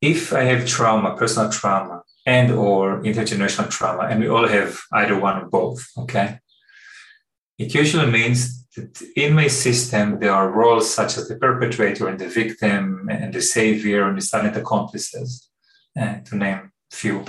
If 0.00 0.32
I 0.32 0.42
have 0.42 0.66
trauma, 0.66 1.16
personal 1.16 1.50
trauma, 1.50 2.02
and 2.26 2.50
or 2.52 3.02
intergenerational 3.02 3.70
trauma, 3.70 4.04
and 4.04 4.20
we 4.20 4.28
all 4.28 4.48
have 4.48 4.80
either 4.92 5.18
one 5.18 5.42
or 5.42 5.46
both, 5.46 5.86
okay? 5.98 6.40
It 7.58 7.74
usually 7.74 8.10
means 8.10 8.66
that 8.74 9.02
in 9.14 9.34
my 9.34 9.46
system, 9.46 10.18
there 10.18 10.32
are 10.32 10.50
roles 10.50 10.92
such 10.92 11.16
as 11.16 11.28
the 11.28 11.36
perpetrator 11.36 12.08
and 12.08 12.18
the 12.18 12.28
victim 12.28 13.08
and 13.10 13.32
the 13.32 13.42
savior 13.42 14.08
and 14.08 14.16
the 14.18 14.22
silent 14.22 14.56
accomplices, 14.56 15.48
uh, 16.00 16.16
to 16.24 16.36
name 16.36 16.72
a 16.92 16.96
few 16.96 17.24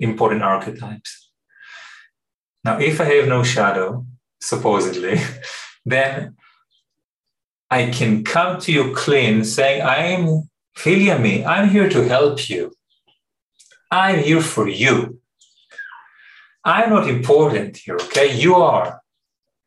important 0.00 0.42
archetypes. 0.42 1.30
Now, 2.64 2.78
if 2.78 3.00
I 3.00 3.04
have 3.04 3.28
no 3.28 3.42
shadow, 3.42 4.06
supposedly, 4.40 5.20
then 5.84 6.36
I 7.70 7.90
can 7.90 8.24
come 8.24 8.60
to 8.60 8.72
you 8.72 8.94
clean 8.94 9.44
saying, 9.44 9.82
I'm 9.82 10.50
Filia 10.74 11.18
me. 11.18 11.44
I'm 11.44 11.68
here 11.68 11.88
to 11.88 12.08
help 12.08 12.48
you. 12.48 12.72
I'm 13.90 14.18
here 14.18 14.40
for 14.40 14.68
you. 14.68 15.20
I'm 16.64 16.90
not 16.90 17.08
important 17.08 17.78
here, 17.78 17.96
okay? 17.96 18.34
You 18.34 18.56
are. 18.56 19.00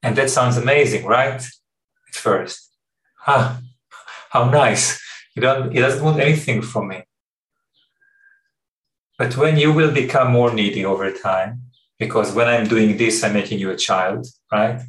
And 0.01 0.15
that 0.15 0.29
sounds 0.29 0.57
amazing, 0.57 1.05
right? 1.05 1.41
At 1.41 2.15
first. 2.15 2.71
Ah, 3.25 3.61
how 4.29 4.49
nice. 4.49 5.01
He, 5.33 5.41
don't, 5.41 5.71
he 5.71 5.79
doesn't 5.79 6.03
want 6.03 6.19
anything 6.19 6.61
from 6.61 6.89
me. 6.89 7.03
But 9.17 9.37
when 9.37 9.57
you 9.57 9.71
will 9.71 9.91
become 9.91 10.31
more 10.31 10.53
needy 10.53 10.83
over 10.85 11.11
time, 11.11 11.61
because 11.99 12.33
when 12.33 12.47
I'm 12.47 12.67
doing 12.67 12.97
this, 12.97 13.23
I'm 13.23 13.33
making 13.33 13.59
you 13.59 13.69
a 13.71 13.77
child, 13.77 14.25
right? 14.51 14.81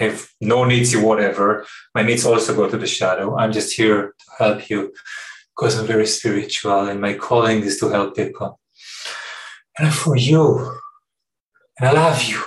I 0.00 0.04
have 0.04 0.28
no 0.40 0.64
needs, 0.64 0.92
you 0.92 1.04
whatever. 1.04 1.66
My 1.94 2.02
needs 2.02 2.24
also 2.24 2.54
go 2.54 2.68
to 2.68 2.78
the 2.78 2.86
shadow. 2.86 3.36
I'm 3.36 3.52
just 3.52 3.74
here 3.76 4.14
to 4.18 4.30
help 4.38 4.70
you 4.70 4.92
because 5.54 5.78
I'm 5.78 5.86
very 5.86 6.06
spiritual 6.06 6.88
and 6.88 7.00
my 7.00 7.14
calling 7.14 7.62
is 7.62 7.78
to 7.80 7.88
help 7.88 8.16
people. 8.16 8.58
And 9.76 9.88
I'm 9.88 9.92
for 9.92 10.16
you. 10.16 10.78
And 11.78 11.88
I 11.88 11.92
love 11.92 12.22
you. 12.22 12.42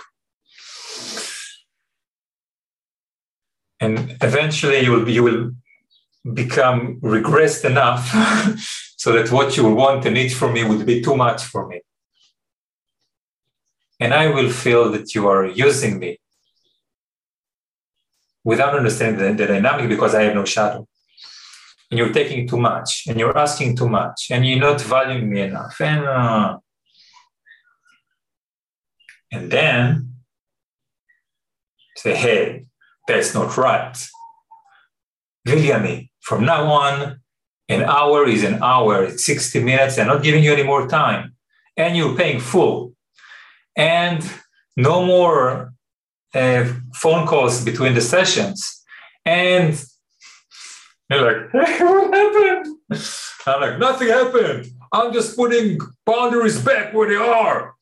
And 3.80 4.18
eventually 4.22 4.80
you 4.80 4.92
will, 4.92 5.10
you 5.10 5.24
will 5.24 5.52
become 6.34 7.00
regressed 7.02 7.66
enough 7.66 8.12
so 9.06 9.12
that 9.12 9.32
what 9.32 9.56
you 9.56 9.72
want 9.72 10.04
and 10.08 10.16
need 10.16 10.34
from 10.34 10.54
me 10.54 10.64
would 10.64 10.84
be 10.84 11.00
too 11.00 11.16
much 11.16 11.44
for 11.44 11.68
me. 11.68 11.80
And 14.00 14.16
I 14.16 14.34
will 14.34 14.50
feel 14.50 14.92
that 14.94 15.14
you 15.14 15.28
are 15.28 15.46
using 15.46 16.00
me 16.00 16.18
without 18.44 18.74
understanding 18.76 19.20
the, 19.22 19.46
the 19.46 19.54
dynamic 19.54 19.90
because 19.90 20.16
I 20.16 20.24
have 20.24 20.34
no 20.34 20.44
shadow. 20.44 20.88
And 21.92 22.00
you're 22.00 22.12
taking 22.12 22.48
too 22.48 22.58
much 22.58 23.04
and 23.08 23.20
you're 23.20 23.38
asking 23.38 23.78
too 23.78 23.88
much 23.88 24.32
and 24.32 24.44
you're 24.44 24.66
not 24.70 24.82
valuing 24.82 25.30
me 25.30 25.42
enough. 25.42 25.80
And, 25.80 26.04
uh, 26.04 26.58
and 29.32 29.52
then 29.52 30.16
say, 31.96 32.16
hey, 32.16 32.66
that's 33.08 33.36
not 33.36 33.56
right. 33.56 33.96
Viljami, 35.48 36.10
from 36.22 36.44
now 36.44 36.64
on, 36.72 37.20
an 37.70 37.84
hour 37.84 38.28
is 38.28 38.44
an 38.44 38.62
hour, 38.62 39.04
it's 39.04 39.26
60 39.26 39.64
minutes, 39.64 39.98
I'm 39.98 40.08
not 40.08 40.24
giving 40.24 40.44
you 40.44 40.54
any 40.54 40.64
more 40.64 40.88
time. 40.88 41.34
And 41.78 41.98
you're 41.98 42.16
paying 42.16 42.40
full. 42.40 42.94
And 43.76 44.24
no 44.78 45.06
more 45.06 45.74
uh, 46.34 46.66
phone 46.94 47.26
calls 47.28 47.64
between 47.64 47.94
the 47.94 48.02
sessions. 48.02 48.84
And 49.26 49.84
they're 51.10 51.22
like, 51.22 51.52
hey, 51.68 51.84
what 51.84 52.14
happened? 52.14 52.78
I'm 53.48 53.62
like, 53.62 53.80
nothing 53.80 54.08
happened. 54.08 54.68
I'm 54.92 55.14
just 55.14 55.36
putting 55.36 55.80
boundaries 56.06 56.60
back 56.60 56.94
where 56.94 57.10
they 57.10 57.16
are. 57.16 57.76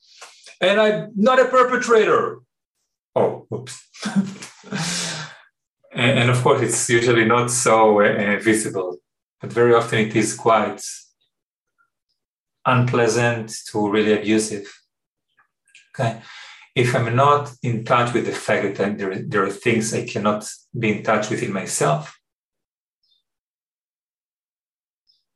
And 0.61 0.79
I'm 0.79 1.11
not 1.15 1.39
a 1.39 1.45
perpetrator. 1.45 2.39
Oh, 3.15 3.45
oops. 3.53 3.87
and, 5.91 6.19
and, 6.19 6.29
of 6.29 6.41
course, 6.41 6.61
it's 6.61 6.89
usually 6.89 7.25
not 7.25 7.51
so 7.51 8.01
uh, 8.01 8.39
visible, 8.39 8.97
but 9.43 9.53
very 9.53 9.75
often 9.75 9.99
it 9.99 10.15
is 10.15 10.33
quite 10.33 10.81
unpleasant 12.65 13.53
to 13.69 13.91
really 13.91 14.13
abusive. 14.13 14.65
Okay 15.93 16.21
if 16.75 16.95
I'm 16.95 17.15
not 17.15 17.51
in 17.61 17.83
touch 17.83 18.13
with 18.13 18.25
the 18.25 18.31
fact 18.31 18.77
that 18.77 18.97
there, 18.97 19.15
there 19.15 19.43
are 19.43 19.49
things 19.49 19.93
I 19.93 20.05
cannot 20.05 20.49
be 20.77 20.97
in 20.97 21.03
touch 21.03 21.29
with 21.29 21.43
in 21.43 21.53
myself, 21.53 22.17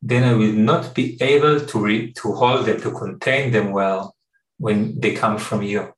then 0.01 0.23
I 0.23 0.33
will 0.33 0.53
not 0.53 0.95
be 0.95 1.17
able 1.21 1.59
to, 1.59 1.79
re, 1.79 2.11
to 2.13 2.31
hold 2.33 2.65
them, 2.65 2.81
to 2.81 2.91
contain 2.91 3.51
them 3.51 3.71
well 3.71 4.15
when 4.57 4.99
they 4.99 5.13
come 5.13 5.37
from 5.37 5.61
you. 5.61 5.93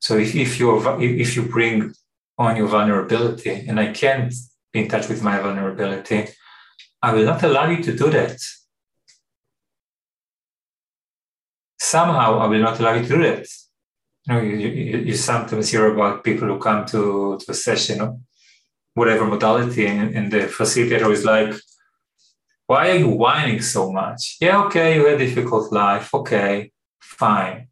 So 0.00 0.16
if, 0.16 0.34
if, 0.34 0.58
you 0.58 0.78
if 1.00 1.36
you 1.36 1.42
bring 1.42 1.94
on 2.38 2.56
your 2.56 2.68
vulnerability 2.68 3.66
and 3.68 3.78
I 3.78 3.92
can't 3.92 4.32
be 4.72 4.80
in 4.80 4.88
touch 4.88 5.08
with 5.08 5.22
my 5.22 5.38
vulnerability, 5.40 6.28
I 7.06 7.12
will 7.14 7.26
not 7.32 7.42
allow 7.42 7.66
you 7.72 7.82
to 7.82 7.92
do 8.02 8.10
that. 8.10 8.38
Somehow 11.78 12.38
I 12.38 12.46
will 12.46 12.64
not 12.68 12.78
allow 12.80 12.94
you 12.94 13.02
to 13.02 13.08
do 13.16 13.22
that 13.22 13.46
you 14.26 14.32
know, 14.32 14.40
you, 14.40 14.56
you, 14.56 14.98
you, 14.98 15.14
sometimes 15.14 15.70
hear 15.70 15.86
about 15.92 16.24
people 16.24 16.48
who 16.48 16.58
come 16.58 16.86
to, 16.86 17.38
to 17.40 17.50
a 17.50 17.54
session, 17.54 18.24
whatever 18.94 19.26
modality, 19.26 19.86
and, 19.86 20.16
and 20.16 20.32
the 20.32 20.42
facilitator 20.58 21.12
is 21.12 21.24
like, 21.24 21.54
why 22.66 22.90
are 22.90 22.96
you 22.96 23.10
whining 23.10 23.60
so 23.60 23.92
much? 23.92 24.38
Yeah, 24.40 24.62
okay, 24.64 24.96
you 24.96 25.04
had 25.04 25.20
a 25.20 25.26
difficult 25.26 25.70
life. 25.72 26.14
Okay, 26.14 26.72
Fine. 27.00 27.68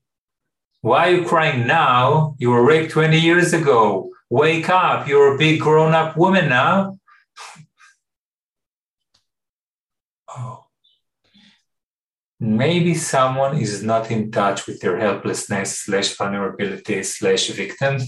Why 0.83 1.09
are 1.09 1.17
you 1.17 1.25
crying 1.25 1.67
now? 1.67 2.37
You 2.39 2.51
were 2.51 2.65
raped 2.65 2.93
20 2.93 3.19
years 3.19 3.53
ago. 3.53 4.11
Wake 4.31 4.69
up. 4.69 5.09
You're 5.09 5.35
a 5.35 5.39
big 5.39 5.61
grown 5.61 5.95
up 5.95 6.17
woman 6.17 6.49
now. 6.49 6.99
Oh. 10.37 10.65
Maybe 12.41 12.95
someone 12.95 13.57
is 13.59 13.83
not 13.85 14.11
in 14.11 14.31
touch 14.33 14.67
with 14.67 14.81
their 14.81 14.99
helplessness 14.99 15.79
slash 15.81 16.17
vulnerability 16.17 17.03
slash 17.05 17.49
victim. 17.51 18.01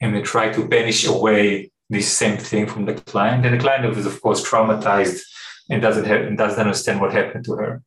And 0.00 0.14
they 0.14 0.22
try 0.22 0.52
to 0.52 0.68
banish 0.68 1.06
away 1.06 1.72
this 1.88 2.12
same 2.12 2.36
thing 2.36 2.66
from 2.66 2.84
the 2.84 2.94
client. 2.94 3.46
And 3.46 3.54
the 3.54 3.62
client 3.62 3.96
is, 3.96 4.04
of 4.04 4.20
course, 4.20 4.46
traumatized 4.46 5.22
and 5.70 5.80
doesn't 5.80 6.04
have 6.04 6.20
and 6.26 6.36
doesn't 6.36 6.60
understand 6.60 7.00
what 7.00 7.12
happened 7.12 7.44
to 7.46 7.52
her. 7.56 7.82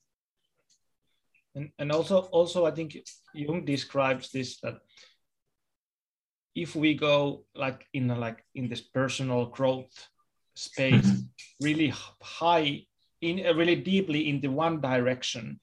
And, 1.54 1.70
and 1.78 1.92
also, 1.92 2.22
also, 2.32 2.66
I 2.66 2.72
think 2.72 2.98
Jung 3.34 3.66
describes 3.66 4.32
this 4.32 4.60
that 4.62 4.80
if 6.56 6.76
we 6.76 6.96
go 6.96 7.46
like 7.56 7.86
in 7.94 8.10
a, 8.10 8.18
like 8.18 8.44
in 8.56 8.70
this 8.70 8.82
personal 8.82 9.46
growth 9.46 10.08
space, 10.56 11.06
mm-hmm. 11.06 11.66
really 11.66 11.94
high 12.22 12.86
in 13.22 13.46
uh, 13.46 13.54
really 13.54 13.76
deeply 13.76 14.30
in 14.30 14.42
the 14.42 14.50
one 14.50 14.82
direction, 14.82 15.60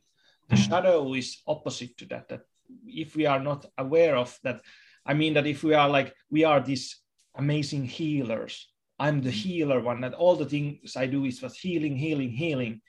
the 0.49 0.57
mm-hmm. 0.57 0.71
shadow 0.71 1.15
is 1.15 1.43
opposite 1.47 1.97
to 1.99 2.07
that. 2.07 2.29
That 2.29 2.43
if 2.87 3.17
we 3.17 3.27
are 3.27 3.41
not 3.41 3.67
aware 3.77 4.17
of 4.17 4.39
that, 4.45 4.63
I 5.05 5.15
mean 5.15 5.35
that 5.35 5.47
if 5.47 5.63
we 5.63 5.75
are 5.75 5.89
like 5.89 6.15
we 6.31 6.45
are 6.45 6.61
these 6.61 7.01
amazing 7.37 7.85
healers, 7.85 8.69
I'm 8.99 9.21
the 9.21 9.31
mm-hmm. 9.31 9.39
healer 9.39 9.81
one, 9.81 10.01
that 10.03 10.15
all 10.15 10.37
the 10.37 10.47
things 10.47 10.97
I 10.97 11.07
do 11.07 11.25
is 11.25 11.41
just 11.41 11.59
healing, 11.59 11.97
healing, 11.97 12.31
healing. 12.31 12.81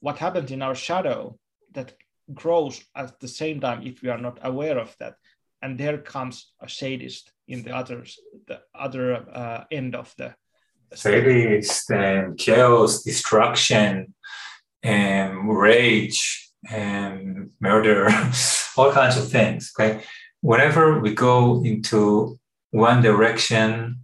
What 0.00 0.18
happens 0.18 0.50
in 0.50 0.62
our 0.62 0.74
shadow 0.74 1.38
that 1.72 1.94
grows 2.34 2.84
at 2.94 3.18
the 3.20 3.28
same 3.28 3.60
time 3.60 3.86
if 3.86 4.02
we 4.02 4.08
are 4.08 4.18
not 4.18 4.38
aware 4.42 4.78
of 4.78 4.94
that 4.98 5.14
and 5.62 5.78
there 5.78 5.98
comes 5.98 6.52
a 6.60 6.68
sadist 6.68 7.32
in 7.48 7.62
the 7.62 7.74
other 7.74 8.04
the 8.46 8.60
other 8.74 9.14
uh, 9.32 9.64
end 9.70 9.94
of 9.94 10.12
the 10.18 10.34
sadist 10.94 11.90
and 11.90 12.26
um, 12.26 12.36
chaos 12.36 13.02
destruction 13.02 14.14
and 14.82 15.56
rage 15.56 16.50
and 16.70 17.50
murder 17.60 18.08
all 18.76 18.92
kinds 18.92 19.16
of 19.16 19.28
things 19.28 19.72
okay 19.78 20.02
whenever 20.40 21.00
we 21.00 21.14
go 21.14 21.62
into 21.64 22.38
one 22.70 23.02
direction 23.02 24.00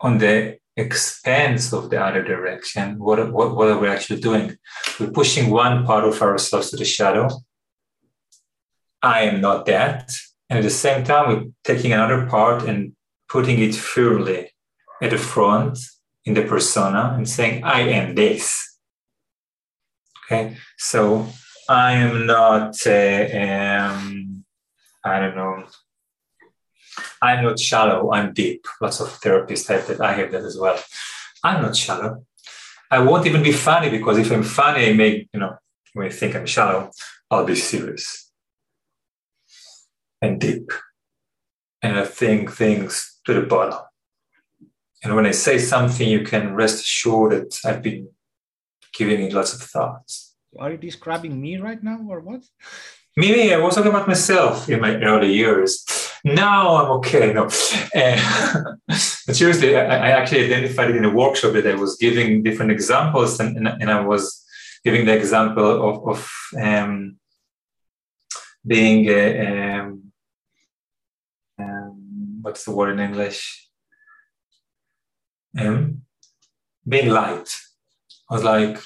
on 0.00 0.18
the 0.18 0.58
expense 0.76 1.72
of 1.72 1.90
the 1.90 2.02
other 2.02 2.22
direction, 2.22 2.98
what, 2.98 3.32
what, 3.32 3.56
what 3.56 3.68
are 3.68 3.78
we 3.78 3.88
actually 3.88 4.20
doing? 4.20 4.56
We're 5.00 5.10
pushing 5.10 5.50
one 5.50 5.86
part 5.86 6.04
of 6.04 6.20
ourselves 6.20 6.70
to 6.70 6.76
the 6.76 6.84
shadow. 6.84 7.28
I 9.02 9.22
am 9.22 9.40
not 9.40 9.66
that. 9.66 10.12
And 10.48 10.58
at 10.58 10.62
the 10.62 10.70
same 10.70 11.02
time, 11.04 11.28
we're 11.28 11.50
taking 11.64 11.92
another 11.92 12.26
part 12.26 12.62
and 12.64 12.94
putting 13.28 13.58
it 13.60 13.74
firmly 13.74 14.50
at 15.02 15.10
the 15.10 15.18
front 15.18 15.78
in 16.24 16.34
the 16.34 16.42
persona 16.42 17.14
and 17.16 17.28
saying, 17.28 17.62
I 17.64 17.80
am 17.80 18.14
this. 18.14 18.78
Okay, 20.24 20.56
so 20.76 21.26
I 21.68 21.92
am 21.92 22.26
not, 22.26 22.74
uh, 22.86 23.28
um, 23.32 24.44
I 25.04 25.20
don't 25.20 25.36
know, 25.36 25.64
I'm 27.22 27.44
not 27.44 27.58
shallow, 27.60 28.12
I'm 28.12 28.32
deep. 28.32 28.66
Lots 28.80 29.00
of 29.00 29.08
therapists 29.20 29.68
have 29.68 29.86
that. 29.86 30.00
I 30.00 30.12
have 30.14 30.32
that 30.32 30.44
as 30.44 30.58
well. 30.58 30.78
I'm 31.44 31.62
not 31.62 31.76
shallow. 31.76 32.24
I 32.90 32.98
won't 33.00 33.26
even 33.26 33.42
be 33.42 33.52
funny 33.52 33.90
because 33.90 34.18
if 34.18 34.30
I'm 34.30 34.42
funny, 34.42 34.90
I 34.90 34.92
may, 34.92 35.28
you 35.32 35.40
know, 35.40 35.56
when 35.92 36.06
you 36.06 36.12
think 36.12 36.34
I'm 36.34 36.46
shallow, 36.46 36.90
I'll 37.30 37.44
be 37.44 37.54
serious 37.54 38.30
and 40.20 40.40
deep. 40.40 40.72
And 41.82 41.98
I 41.98 42.04
think 42.04 42.52
things 42.52 43.20
to 43.26 43.34
the 43.34 43.42
bottom. 43.42 43.85
And 45.06 45.14
when 45.14 45.26
I 45.26 45.30
say 45.30 45.58
something, 45.58 46.08
you 46.08 46.24
can 46.24 46.56
rest 46.56 46.82
assured 46.82 47.30
that 47.30 47.60
I've 47.64 47.80
been 47.80 48.08
giving 48.92 49.20
it 49.22 49.32
lots 49.32 49.54
of 49.54 49.60
thoughts. 49.62 50.34
Are 50.58 50.72
you 50.72 50.78
describing 50.78 51.40
me 51.40 51.58
right 51.58 51.80
now 51.80 52.00
or 52.08 52.18
what? 52.18 52.42
Me, 53.16 53.54
I 53.54 53.58
was 53.58 53.76
talking 53.76 53.92
about 53.92 54.08
myself 54.08 54.68
in 54.68 54.80
my 54.80 54.96
early 54.96 55.32
years. 55.32 55.84
Now 56.24 56.74
I'm 56.74 56.90
okay. 56.98 57.32
No, 57.32 57.44
uh, 57.94 58.74
but 58.88 59.36
seriously, 59.36 59.76
I, 59.76 60.08
I, 60.08 60.10
actually 60.18 60.46
identified 60.46 60.90
it 60.90 60.96
in 60.96 61.04
a 61.04 61.14
workshop 61.14 61.52
that 61.52 61.68
I 61.68 61.76
was 61.76 61.96
giving 61.98 62.42
different 62.42 62.72
examples, 62.72 63.38
and, 63.38 63.56
and, 63.56 63.68
and 63.68 63.90
I 63.92 64.00
was 64.00 64.44
giving 64.84 65.06
the 65.06 65.16
example 65.16 65.88
of, 65.88 66.08
of 66.08 66.30
um, 66.60 67.16
being 68.66 69.08
a, 69.08 69.78
um, 69.78 70.02
um, 71.60 72.38
what's 72.42 72.64
the 72.64 72.72
word 72.72 72.90
in 72.90 72.98
English? 72.98 73.65
Um, 75.58 76.02
being 76.86 77.08
light. 77.10 77.48
I 78.30 78.34
was 78.34 78.44
like, 78.44 78.78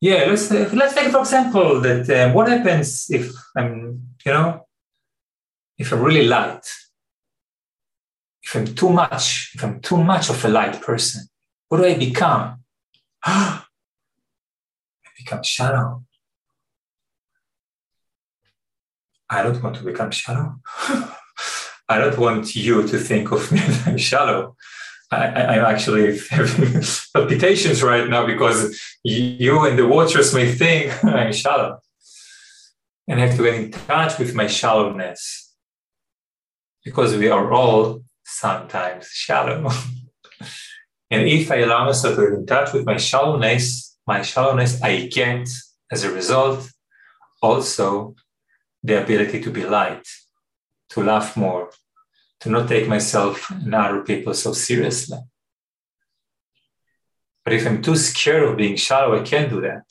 yeah, 0.00 0.24
let's 0.28 0.50
let's 0.50 0.94
take 0.94 1.12
for 1.12 1.20
example 1.20 1.80
that 1.80 2.08
um, 2.10 2.34
what 2.34 2.48
happens 2.48 3.06
if 3.10 3.32
I'm 3.56 4.02
you 4.24 4.32
know 4.32 4.66
if 5.78 5.92
I'm 5.92 6.02
really 6.02 6.26
light, 6.26 6.64
if 8.42 8.56
I'm 8.56 8.74
too 8.74 8.90
much, 8.90 9.52
if 9.54 9.64
I'm 9.64 9.80
too 9.80 10.02
much 10.02 10.30
of 10.30 10.44
a 10.44 10.48
light 10.48 10.80
person, 10.80 11.26
what 11.68 11.78
do 11.78 11.84
I 11.84 11.94
become? 11.94 12.62
I 13.24 13.62
become 15.16 15.42
shadow. 15.42 16.04
I 19.28 19.42
don't 19.42 19.62
want 19.62 19.76
to 19.76 19.84
become 19.84 20.10
shallow. 20.10 20.56
I 21.92 21.98
don't 21.98 22.18
want 22.18 22.56
you 22.56 22.86
to 22.88 22.98
think 22.98 23.32
of 23.32 23.52
me 23.52 23.60
as 23.70 23.86
I'm 23.86 23.98
shallow. 23.98 24.56
I, 25.10 25.56
am 25.58 25.64
actually 25.66 26.18
having 26.30 26.82
palpitations 27.14 27.82
right 27.82 28.08
now 28.08 28.24
because 28.24 28.80
you 29.04 29.66
and 29.66 29.78
the 29.78 29.86
watchers 29.86 30.34
may 30.34 30.50
think 30.50 31.04
I'm 31.04 31.32
shallow. 31.32 31.80
And 33.06 33.20
I 33.20 33.26
have 33.26 33.36
to 33.36 33.42
get 33.42 33.54
in 33.54 33.70
touch 33.70 34.18
with 34.18 34.34
my 34.34 34.46
shallowness 34.46 35.52
because 36.82 37.14
we 37.16 37.28
are 37.28 37.52
all 37.52 38.02
sometimes 38.24 39.08
shallow. 39.08 39.70
and 41.10 41.28
if 41.28 41.50
I 41.50 41.56
allow 41.56 41.84
myself 41.84 42.16
to 42.16 42.22
get 42.22 42.38
in 42.38 42.46
touch 42.46 42.72
with 42.72 42.86
my 42.86 42.96
shallowness, 42.96 43.98
my 44.06 44.22
shallowness, 44.22 44.80
I 44.82 45.08
get 45.08 45.46
as 45.90 46.04
a 46.04 46.10
result 46.10 46.70
also 47.42 48.14
the 48.82 49.02
ability 49.02 49.42
to 49.42 49.50
be 49.50 49.66
light, 49.66 50.06
to 50.90 51.02
laugh 51.02 51.36
more, 51.36 51.70
to 52.42 52.50
not 52.50 52.68
take 52.68 52.88
myself 52.88 53.50
and 53.50 53.74
other 53.74 54.02
people 54.02 54.34
so 54.34 54.52
seriously. 54.52 55.18
But 57.44 57.54
if 57.54 57.66
I'm 57.66 57.82
too 57.82 57.96
scared 57.96 58.44
of 58.44 58.56
being 58.56 58.76
shallow, 58.76 59.18
I 59.18 59.22
can't 59.22 59.50
do 59.50 59.60
that. 59.60 59.84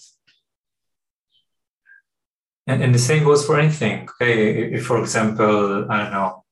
And, 2.68 2.84
and 2.84 2.94
the 2.94 3.00
same 3.00 3.24
goes 3.24 3.46
for 3.46 3.60
anything. 3.60 4.08
Okay, 4.10 4.74
if, 4.74 4.86
for 4.86 5.00
example, 5.00 5.90
I 5.90 5.98
don't 6.04 6.12
know, 6.12 6.44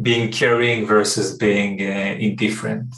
being 0.00 0.30
caring 0.30 0.86
versus 0.86 1.36
being 1.36 1.80
uh, 1.80 2.16
indifferent. 2.18 2.94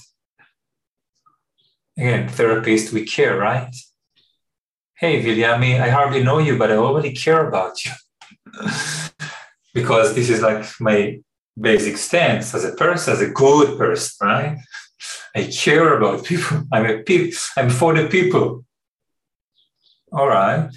Again, 1.96 2.28
therapist, 2.28 2.92
we 2.92 3.04
care, 3.04 3.38
right? 3.38 3.74
Hey, 4.94 5.22
Viljami, 5.22 5.80
I 5.80 5.90
hardly 5.90 6.22
know 6.22 6.38
you, 6.38 6.58
but 6.58 6.70
I 6.70 6.76
already 6.76 7.12
care 7.12 7.46
about 7.46 7.84
you. 7.84 7.92
because 9.74 10.14
this 10.14 10.30
is 10.30 10.42
like 10.42 10.64
my 10.80 11.20
basic 11.58 11.96
stance 11.96 12.54
as 12.54 12.64
a 12.64 12.72
person, 12.72 13.12
as 13.12 13.20
a 13.20 13.30
good 13.30 13.78
person, 13.78 14.26
right? 14.26 14.58
I 15.34 15.44
care 15.44 15.96
about 15.96 16.24
people. 16.24 16.62
I'm 16.72 16.86
a 16.86 17.02
pe- 17.02 17.32
I'm 17.56 17.70
for 17.70 17.94
the 17.94 18.08
people. 18.08 18.64
All 20.12 20.28
right. 20.28 20.70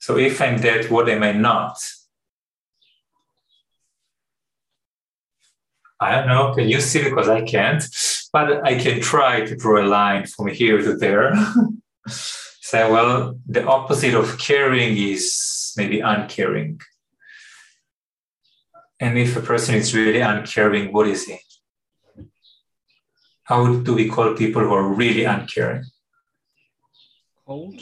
So 0.00 0.16
if 0.16 0.40
I'm 0.40 0.58
that, 0.58 0.90
what 0.90 1.08
am 1.08 1.22
I 1.22 1.32
not? 1.32 1.76
I 6.00 6.16
don't 6.16 6.26
know. 6.26 6.52
Can 6.54 6.68
you 6.68 6.80
see? 6.80 7.04
Because 7.04 7.28
I 7.28 7.42
can't. 7.42 7.84
But 8.32 8.64
I 8.66 8.76
can 8.76 9.00
try 9.00 9.44
to 9.46 9.56
draw 9.56 9.80
a 9.80 9.86
line 9.86 10.26
from 10.26 10.48
here 10.48 10.78
to 10.82 10.96
there. 10.96 11.32
Say, 12.08 12.90
well, 12.90 13.38
the 13.46 13.64
opposite 13.64 14.14
of 14.14 14.38
caring 14.38 14.96
is 14.96 15.72
maybe 15.76 16.00
uncaring. 16.00 16.80
And 19.02 19.18
if 19.18 19.36
a 19.36 19.40
person 19.40 19.74
is 19.74 19.96
really 19.96 20.20
uncaring, 20.20 20.92
what 20.92 21.08
is 21.08 21.24
he? 21.24 21.36
How 23.42 23.74
do 23.74 23.94
we 23.94 24.08
call 24.08 24.34
people 24.34 24.62
who 24.62 24.72
are 24.72 24.94
really 24.94 25.24
uncaring? 25.24 25.86
Cold. 27.44 27.80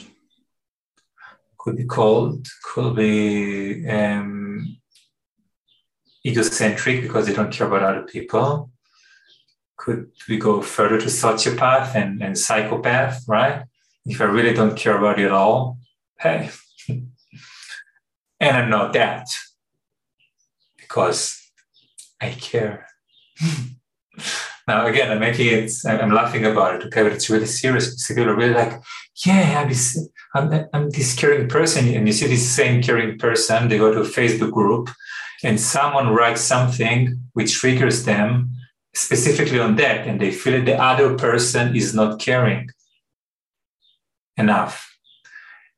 Could 1.59 1.77
be 1.77 1.85
cold, 1.85 2.47
could 2.63 2.95
be 2.95 3.87
um, 3.87 4.77
egocentric 6.25 7.03
because 7.03 7.27
they 7.27 7.35
don't 7.35 7.53
care 7.53 7.67
about 7.67 7.83
other 7.83 8.07
people. 8.07 8.71
Could 9.77 10.09
we 10.27 10.37
go 10.39 10.59
further 10.63 10.99
to 10.99 11.05
sociopath 11.05 11.93
and, 11.93 12.23
and 12.23 12.35
psychopath, 12.35 13.25
right? 13.27 13.65
if 14.07 14.19
I 14.19 14.23
really 14.23 14.53
don't 14.55 14.75
care 14.75 14.97
about 14.97 15.19
it 15.19 15.25
at 15.25 15.31
all, 15.31 15.77
hey, 16.19 16.49
and 18.39 18.57
I'm 18.57 18.71
not 18.71 18.93
that 18.93 19.27
because 20.91 21.51
I 22.19 22.31
care. 22.31 22.85
now, 24.67 24.85
again, 24.85 25.09
I'm 25.09 25.19
making 25.19 25.47
it, 25.47 25.71
I'm 25.87 26.11
laughing 26.11 26.45
about 26.45 26.75
it, 26.75 26.87
okay, 26.87 27.03
but 27.03 27.13
it's 27.13 27.29
really 27.29 27.45
serious. 27.45 28.05
People 28.05 28.29
are 28.29 28.35
really 28.35 28.53
like, 28.53 28.81
yeah, 29.25 29.61
I'm 29.61 29.69
this, 29.69 30.09
I'm, 30.35 30.67
I'm 30.73 30.89
this 30.89 31.15
caring 31.15 31.47
person. 31.47 31.87
And 31.95 32.05
you 32.05 32.13
see 32.13 32.27
this 32.27 32.49
same 32.49 32.83
caring 32.83 33.17
person, 33.17 33.69
they 33.69 33.77
go 33.77 33.93
to 33.93 34.01
a 34.01 34.03
Facebook 34.03 34.51
group 34.51 34.89
and 35.43 35.59
someone 35.59 36.09
writes 36.09 36.41
something 36.41 37.17
which 37.33 37.53
triggers 37.53 38.03
them 38.03 38.51
specifically 38.93 39.59
on 39.59 39.77
that, 39.77 40.05
and 40.05 40.19
they 40.19 40.31
feel 40.31 40.53
that 40.53 40.65
the 40.65 40.75
other 40.75 41.17
person 41.17 41.75
is 41.75 41.95
not 41.95 42.19
caring 42.19 42.69
enough. 44.35 44.87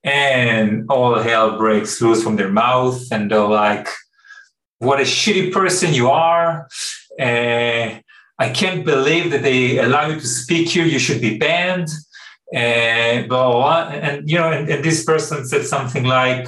And 0.04 0.86
all 0.90 1.18
hell 1.20 1.58
breaks 1.58 2.02
loose 2.02 2.24
from 2.24 2.36
their 2.36 2.50
mouth, 2.50 3.10
and 3.12 3.30
they're 3.30 3.48
like, 3.48 3.88
What 4.84 5.00
a 5.00 5.04
shitty 5.04 5.52
person 5.52 5.94
you 5.94 6.10
are. 6.10 6.68
Uh, 7.20 8.00
I 8.40 8.50
can't 8.54 8.84
believe 8.84 9.32
that 9.32 9.42
they 9.42 9.78
allow 9.78 10.08
you 10.08 10.20
to 10.20 10.28
speak 10.28 10.70
here. 10.70 10.86
You 10.86 11.00
should 11.00 11.22
be 11.22 11.38
banned. 11.38 11.90
Uh, 12.54 13.26
blah, 13.28 13.52
blah, 13.52 13.52
blah. 13.52 13.88
And, 13.90 14.30
you 14.30 14.38
know, 14.38 14.52
and, 14.52 14.70
and 14.70 14.84
this 14.84 15.06
person 15.06 15.46
said 15.46 15.66
something 15.66 16.04
like, 16.04 16.48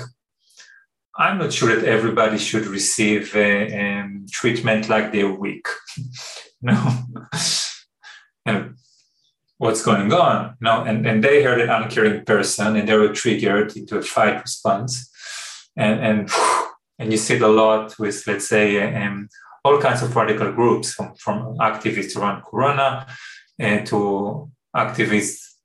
I'm 1.17 1.37
not 1.37 1.53
sure 1.53 1.73
that 1.73 1.87
everybody 1.87 2.37
should 2.37 2.65
receive 2.65 3.33
uh, 3.35 3.73
um, 3.77 4.25
treatment 4.29 4.89
like 4.89 5.13
they're 5.13 5.31
weak. 5.31 5.65
no. 6.61 6.77
and 8.45 8.75
what's 9.57 9.83
going 9.83 10.11
on? 10.11 10.57
No, 10.59 10.83
and, 10.83 11.07
and 11.07 11.23
they 11.23 11.41
heard 11.41 11.61
an 11.61 11.69
uncaring 11.69 12.25
person 12.25 12.75
and 12.75 12.89
they 12.89 12.97
were 12.97 13.13
triggered 13.13 13.77
into 13.77 13.97
a 13.97 14.01
fight 14.01 14.41
response. 14.41 15.09
And 15.77 15.99
and 15.99 16.29
and 16.99 17.11
you 17.11 17.17
see 17.17 17.35
it 17.35 17.41
a 17.41 17.47
lot 17.47 17.97
with, 17.99 18.25
let's 18.27 18.47
say, 18.47 18.93
um, 18.95 19.27
all 19.63 19.81
kinds 19.81 20.01
of 20.03 20.15
radical 20.15 20.51
groups 20.51 20.93
from, 20.93 21.15
from 21.15 21.57
activists 21.57 22.15
around 22.15 22.43
Corona 22.43 23.07
uh, 23.61 23.79
to 23.79 24.49
activists 24.75 25.55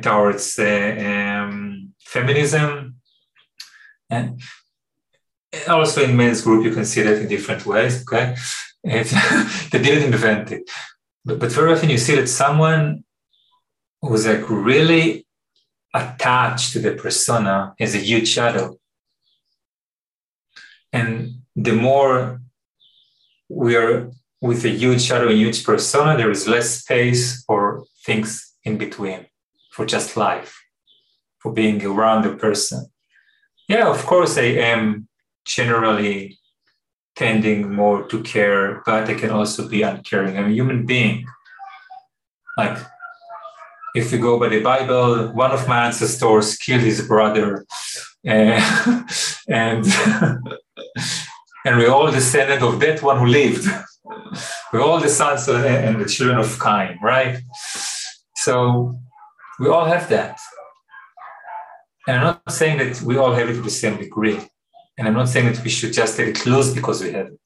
towards 0.00 0.58
uh, 0.58 1.44
um, 1.44 1.92
feminism. 2.00 2.96
And 4.08 4.40
also 5.68 6.04
in 6.04 6.16
men's 6.16 6.42
group, 6.42 6.64
you 6.64 6.72
can 6.72 6.84
see 6.84 7.02
that 7.02 7.20
in 7.20 7.28
different 7.28 7.66
ways. 7.66 8.02
Okay, 8.02 8.36
they 8.84 9.82
didn't 9.82 10.12
invent 10.12 10.52
it, 10.52 10.70
but, 11.24 11.38
but 11.38 11.52
very 11.52 11.72
often 11.72 11.90
you 11.90 11.98
see 11.98 12.14
that 12.14 12.28
someone 12.28 13.04
who's 14.02 14.26
like 14.26 14.48
really 14.48 15.26
attached 15.94 16.72
to 16.72 16.78
the 16.78 16.92
persona 16.92 17.74
has 17.78 17.94
a 17.94 17.98
huge 17.98 18.28
shadow, 18.28 18.78
and 20.96 21.10
the 21.54 21.76
more 21.86 22.40
we 23.48 23.76
are 23.76 24.10
with 24.40 24.64
a 24.64 24.74
huge 24.82 25.02
shadow 25.02 25.28
and 25.28 25.38
huge 25.38 25.64
persona, 25.64 26.16
there 26.16 26.30
is 26.30 26.48
less 26.48 26.68
space 26.80 27.44
for 27.46 27.84
things 28.06 28.28
in 28.64 28.78
between, 28.78 29.26
for 29.74 29.84
just 29.86 30.16
life, 30.16 30.52
for 31.40 31.52
being 31.52 31.84
around 31.84 32.22
the 32.22 32.34
person. 32.46 32.86
Yeah, 33.68 33.88
of 33.88 34.00
course, 34.06 34.38
I 34.38 34.50
am 34.72 35.08
generally 35.44 36.38
tending 37.14 37.60
more 37.80 38.06
to 38.08 38.22
care, 38.22 38.82
but 38.86 39.08
I 39.08 39.14
can 39.14 39.30
also 39.30 39.68
be 39.68 39.82
uncaring. 39.82 40.36
I'm 40.36 40.50
a 40.50 40.58
human 40.60 40.86
being. 40.86 41.26
Like, 42.56 42.78
if 43.94 44.12
we 44.12 44.18
go 44.18 44.38
by 44.38 44.48
the 44.48 44.62
Bible, 44.62 45.32
one 45.32 45.52
of 45.52 45.66
my 45.68 45.86
ancestors 45.86 46.56
killed 46.56 46.82
his 46.82 47.00
brother, 47.06 47.66
uh, 48.28 49.02
and 49.48 49.84
and 51.64 51.76
we're 51.78 51.90
all 51.90 52.10
descendant 52.10 52.62
of 52.62 52.80
that 52.80 53.02
one 53.02 53.18
who 53.18 53.26
lived. 53.26 53.66
we're 54.72 54.82
all 54.82 55.00
the 55.00 55.08
sons 55.08 55.48
and 55.48 56.00
the 56.00 56.08
children 56.08 56.38
of 56.38 56.58
Cain, 56.60 56.98
right? 57.02 57.38
So 58.36 58.98
we 59.58 59.68
all 59.68 59.86
have 59.86 60.08
that. 60.08 60.38
And 62.06 62.16
I'm 62.16 62.24
not 62.24 62.52
saying 62.52 62.78
that 62.78 63.02
we 63.02 63.16
all 63.16 63.34
have 63.34 63.48
it 63.50 63.54
to 63.54 63.62
the 63.62 63.70
same 63.70 63.96
degree. 63.98 64.38
And 64.96 65.08
I'm 65.08 65.14
not 65.14 65.28
saying 65.28 65.52
that 65.52 65.62
we 65.62 65.70
should 65.70 65.92
just 65.92 66.18
let 66.18 66.28
it 66.28 66.46
loose 66.46 66.72
because 66.72 67.02
we 67.02 67.12
have 67.12 67.26
it. 67.26 67.40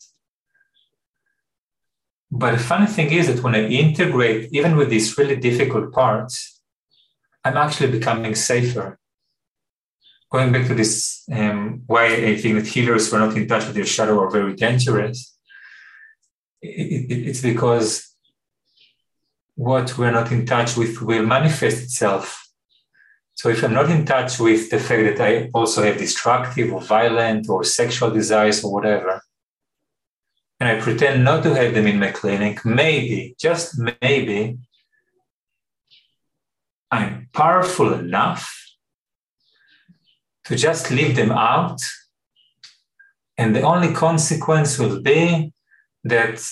But 2.30 2.52
the 2.52 2.58
funny 2.58 2.86
thing 2.86 3.10
is 3.10 3.26
that 3.26 3.42
when 3.42 3.56
I 3.56 3.66
integrate, 3.66 4.50
even 4.52 4.76
with 4.76 4.90
these 4.90 5.18
really 5.18 5.36
difficult 5.36 5.92
parts, 5.92 6.60
I'm 7.44 7.56
actually 7.56 7.90
becoming 7.90 8.34
safer. 8.34 8.99
Going 10.30 10.52
back 10.52 10.66
to 10.68 10.74
this, 10.74 11.24
um, 11.32 11.82
why 11.86 12.06
I 12.06 12.36
think 12.36 12.54
that 12.56 12.66
healers 12.66 13.10
who 13.10 13.16
are 13.16 13.26
not 13.26 13.36
in 13.36 13.48
touch 13.48 13.66
with 13.66 13.74
their 13.74 13.84
shadow 13.84 14.20
are 14.20 14.30
very 14.30 14.54
dangerous, 14.54 15.36
it, 16.62 17.10
it, 17.10 17.28
it's 17.28 17.42
because 17.42 18.14
what 19.56 19.98
we're 19.98 20.12
not 20.12 20.30
in 20.30 20.46
touch 20.46 20.76
with 20.76 21.02
will 21.02 21.26
manifest 21.26 21.82
itself. 21.82 22.48
So 23.34 23.48
if 23.48 23.64
I'm 23.64 23.74
not 23.74 23.90
in 23.90 24.04
touch 24.04 24.38
with 24.38 24.70
the 24.70 24.78
fact 24.78 25.18
that 25.18 25.20
I 25.20 25.50
also 25.52 25.82
have 25.82 25.98
destructive 25.98 26.72
or 26.72 26.80
violent 26.80 27.48
or 27.48 27.64
sexual 27.64 28.10
desires 28.10 28.62
or 28.62 28.72
whatever, 28.72 29.22
and 30.60 30.68
I 30.68 30.80
pretend 30.80 31.24
not 31.24 31.42
to 31.42 31.54
have 31.54 31.74
them 31.74 31.86
in 31.86 31.98
my 31.98 32.12
clinic, 32.12 32.64
maybe, 32.64 33.34
just 33.40 33.78
maybe, 34.00 34.58
I'm 36.90 37.28
powerful 37.32 37.94
enough 37.94 38.59
to 40.50 40.56
just 40.56 40.90
leave 40.90 41.14
them 41.14 41.30
out. 41.30 41.80
And 43.38 43.54
the 43.54 43.62
only 43.62 43.94
consequence 43.94 44.80
will 44.80 45.00
be 45.00 45.52
that 46.02 46.42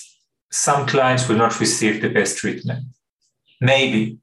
some 0.49 0.87
clients 0.87 1.27
will 1.27 1.35
not 1.35 1.59
receive 1.59 2.01
the 2.01 2.07
best 2.09 2.37
treatment. 2.37 2.85
Maybe. 3.59 4.19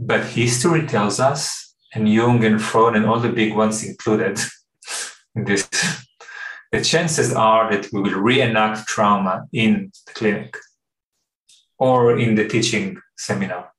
But 0.00 0.24
history 0.24 0.88
tells 0.88 1.20
us, 1.20 1.72
and 1.94 2.12
Jung 2.12 2.44
and 2.44 2.60
Freud 2.60 2.96
and 2.96 3.06
all 3.06 3.20
the 3.20 3.28
big 3.42 3.54
ones 3.54 3.84
included 3.84 4.40
in 5.36 5.44
this, 5.44 5.68
the 6.72 6.82
chances 6.82 7.32
are 7.32 7.70
that 7.70 7.92
we 7.92 8.00
will 8.00 8.20
reenact 8.20 8.88
trauma 8.88 9.46
in 9.52 9.92
the 10.06 10.12
clinic 10.14 10.56
or 11.78 12.18
in 12.18 12.34
the 12.34 12.48
teaching 12.48 13.00
seminar. 13.16 13.70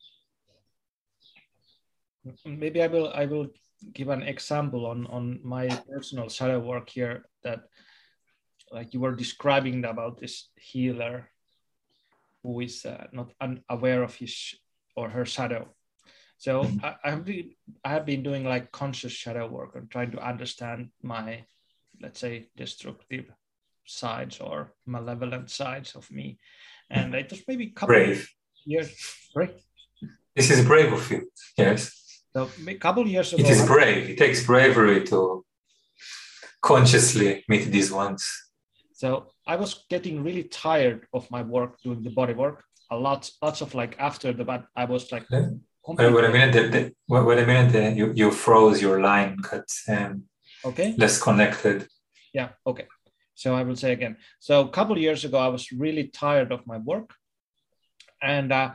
Maybe 2.45 2.81
I 2.81 2.87
will 2.87 3.11
I 3.13 3.25
will 3.25 3.47
give 3.93 4.09
an 4.09 4.23
example 4.23 4.85
on 4.85 5.07
on 5.07 5.39
my 5.43 5.67
personal 5.91 6.29
shadow 6.29 6.59
work 6.59 6.89
here 6.89 7.25
that 7.43 7.63
like 8.71 8.93
you 8.93 8.99
were 8.99 9.15
describing 9.15 9.83
about 9.85 10.19
this 10.19 10.49
healer 10.55 11.29
who 12.43 12.61
is 12.61 12.85
uh, 12.85 13.07
not 13.11 13.33
unaware 13.41 14.03
of 14.03 14.15
his 14.15 14.55
or 14.95 15.09
her 15.09 15.25
shadow 15.25 15.67
so 16.41 16.63
mm-hmm. 16.63 16.83
I, 16.83 16.95
I, 17.03 17.09
have 17.11 17.23
been, 17.23 17.51
I 17.85 17.89
have 17.89 18.03
been 18.07 18.23
doing 18.23 18.43
like 18.43 18.71
conscious 18.71 19.11
shadow 19.11 19.45
work 19.47 19.75
and 19.75 19.91
trying 19.91 20.09
to 20.09 20.27
understand 20.27 20.89
my, 21.03 21.45
let's 22.01 22.19
say, 22.19 22.47
destructive 22.57 23.25
sides 23.85 24.39
or 24.39 24.73
malevolent 24.87 25.51
sides 25.51 25.95
of 25.95 26.09
me. 26.09 26.39
And 26.89 27.13
it 27.13 27.29
was 27.29 27.43
maybe 27.47 27.65
a 27.65 27.69
couple 27.69 27.93
brave. 27.93 28.27
years. 28.65 28.91
Brave. 29.35 29.53
This 30.35 30.49
is 30.49 30.65
brave 30.65 30.91
of 30.91 31.11
you. 31.11 31.29
Yes. 31.59 32.00
So 32.33 32.49
a 32.67 32.75
couple 32.75 33.07
years 33.07 33.33
ago. 33.33 33.43
It 33.43 33.49
is 33.49 33.65
brave. 33.65 34.09
It 34.09 34.17
takes 34.17 34.45
bravery 34.45 35.03
to 35.05 35.45
consciously 36.61 37.43
meet 37.49 37.65
these 37.71 37.91
ones. 37.91 38.23
So 38.93 39.27
I 39.47 39.55
was 39.55 39.85
getting 39.89 40.23
really 40.23 40.43
tired 40.43 41.07
of 41.13 41.29
my 41.31 41.41
work 41.41 41.81
doing 41.81 42.03
the 42.03 42.11
body 42.11 42.33
work. 42.33 42.63
A 42.91 42.95
lot, 42.95 43.29
lots 43.41 43.61
of 43.61 43.73
like 43.73 43.95
after 43.99 44.31
the 44.33 44.45
but 44.45 44.65
I 44.75 44.85
was 44.85 45.11
like 45.11 45.25
yeah. 45.29 45.49
Wait, 45.87 46.13
wait 46.13 46.25
a 46.25 46.29
minute. 46.29 46.53
The, 46.53 46.69
the, 46.69 46.93
wait, 47.07 47.39
a 47.39 47.45
minute. 47.45 47.71
The, 47.71 47.91
you, 47.91 48.13
you 48.13 48.31
froze 48.31 48.81
your 48.81 49.01
line. 49.01 49.37
Got 49.37 49.65
um, 49.89 50.23
okay. 50.63 50.93
Less 50.97 51.19
connected. 51.19 51.87
Yeah. 52.33 52.49
Okay. 52.67 52.85
So 53.33 53.55
I 53.55 53.63
will 53.63 53.75
say 53.75 53.91
again. 53.91 54.17
So 54.39 54.61
a 54.61 54.69
couple 54.69 54.97
years 54.97 55.25
ago, 55.25 55.39
I 55.39 55.47
was 55.47 55.71
really 55.71 56.07
tired 56.07 56.51
of 56.51 56.67
my 56.67 56.77
work, 56.77 57.15
and 58.21 58.51
uh, 58.51 58.71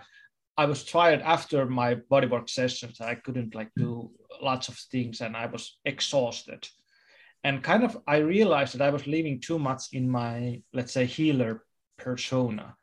I 0.59 0.65
was 0.65 0.85
tired 0.85 1.21
after 1.21 1.67
my 1.67 1.97
bodywork 2.11 2.49
sessions. 2.49 3.01
I 3.01 3.15
couldn't 3.15 3.55
like 3.55 3.71
do 3.77 4.11
lots 4.41 4.69
of 4.69 4.77
things, 4.77 5.21
and 5.21 5.37
I 5.37 5.47
was 5.47 5.79
exhausted. 5.85 6.67
And 7.45 7.63
kind 7.63 7.85
of, 7.85 7.97
I 8.09 8.19
realized 8.19 8.75
that 8.75 8.83
I 8.83 8.91
was 8.91 9.07
living 9.07 9.41
too 9.41 9.59
much 9.59 9.93
in 9.93 10.11
my, 10.11 10.63
let's 10.73 10.93
say, 10.93 11.05
healer 11.05 11.63
persona. 11.97 12.75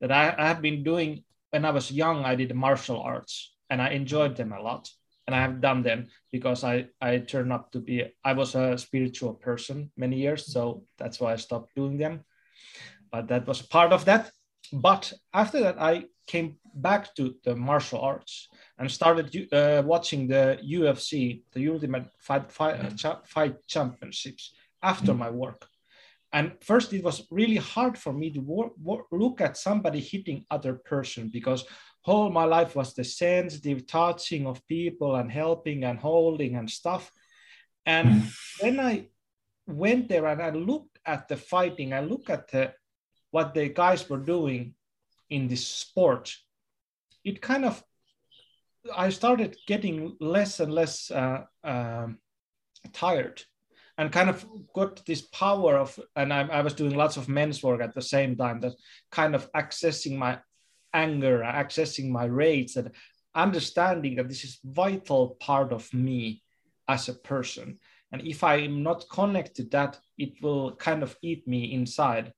That 0.00 0.12
I, 0.12 0.34
I 0.38 0.46
have 0.46 0.62
been 0.62 0.84
doing 0.84 1.24
when 1.50 1.64
I 1.64 1.70
was 1.70 1.90
young. 1.90 2.24
I 2.24 2.34
did 2.34 2.54
martial 2.54 3.00
arts 3.00 3.54
and 3.70 3.80
I 3.80 3.90
enjoyed 3.90 4.36
them 4.36 4.52
a 4.52 4.60
lot. 4.60 4.88
And 5.26 5.34
I 5.34 5.40
have 5.40 5.60
done 5.60 5.82
them 5.82 6.08
because 6.30 6.64
I, 6.64 6.88
I 7.00 7.18
turned 7.18 7.52
up 7.52 7.72
to 7.72 7.80
be, 7.80 8.04
I 8.22 8.34
was 8.34 8.54
a 8.54 8.76
spiritual 8.76 9.34
person 9.34 9.90
many 9.96 10.16
years. 10.16 10.52
So 10.52 10.84
that's 10.98 11.18
why 11.18 11.32
I 11.32 11.36
stopped 11.36 11.74
doing 11.74 11.96
them. 11.96 12.24
But 13.10 13.28
that 13.28 13.46
was 13.46 13.62
part 13.62 13.92
of 13.92 14.04
that. 14.04 14.30
But 14.72 15.12
after 15.32 15.60
that, 15.60 15.80
I 15.80 16.04
came 16.26 16.56
back 16.74 17.14
to 17.14 17.34
the 17.44 17.54
martial 17.54 18.00
arts 18.00 18.48
and 18.78 18.90
started 18.90 19.52
uh, 19.52 19.82
watching 19.84 20.26
the 20.26 20.58
UFC, 20.64 21.42
the 21.52 21.68
Ultimate 21.68 22.06
Fight, 22.18 22.50
Fight, 22.50 23.04
uh, 23.04 23.16
Fight 23.24 23.56
Championships 23.66 24.54
after 24.82 25.12
mm. 25.12 25.18
my 25.18 25.30
work. 25.30 25.66
And 26.32 26.52
first, 26.62 26.92
it 26.92 27.04
was 27.04 27.26
really 27.30 27.56
hard 27.56 27.96
for 27.96 28.12
me 28.12 28.30
to 28.32 28.72
look 29.12 29.40
at 29.40 29.56
somebody 29.56 30.00
hitting 30.00 30.44
other 30.50 30.74
person 30.74 31.30
because 31.32 31.64
whole 32.02 32.28
my 32.30 32.44
life 32.44 32.74
was 32.74 32.92
the 32.92 33.04
sensitive 33.04 33.86
touching 33.86 34.46
of 34.46 34.66
people 34.66 35.14
and 35.14 35.30
helping 35.30 35.84
and 35.84 35.98
holding 35.98 36.56
and 36.56 36.68
stuff. 36.68 37.10
And 37.86 38.08
mm. 38.08 38.32
when 38.60 38.80
I 38.80 39.06
went 39.66 40.08
there 40.08 40.26
and 40.26 40.42
I 40.42 40.50
looked 40.50 40.98
at 41.06 41.28
the 41.28 41.36
fighting, 41.36 41.92
I 41.92 42.00
looked 42.00 42.30
at 42.30 42.50
the, 42.50 42.72
what 43.34 43.52
the 43.52 43.68
guys 43.68 44.08
were 44.08 44.24
doing 44.34 44.74
in 45.28 45.48
this 45.48 45.66
sport. 45.66 46.32
It 47.24 47.42
kind 47.42 47.64
of, 47.64 47.82
I 48.96 49.08
started 49.10 49.56
getting 49.66 50.16
less 50.20 50.60
and 50.60 50.72
less 50.72 51.10
uh, 51.10 51.42
um, 51.64 52.18
tired 52.92 53.42
and 53.98 54.12
kind 54.12 54.30
of 54.30 54.46
got 54.72 55.04
this 55.04 55.22
power 55.22 55.76
of 55.78 55.98
and 56.14 56.32
I, 56.32 56.42
I, 56.42 56.60
was 56.60 56.74
doing 56.74 56.94
lots 56.94 57.16
of 57.16 57.28
men's 57.28 57.60
work 57.60 57.80
at 57.80 57.92
the 57.92 58.02
same 58.02 58.36
time 58.36 58.60
that 58.60 58.74
kind 59.10 59.34
of 59.34 59.50
accessing 59.52 60.16
my 60.16 60.38
anger 60.92 61.40
accessing 61.44 62.10
my 62.10 62.26
rage 62.26 62.76
and 62.76 62.90
understanding 63.34 64.14
that 64.16 64.28
this 64.28 64.44
is 64.44 64.60
vital 64.64 65.36
part 65.40 65.72
of 65.72 65.92
me 65.92 66.42
as 66.88 67.08
a 67.08 67.14
person 67.14 67.78
and 68.12 68.22
if 68.26 68.44
i'm 68.44 68.82
not 68.82 69.04
connected 69.10 69.70
that 69.70 69.98
it 70.18 70.32
will 70.42 70.76
kind 70.76 71.02
of 71.02 71.16
eat 71.22 71.46
me 71.48 71.72
inside 71.72 72.32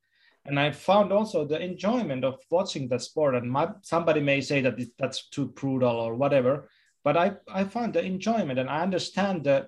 and 0.47 0.59
i 0.59 0.71
found 0.71 1.13
also 1.13 1.45
the 1.45 1.61
enjoyment 1.61 2.25
of 2.25 2.39
watching 2.51 2.89
the 2.89 2.99
sport. 2.99 3.35
And 3.35 3.51
my, 3.51 3.69
somebody 3.83 4.21
may 4.21 4.41
say 4.41 4.61
that 4.63 4.79
that's 4.99 5.29
too 5.29 5.47
brutal 5.47 5.97
or 5.97 6.15
whatever 6.15 6.69
but 7.05 7.17
i 7.17 7.33
i 7.49 7.65
found 7.65 7.95
the 7.95 8.05
enjoyment 8.05 8.59
and 8.59 8.69
i 8.69 8.81
understand 8.81 9.45
the 9.45 9.67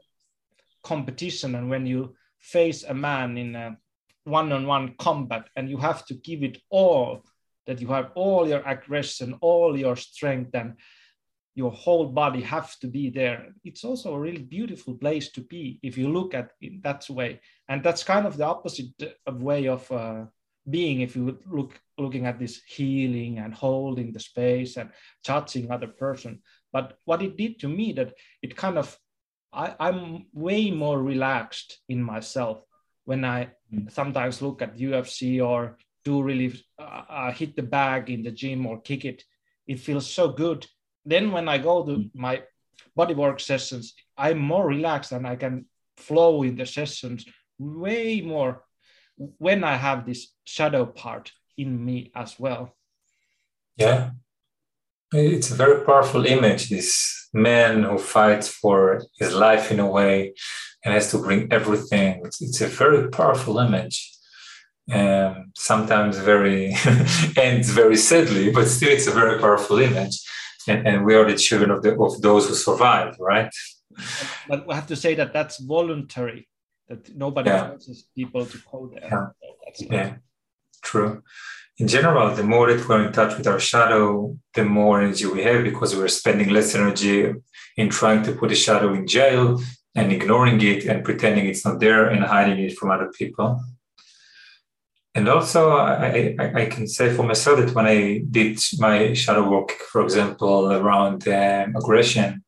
competition 0.83 1.55
and 1.55 1.69
when 1.69 1.87
you 1.87 2.15
face 2.39 2.85
a 2.85 2.95
man 2.95 3.37
in 3.37 3.55
a 3.57 3.77
one-on-one 4.25 4.95
combat 4.99 5.49
and 5.57 5.71
you 5.71 5.79
have 5.79 6.05
to 6.07 6.15
give 6.15 6.43
it 6.43 6.59
all 6.71 7.25
that 7.67 7.81
you 7.81 7.89
have 7.89 8.11
all 8.15 8.47
your 8.47 8.63
aggression 8.67 9.37
all 9.41 9.77
your 9.77 9.97
strength 9.97 10.55
and 10.55 10.75
your 11.59 11.73
whole 11.73 12.07
body 12.07 12.41
have 12.41 12.79
to 12.79 12.87
be 12.87 13.11
there. 13.11 13.49
It's 13.65 13.83
also 13.83 14.15
a 14.15 14.21
really 14.21 14.43
beautiful 14.43 14.95
place 14.95 15.29
to 15.33 15.41
be 15.41 15.81
if 15.83 15.99
you 15.99 16.09
look 16.09 16.33
at 16.33 16.53
it 16.61 16.81
that 16.85 17.11
way. 17.11 17.41
And 17.69 17.83
that's 17.83 18.05
kind 18.05 18.27
of 18.29 18.37
the 18.37 18.45
opposite 18.45 18.93
way 19.29 19.67
of 19.67 19.91
uh, 19.91 20.27
being 20.71 21.01
if 21.01 21.17
you 21.17 21.39
look 21.51 21.81
looking 21.97 22.27
at 22.27 22.39
this 22.39 22.61
healing 22.67 23.39
and 23.39 23.55
holding 23.55 24.13
the 24.13 24.21
space 24.21 24.77
and 24.77 24.91
touching 25.25 25.71
other 25.71 25.89
person 25.89 26.41
but 26.73 26.99
what 27.05 27.23
it 27.23 27.37
did 27.37 27.59
to 27.59 27.69
me 27.69 27.93
that 27.93 28.13
it 28.43 28.57
kind 28.57 28.79
of 28.79 28.97
I, 29.53 29.75
I'm 29.81 30.27
way 30.33 30.71
more 30.71 31.03
relaxed 31.03 31.81
in 31.89 32.03
myself 32.03 32.63
when 33.05 33.25
I 33.25 33.51
mm. 33.73 33.91
sometimes 33.91 34.43
look 34.43 34.63
at 34.63 34.77
UFC 34.77 35.45
or 35.45 35.79
do 36.05 36.23
really 36.23 36.63
uh, 36.79 37.03
uh, 37.09 37.33
hit 37.33 37.57
the 37.57 37.63
bag 37.63 38.11
in 38.11 38.23
the 38.23 38.31
gym 38.31 38.67
or 38.67 38.81
kick 38.81 39.05
it. 39.05 39.25
It 39.67 39.81
feels 39.81 40.11
so 40.11 40.29
good. 40.29 40.67
Then 41.05 41.33
when 41.33 41.49
I 41.49 41.59
go 41.59 41.85
to 41.85 41.93
mm. 41.93 42.11
my 42.15 42.43
bodywork 42.97 43.41
sessions, 43.41 43.95
I'm 44.17 44.39
more 44.39 44.67
relaxed 44.67 45.13
and 45.13 45.27
I 45.27 45.37
can 45.37 45.67
flow 45.97 46.43
in 46.43 46.57
the 46.57 46.67
sessions 46.67 47.25
way 47.59 48.21
more 48.21 48.63
when 49.19 49.65
I 49.65 49.77
have 49.77 50.07
this 50.07 50.29
shadow 50.45 50.87
part 50.87 51.33
in 51.57 51.85
me 51.85 52.13
as 52.15 52.39
well. 52.39 52.75
Yeah, 53.77 54.11
it's 55.13 55.51
a 55.51 55.55
very 55.55 55.85
powerful 55.85 56.27
image. 56.27 56.69
This 56.69 57.29
man 57.33 57.83
who 57.83 57.99
fights 57.99 58.49
for 58.49 59.03
his 59.19 59.35
life 59.35 59.71
in 59.71 59.81
a 59.81 59.87
way 59.87 60.35
and 60.85 60.95
has 60.95 61.11
to 61.11 61.19
bring 61.19 61.53
everything. 61.53 62.23
It's, 62.25 62.41
it's 62.41 62.61
a 62.61 62.67
very 62.67 63.09
powerful 63.09 63.59
image. 63.59 64.15
Um, 64.91 65.53
sometimes 65.55 66.17
very 66.17 66.75
ends 67.37 67.71
very 67.71 67.97
sadly, 67.97 68.51
but 68.51 68.67
still 68.69 68.89
it's 68.89 69.07
a 69.07 69.13
very 69.13 69.39
powerful 69.39 69.79
image. 69.79 70.19
And, 70.67 70.87
and 70.87 71.05
we 71.05 71.15
are 71.15 71.31
the 71.31 71.37
children 71.37 71.71
of, 71.71 71.83
the, 71.83 71.99
of 71.99 72.21
those 72.23 72.49
who 72.49 72.55
survive, 72.55 73.17
right? 73.19 73.53
But 74.49 74.67
we 74.67 74.75
have 74.75 74.87
to 74.89 74.97
say 74.97 75.15
that 75.17 75.33
that's 75.33 75.59
voluntary, 75.59 76.49
that 76.89 77.15
nobody 77.17 77.51
yeah. 77.51 77.69
forces 77.69 78.09
people 78.15 78.45
to 78.47 78.59
go 78.71 78.91
there. 78.93 79.35
Yeah, 79.79 79.87
yeah. 79.91 80.15
true 80.83 81.23
in 81.79 81.87
general, 81.87 82.35
the 82.35 82.43
more 82.43 82.73
that 82.73 82.89
we're 82.89 83.07
in 83.07 83.13
touch 83.13 83.39
with 83.39 83.47
our 83.47 83.61
shadow, 83.61 84.37
the 84.55 84.65
more 84.65 85.01
energy 85.01 85.27
we 85.27 85.45
have 85.45 85.63
because 85.63 85.95
we're 85.95 86.09
spending 86.09 86.49
less 86.49 86.75
energy 86.75 87.33
in 87.77 87.89
trying 87.89 88.25
to 88.25 88.33
put 88.33 88.49
the 88.49 88.57
shadow 88.57 88.93
in 88.95 89.07
jail 89.07 89.61
and 89.95 90.13
ignoring 90.13 90.61
it 90.61 90.87
and 90.87 91.05
pretending 91.05 91.47
it's 91.47 91.65
not 91.65 91.79
there 91.79 92.09
and 92.09 92.25
hiding 92.25 92.59
it 92.59 92.77
from 92.77 92.91
other 92.91 93.13
people. 93.17 93.63
And 95.15 95.29
also, 95.29 95.71
I, 95.71 96.35
I, 96.39 96.53
I 96.63 96.67
can 96.67 96.87
say 96.89 97.15
for 97.15 97.23
myself 97.23 97.61
that 97.61 97.75
when 97.75 97.87
I 97.87 98.23
did 98.29 98.59
my 98.79 99.13
shadow 99.13 99.49
work, 99.49 99.71
for 99.71 100.03
example, 100.03 100.73
around 100.73 101.27
um, 101.29 101.77
aggression, 101.77 102.45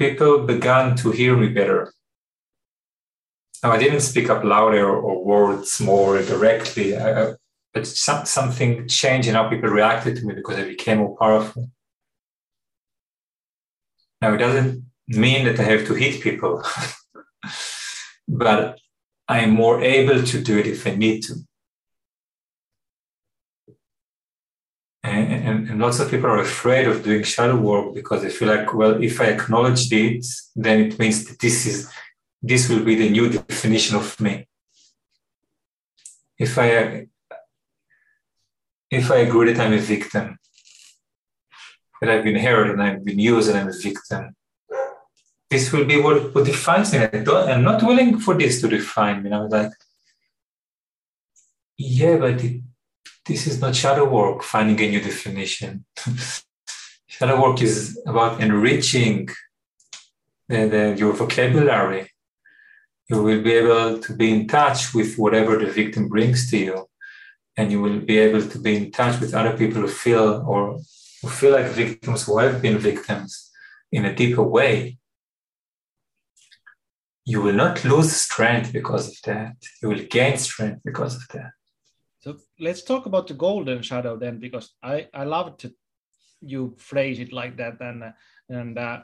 people 0.00 0.46
began 0.46 0.96
to 0.96 1.10
hear 1.10 1.36
me 1.36 1.48
better 1.48 1.92
Now, 3.62 3.72
I 3.72 3.78
didn't 3.78 4.00
speak 4.00 4.30
up 4.30 4.42
louder 4.42 4.88
or 4.88 5.22
words 5.22 5.80
more 5.80 6.22
directly, 6.22 6.96
I, 6.96 7.34
but 7.74 7.86
some, 7.86 8.24
something 8.24 8.88
changed 8.88 9.28
in 9.28 9.34
how 9.34 9.50
people 9.50 9.68
reacted 9.68 10.16
to 10.16 10.24
me 10.26 10.34
because 10.34 10.58
I 10.58 10.64
became 10.64 10.98
more 10.98 11.16
powerful. 11.18 11.70
Now, 14.22 14.32
it 14.32 14.38
doesn't 14.38 14.84
mean 15.08 15.44
that 15.44 15.60
I 15.60 15.64
have 15.64 15.86
to 15.88 15.94
hit 15.94 16.22
people, 16.22 16.62
but 18.44 18.78
I'm 19.28 19.50
more 19.50 19.82
able 19.82 20.22
to 20.22 20.36
do 20.48 20.58
it 20.58 20.66
if 20.66 20.86
I 20.86 20.94
need 20.94 21.20
to. 21.24 21.34
And, 25.02 25.32
and, 25.32 25.68
and, 25.70 25.80
lots 25.80 25.98
of 25.98 26.10
people 26.10 26.26
are 26.26 26.40
afraid 26.40 26.86
of 26.86 27.02
doing 27.02 27.22
shadow 27.22 27.56
work 27.56 27.94
because 27.94 28.22
they 28.22 28.28
feel 28.28 28.48
like, 28.48 28.74
well, 28.74 29.02
if 29.02 29.18
I 29.18 29.28
acknowledge 29.28 29.90
it, 29.90 30.26
then 30.54 30.80
it 30.80 30.98
means 30.98 31.24
that 31.24 31.38
this 31.38 31.66
is 31.66 31.90
this 32.42 32.68
will 32.68 32.84
be 32.84 32.96
the 32.96 33.08
new 33.08 33.30
definition 33.30 33.96
of 33.96 34.20
me. 34.20 34.46
If 36.38 36.58
I 36.58 37.06
if 38.90 39.10
I 39.10 39.16
agree 39.18 39.52
that 39.52 39.64
I'm 39.64 39.72
a 39.72 39.78
victim, 39.78 40.38
that 42.00 42.10
I've 42.10 42.24
been 42.24 42.36
hurt 42.36 42.70
and 42.70 42.82
I've 42.82 43.04
been 43.04 43.18
used 43.18 43.48
and 43.48 43.58
I'm 43.58 43.68
a 43.68 43.72
victim, 43.72 44.34
this 45.48 45.72
will 45.72 45.84
be 45.84 46.00
what, 46.00 46.34
what 46.34 46.44
defines 46.44 46.92
me. 46.92 46.98
I 46.98 47.52
am 47.52 47.62
not 47.62 47.82
willing 47.82 48.18
for 48.18 48.34
this 48.34 48.60
to 48.60 48.68
define 48.68 49.22
me. 49.22 49.32
I'm 49.32 49.48
like, 49.48 49.72
yeah, 51.76 52.16
but 52.16 52.42
it, 52.44 52.62
this 53.30 53.46
is 53.46 53.60
not 53.60 53.76
shadow 53.76 54.06
work, 54.18 54.42
finding 54.42 54.80
a 54.80 54.90
new 54.90 55.00
definition. 55.00 55.84
shadow 57.06 57.40
work 57.40 57.62
is 57.62 57.78
about 58.04 58.40
enriching 58.40 59.28
the, 60.48 60.60
the, 60.72 60.96
your 60.98 61.12
vocabulary. 61.12 62.10
You 63.08 63.22
will 63.22 63.40
be 63.40 63.52
able 63.52 64.00
to 64.00 64.16
be 64.16 64.32
in 64.36 64.48
touch 64.48 64.92
with 64.92 65.16
whatever 65.16 65.52
the 65.58 65.70
victim 65.70 66.08
brings 66.08 66.50
to 66.50 66.58
you 66.58 66.76
and 67.56 67.70
you 67.70 67.80
will 67.80 68.00
be 68.00 68.18
able 68.18 68.44
to 68.52 68.58
be 68.58 68.76
in 68.76 68.90
touch 68.90 69.20
with 69.20 69.32
other 69.32 69.56
people 69.56 69.82
who 69.82 69.88
feel 69.88 70.44
or 70.52 70.80
who 71.22 71.28
feel 71.28 71.52
like 71.52 71.66
victims 71.66 72.26
who 72.26 72.38
have 72.38 72.60
been 72.60 72.78
victims 72.78 73.50
in 73.92 74.04
a 74.06 74.14
deeper 74.14 74.42
way. 74.42 74.98
You 77.24 77.42
will 77.42 77.58
not 77.64 77.84
lose 77.84 78.10
strength 78.12 78.72
because 78.72 79.06
of 79.08 79.16
that. 79.26 79.54
You 79.80 79.88
will 79.90 80.04
gain 80.10 80.36
strength 80.36 80.80
because 80.84 81.14
of 81.14 81.28
that 81.34 81.52
so 82.20 82.36
let's 82.58 82.82
talk 82.82 83.06
about 83.06 83.26
the 83.26 83.34
golden 83.34 83.82
shadow 83.82 84.16
then 84.16 84.38
because 84.38 84.74
i 84.82 85.08
i 85.14 85.24
love 85.24 85.56
to 85.56 85.72
you 86.40 86.74
phrase 86.78 87.18
it 87.18 87.32
like 87.32 87.56
that 87.56 87.80
and 87.80 88.04
and 88.48 88.78
uh, 88.78 89.00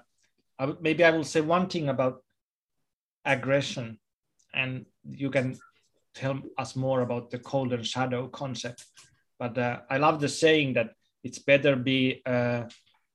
maybe 0.81 1.05
i 1.05 1.11
will 1.11 1.25
say 1.25 1.41
one 1.41 1.69
thing 1.69 1.89
about 1.89 2.23
aggression 3.25 3.99
and 4.55 4.87
you 5.11 5.31
can 5.31 5.57
tell 6.15 6.41
us 6.57 6.75
more 6.75 7.03
about 7.03 7.31
the 7.31 7.39
golden 7.39 7.83
shadow 7.83 8.27
concept. 8.29 8.85
But 9.39 9.59
uh, 9.59 9.81
i 9.91 9.99
love 9.99 10.21
the 10.21 10.29
saying 10.29 10.75
that 10.75 10.95
it's 11.23 11.39
better 11.39 11.77
be 11.77 12.23
a 12.25 12.69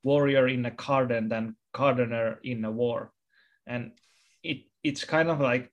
warrior 0.04 0.48
in 0.48 0.66
a 0.66 0.72
garden 0.72 1.30
than 1.30 1.56
gardener 1.74 2.40
in 2.44 2.64
a 2.66 2.72
war. 2.72 3.12
And 3.66 3.92
it 4.44 4.66
it's 4.84 5.04
kind 5.04 5.30
of 5.30 5.40
like 5.40 5.71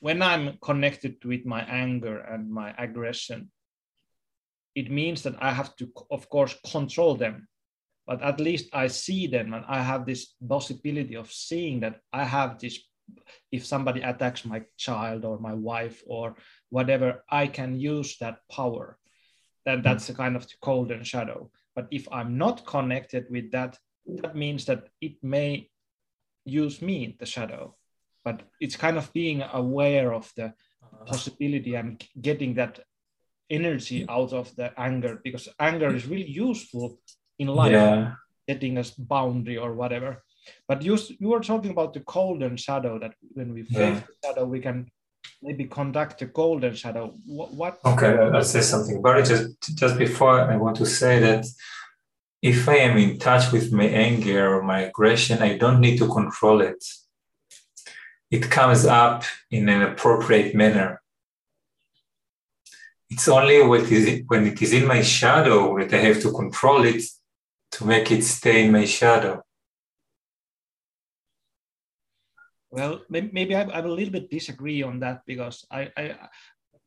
when 0.00 0.22
i'm 0.22 0.58
connected 0.62 1.16
with 1.24 1.46
my 1.46 1.62
anger 1.62 2.18
and 2.18 2.50
my 2.50 2.74
aggression 2.78 3.50
it 4.74 4.90
means 4.90 5.22
that 5.22 5.34
i 5.40 5.52
have 5.52 5.74
to 5.76 5.90
of 6.10 6.28
course 6.28 6.56
control 6.70 7.14
them 7.14 7.46
but 8.06 8.20
at 8.22 8.40
least 8.40 8.68
i 8.72 8.86
see 8.86 9.26
them 9.26 9.54
and 9.54 9.64
i 9.68 9.80
have 9.80 10.04
this 10.04 10.34
possibility 10.48 11.14
of 11.14 11.30
seeing 11.32 11.80
that 11.80 12.00
i 12.12 12.24
have 12.24 12.58
this 12.58 12.78
if 13.50 13.66
somebody 13.66 14.00
attacks 14.02 14.44
my 14.44 14.62
child 14.76 15.24
or 15.24 15.38
my 15.38 15.54
wife 15.54 16.02
or 16.06 16.36
whatever, 16.68 17.24
I 17.28 17.46
can 17.46 17.78
use 17.78 18.16
that 18.18 18.38
power. 18.50 18.98
then 19.66 19.78
hmm. 19.78 19.82
that's 19.82 20.08
a 20.08 20.14
kind 20.14 20.36
of 20.36 20.46
the 20.46 20.54
golden 20.62 21.04
shadow. 21.04 21.50
But 21.74 21.88
if 21.90 22.08
I'm 22.10 22.38
not 22.38 22.66
connected 22.66 23.26
with 23.30 23.50
that, 23.52 23.78
that 24.22 24.34
means 24.34 24.64
that 24.64 24.88
it 25.00 25.22
may 25.22 25.68
use 26.44 26.80
me, 26.80 27.16
the 27.20 27.26
shadow. 27.26 27.76
But 28.30 28.42
it's 28.60 28.76
kind 28.76 28.96
of 28.96 29.12
being 29.12 29.42
aware 29.42 30.12
of 30.12 30.30
the 30.36 30.46
uh-huh. 30.46 31.04
possibility 31.04 31.74
and 31.74 32.02
getting 32.20 32.54
that 32.54 32.80
energy 33.50 34.06
out 34.08 34.32
of 34.32 34.54
the 34.56 34.72
anger 34.78 35.20
because 35.24 35.48
anger 35.58 35.94
is 35.94 36.06
really 36.06 36.30
useful 36.30 37.00
in 37.38 37.48
life, 37.48 37.72
yeah. 37.72 38.12
getting 38.46 38.78
us 38.78 38.90
boundary 38.90 39.56
or 39.56 39.74
whatever. 39.74 40.22
But 40.68 40.82
you 40.82 40.98
you 41.18 41.28
were 41.28 41.40
talking 41.40 41.70
about 41.70 41.92
the 41.94 42.00
golden 42.00 42.56
shadow 42.56 42.98
that 42.98 43.14
when 43.36 43.52
we 43.54 43.62
face 43.62 43.96
yeah. 43.96 44.00
the 44.06 44.28
shadow, 44.28 44.44
we 44.44 44.60
can 44.60 44.90
maybe 45.42 45.64
conduct 45.64 46.18
the 46.20 46.26
golden 46.26 46.74
shadow. 46.74 47.14
What? 47.26 47.52
what 47.54 47.78
okay, 47.84 48.12
I'll 48.16 48.44
say 48.44 48.60
something 48.60 49.02
but. 49.02 49.24
Just 49.24 49.76
just 49.82 49.98
before 49.98 50.40
I 50.52 50.56
want 50.56 50.76
to 50.76 50.86
say 50.86 51.18
that 51.26 51.44
if 52.42 52.68
I 52.68 52.76
am 52.88 52.96
in 52.96 53.18
touch 53.18 53.52
with 53.52 53.72
my 53.72 53.84
anger 53.84 54.54
or 54.54 54.62
my 54.62 54.80
aggression, 54.88 55.42
I 55.42 55.58
don't 55.58 55.80
need 55.80 55.98
to 55.98 56.08
control 56.08 56.60
it. 56.62 56.82
It 58.30 58.50
comes 58.50 58.86
up 58.86 59.24
in 59.50 59.68
an 59.68 59.82
appropriate 59.82 60.54
manner. 60.54 61.02
It's 63.08 63.26
only 63.26 63.60
when 63.66 63.84
it, 64.46 64.62
is, 64.62 64.72
in 64.72 64.86
my 64.86 65.02
shadow 65.02 65.76
that 65.78 65.92
I 65.92 65.98
have 65.98 66.20
to 66.22 66.30
control 66.30 66.84
it 66.84 67.02
to 67.72 67.84
make 67.84 68.12
it 68.12 68.22
stay 68.22 68.64
in 68.64 68.72
my 68.72 68.84
shadow. 68.84 69.42
Well, 72.70 73.02
maybe 73.08 73.56
I, 73.56 73.62
I 73.62 73.80
will 73.80 73.94
a 73.94 73.98
little 73.98 74.12
bit 74.12 74.30
disagree 74.30 74.82
on 74.84 75.00
that 75.00 75.22
because 75.26 75.66
I, 75.72 75.90
I, 75.96 76.16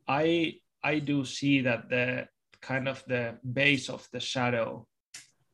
I, 0.08 0.54
I 0.82 1.00
do 1.00 1.26
see 1.26 1.60
that 1.62 1.90
the 1.90 2.30
kind 2.62 2.88
of 2.88 3.04
the 3.06 3.38
base 3.52 3.90
of 3.90 4.08
the 4.14 4.22
shadow 4.22 4.88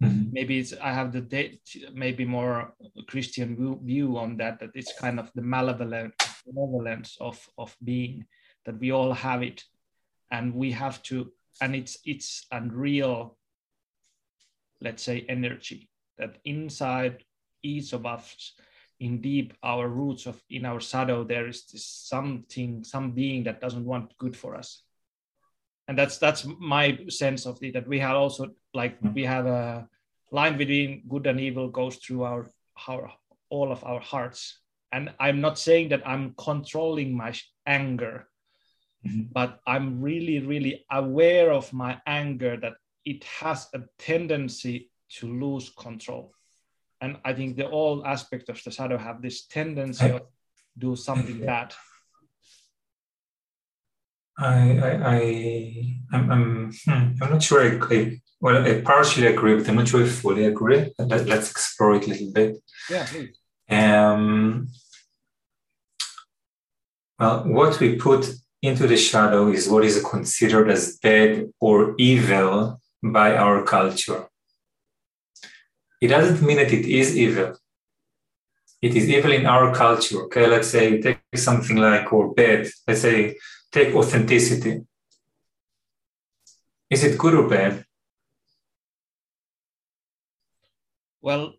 Mm-hmm. 0.01 0.29
Maybe 0.31 0.59
it's 0.59 0.73
I 0.81 0.93
have 0.93 1.11
the 1.11 1.59
maybe 1.93 2.23
more 2.25 2.73
Christian 3.07 3.55
view, 3.55 3.79
view 3.83 4.17
on 4.17 4.37
that 4.37 4.59
that 4.59 4.71
it's 4.73 4.97
kind 4.97 5.19
of 5.19 5.29
the 5.35 5.41
malevolence 5.41 7.17
of 7.19 7.49
of 7.57 7.75
being 7.83 8.25
that 8.65 8.79
we 8.79 8.91
all 8.91 9.13
have 9.13 9.43
it, 9.43 9.63
and 10.31 10.53
we 10.53 10.71
have 10.71 11.03
to 11.03 11.31
and 11.61 11.75
it's 11.75 11.97
it's 12.05 12.45
unreal. 12.51 13.37
Let's 14.79 15.03
say 15.03 15.25
energy 15.27 15.89
that 16.17 16.37
inside 16.45 17.23
each 17.63 17.91
of 17.93 18.05
us 18.05 18.53
in 18.99 19.21
deep 19.21 19.53
our 19.63 19.87
roots 19.87 20.25
of 20.25 20.41
in 20.49 20.65
our 20.65 20.79
shadow 20.79 21.23
there 21.23 21.47
is 21.47 21.65
this 21.65 21.85
something 21.85 22.83
some 22.83 23.11
being 23.11 23.43
that 23.43 23.61
doesn't 23.61 23.85
want 23.85 24.17
good 24.17 24.35
for 24.35 24.55
us 24.55 24.83
and 25.89 25.97
that's 25.97 26.19
that's 26.19 26.45
my 26.59 26.97
sense 27.09 27.47
of 27.47 27.57
it 27.63 27.73
that 27.73 27.87
we 27.87 27.99
have 27.99 28.15
also 28.15 28.47
like 28.75 28.95
mm-hmm. 29.01 29.13
we 29.15 29.23
have 29.23 29.47
a 29.47 29.87
line 30.31 30.55
between 30.55 31.01
good 31.09 31.25
and 31.25 31.39
evil 31.39 31.67
goes 31.67 31.95
through 31.97 32.23
our, 32.23 32.47
our 32.87 33.11
all 33.49 33.71
of 33.71 33.83
our 33.83 33.99
hearts 33.99 34.59
and 34.91 35.11
i'm 35.19 35.41
not 35.41 35.57
saying 35.57 35.89
that 35.89 36.07
i'm 36.07 36.35
controlling 36.37 37.11
my 37.17 37.33
anger 37.65 38.27
mm-hmm. 39.05 39.23
but 39.31 39.59
i'm 39.65 39.99
really 39.99 40.39
really 40.39 40.85
aware 40.91 41.51
of 41.51 41.73
my 41.73 41.99
anger 42.05 42.55
that 42.55 42.73
it 43.03 43.23
has 43.23 43.67
a 43.73 43.79
tendency 43.97 44.91
to 45.09 45.25
lose 45.25 45.71
control 45.71 46.31
and 47.01 47.17
i 47.25 47.33
think 47.33 47.57
the 47.57 47.65
all 47.65 48.05
aspects 48.05 48.47
of 48.47 48.63
the 48.63 48.69
shadow 48.69 48.97
have 48.97 49.23
this 49.23 49.47
tendency 49.47 50.07
to 50.07 50.21
do 50.77 50.95
something 50.95 51.43
bad 51.53 51.73
I, 54.39 54.79
I, 54.79 55.15
I, 55.15 55.95
I'm, 56.13 56.31
I'm, 56.31 56.73
hmm, 56.85 57.21
I'm 57.21 57.29
not 57.29 57.43
sure 57.43 57.61
I, 57.61 57.75
agree. 57.75 58.21
well, 58.39 58.65
I 58.65 58.81
partially 58.81 59.27
agree 59.27 59.55
with. 59.55 59.67
I'm 59.67 59.75
not 59.75 59.87
sure 59.89 60.03
I 60.03 60.07
fully 60.07 60.45
agree. 60.45 60.91
Let, 60.97 61.29
us 61.29 61.51
explore 61.51 61.95
it 61.95 62.05
a 62.07 62.09
little 62.09 62.31
bit. 62.31 62.57
Yeah, 62.89 63.05
please. 63.05 63.37
Um, 63.69 64.69
well, 67.19 67.43
what 67.43 67.79
we 67.79 67.97
put 67.97 68.33
into 68.61 68.87
the 68.87 68.97
shadow 68.97 69.49
is 69.49 69.67
what 69.67 69.83
is 69.83 70.03
considered 70.03 70.69
as 70.69 70.97
bad 70.97 71.51
or 71.59 71.95
evil 71.97 72.79
by 73.03 73.35
our 73.35 73.63
culture. 73.63 74.27
It 76.01 76.07
doesn't 76.07 76.45
mean 76.45 76.57
that 76.57 76.71
it 76.71 76.85
is 76.85 77.15
evil. 77.15 77.57
It 78.81 78.95
is 78.95 79.09
evil 79.09 79.33
in 79.33 79.45
our 79.45 79.75
culture. 79.75 80.23
Okay, 80.23 80.47
let's 80.47 80.69
say 80.69 81.01
take 81.01 81.19
something 81.35 81.75
like 81.75 82.11
or 82.13 82.33
bad. 82.33 82.69
Let's 82.87 83.01
say 83.01 83.35
take 83.71 83.95
authenticity. 83.95 84.81
Is 86.89 87.03
it 87.03 87.17
good 87.17 87.35
or 87.35 87.47
bad? 87.47 87.85
Well, 91.21 91.53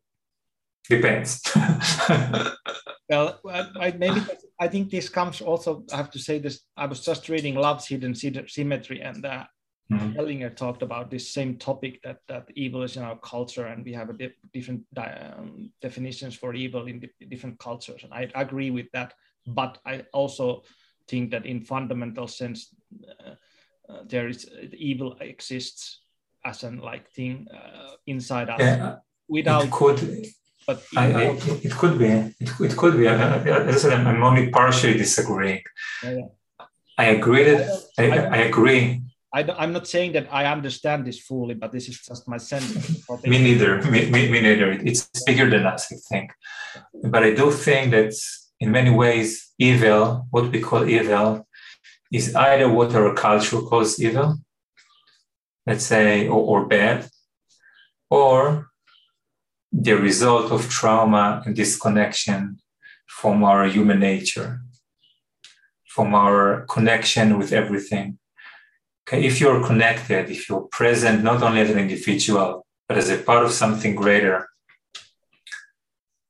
depends. 0.89 1.41
well, 3.09 3.41
I, 3.79 3.93
maybe 3.97 4.23
I 4.59 4.69
think 4.69 4.91
this 4.91 5.09
comes 5.09 5.41
also. 5.41 5.85
I 5.93 5.97
have 5.97 6.11
to 6.13 6.19
say 6.19 6.39
this. 6.39 6.61
I 6.77 6.87
was 6.87 7.01
just 7.01 7.29
reading 7.29 7.55
Love's 7.55 7.87
Hidden 7.87 8.15
Symmetry, 8.15 9.01
and 9.03 9.25
uh, 9.25 9.45
mm-hmm. 9.93 10.19
Hellinger 10.19 10.57
talked 10.57 10.83
about 10.83 11.11
this 11.11 11.33
same 11.33 11.59
topic 11.59 12.01
that 12.03 12.19
that 12.29 12.49
evil 12.55 12.83
is 12.83 12.97
in 12.97 13.03
our 13.03 13.19
culture, 13.19 13.67
and 13.67 13.85
we 13.85 13.93
have 13.93 14.11
a 14.11 14.15
di- 14.15 14.35
different 14.53 14.83
um, 14.97 15.71
definitions 15.81 16.35
for 16.35 16.55
evil 16.55 16.87
in 16.87 17.01
di- 17.01 17.27
different 17.29 17.59
cultures. 17.59 18.03
And 18.03 18.13
I 18.13 18.31
agree 18.35 18.71
with 18.71 18.87
that, 18.93 19.15
but 19.47 19.79
I 19.87 20.05
also 20.13 20.63
think 21.11 21.31
that 21.33 21.45
in 21.47 21.61
fundamental 21.61 22.29
sense, 22.29 22.75
uh, 23.09 23.35
uh, 23.89 24.03
there 24.07 24.29
is 24.29 24.49
evil 24.73 25.17
exists 25.21 26.01
as 26.45 26.65
an 26.65 26.79
like 26.79 27.07
thing 27.11 27.47
uh, 27.53 27.93
inside 28.07 28.49
us. 28.49 28.61
Yeah 28.61 28.97
without 29.31 29.65
it 29.65 29.71
could 29.71 29.99
but 30.67 30.83
I, 30.97 31.13
I, 31.13 31.23
it 31.69 31.73
could 31.81 31.99
be 31.99 32.07
it, 32.45 32.51
it 32.69 32.77
could 32.77 32.97
be 32.99 33.07
as 33.07 33.77
I 33.77 33.79
said 33.79 33.93
I'm 33.93 34.23
only 34.23 34.51
partially 34.51 34.95
disagreeing 34.99 35.63
yeah, 36.03 36.11
yeah. 36.11 36.67
I 36.99 37.05
agree 37.17 37.45
that 37.45 37.61
I, 37.99 38.05
I, 38.11 38.19
I 38.37 38.39
agree 38.51 39.03
I, 39.33 39.65
am 39.65 39.73
not 39.73 39.87
saying 39.87 40.13
that 40.15 40.27
I 40.33 40.47
understand 40.47 41.07
this 41.07 41.21
fully, 41.21 41.55
but 41.55 41.71
this 41.71 41.89
is 41.89 42.01
just 42.01 42.27
my 42.27 42.37
sense. 42.37 42.69
me 43.23 43.39
neither. 43.39 43.81
Me, 43.83 44.11
me, 44.11 44.29
me, 44.29 44.41
neither. 44.41 44.73
It's 44.73 45.09
bigger 45.25 45.49
than 45.49 45.67
us, 45.67 45.87
I 45.93 45.99
think. 46.11 46.33
But 47.05 47.23
I 47.23 47.35
do 47.37 47.53
think 47.53 47.93
that 47.93 48.13
in 48.61 48.71
many 48.71 48.91
ways, 48.91 49.53
evil, 49.59 50.27
what 50.31 50.53
we 50.53 50.61
call 50.61 50.89
evil, 50.89 51.47
is 52.13 52.35
either 52.35 52.69
what 52.69 52.95
our 52.95 53.15
culture 53.15 53.61
calls 53.63 53.99
evil, 54.01 54.37
let's 55.67 55.85
say, 55.85 56.29
or, 56.29 56.41
or 56.63 56.67
bad, 56.67 57.09
or 58.11 58.69
the 59.73 59.95
result 59.95 60.51
of 60.53 60.69
trauma 60.69 61.43
and 61.47 61.57
disconnection 61.57 62.59
from 63.07 63.43
our 63.45 63.65
human 63.67 64.01
nature, 64.01 64.61
from 65.87 66.15
our 66.15 66.67
connection 66.69 67.39
with 67.39 67.53
everything. 67.53 68.19
Okay, 69.09 69.25
if 69.25 69.41
you're 69.41 69.65
connected, 69.65 70.29
if 70.31 70.49
you're 70.49 70.69
present 70.71 71.23
not 71.23 71.43
only 71.43 71.61
as 71.61 71.71
an 71.71 71.79
individual, 71.79 72.67
but 72.89 72.99
as 72.99 73.09
a 73.09 73.19
part 73.19 73.45
of 73.45 73.53
something 73.53 73.95
greater, 73.95 74.50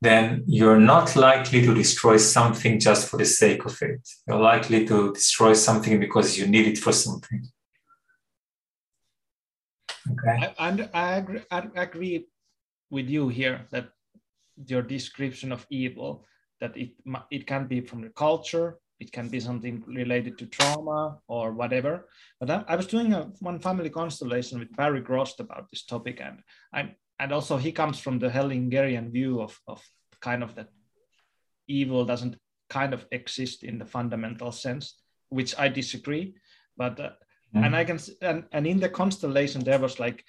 then 0.01 0.45
you're 0.47 0.81
not 0.81 1.15
likely 1.15 1.61
to 1.63 1.75
destroy 1.75 2.17
something 2.17 2.81
just 2.81 3.09
for 3.09 3.19
the 3.19 3.25
sake 3.25 3.65
of 3.67 3.81
it. 3.83 4.01
You're 4.27 4.41
likely 4.41 4.87
to 4.87 5.13
destroy 5.13 5.53
something 5.53 6.01
because 6.01 6.39
you 6.39 6.47
need 6.47 6.67
it 6.67 6.79
for 6.79 6.93
something. 6.93 7.43
Okay. 10.11 10.55
I, 10.59 10.69
and 10.69 10.89
I 10.95 11.17
agree, 11.17 11.43
I 11.51 11.69
agree 11.77 12.27
with 12.91 13.09
you 13.09 13.29
here 13.29 13.67
that 13.71 13.91
your 14.67 14.83
description 14.83 15.53
of 15.53 15.67
evil 15.71 16.25
that 16.61 16.77
it 16.77 16.91
it 17.31 17.47
can 17.47 17.67
be 17.67 17.81
from 17.81 18.03
the 18.03 18.11
culture 18.11 18.79
it 18.99 19.13
can 19.13 19.29
be 19.29 19.41
something 19.41 19.83
related 19.87 20.37
to 20.37 20.47
trauma 20.47 21.19
or 21.29 21.53
whatever 21.53 22.09
but 22.39 22.51
i, 22.51 22.65
I 22.69 22.77
was 22.77 22.87
doing 22.87 23.15
a 23.15 23.31
one 23.41 23.59
family 23.59 23.89
constellation 23.89 24.59
with 24.59 24.77
barry 24.77 25.01
grost 25.01 25.41
about 25.41 25.71
this 25.71 25.85
topic 25.85 26.21
and 26.21 26.41
and 26.75 26.95
and 27.21 27.33
also 27.33 27.57
he 27.57 27.73
comes 27.73 27.99
from 28.01 28.19
the 28.19 28.29
hellingerian 28.29 29.11
view 29.13 29.41
of 29.41 29.59
of 29.69 29.81
kind 30.21 30.43
of 30.43 30.55
that 30.55 30.69
evil 31.69 32.05
doesn't 32.05 32.37
kind 32.69 32.93
of 32.95 33.07
exist 33.13 33.63
in 33.63 33.79
the 33.79 33.87
fundamental 33.87 34.53
sense 34.53 34.85
which 35.29 35.55
i 35.59 35.69
disagree 35.69 36.35
but 36.77 36.99
uh, 36.99 37.11
and 37.55 37.77
i 37.77 37.85
can 37.85 37.99
and, 38.23 38.45
and 38.53 38.67
in 38.67 38.81
the 38.81 38.89
constellation 38.89 39.63
there 39.63 39.79
was 39.79 40.01
like 40.01 40.25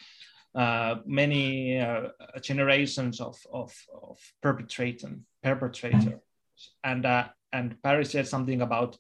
uh, 0.54 0.96
many 1.06 1.80
uh, 1.80 2.10
generations 2.42 3.22
of, 3.22 3.38
of, 3.54 3.74
of 4.04 4.20
perpetrating 4.42 5.24
perpetrator. 5.42 6.20
And 6.84 7.06
uh, 7.06 7.30
and 7.54 7.82
Paris 7.82 8.12
said 8.12 8.28
something 8.28 8.62
about 8.62 8.98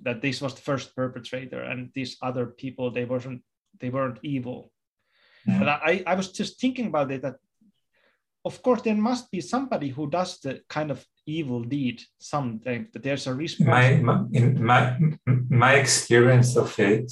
that 0.00 0.22
this 0.22 0.40
was 0.40 0.54
the 0.54 0.62
first 0.62 0.96
perpetrator 0.96 1.62
and 1.62 1.90
these 1.94 2.16
other 2.22 2.46
people 2.46 2.90
they 2.90 3.04
weren't 3.04 3.42
they 3.80 3.90
weren't 3.90 4.18
evil 4.22 4.72
Mm-hmm. 5.46 5.52
yeah. 5.52 5.58
but 5.58 5.68
I, 5.68 6.02
I 6.06 6.14
was 6.14 6.32
just 6.32 6.60
thinking 6.60 6.86
about 6.86 7.10
it 7.12 7.22
that 7.22 7.36
of 8.44 8.62
course 8.62 8.82
there 8.82 8.94
must 8.94 9.30
be 9.30 9.40
somebody 9.40 9.88
who 9.88 10.10
does 10.10 10.38
the 10.40 10.60
kind 10.68 10.90
of 10.90 11.04
evil 11.26 11.62
deed 11.62 12.02
something 12.18 12.88
that 12.92 13.02
there's 13.02 13.26
a 13.26 13.34
response 13.34 13.68
my, 13.68 13.96
my, 13.96 14.24
in 14.32 14.62
my 14.62 14.96
my 15.48 15.74
experience 15.74 16.56
of 16.56 16.78
it 16.78 17.10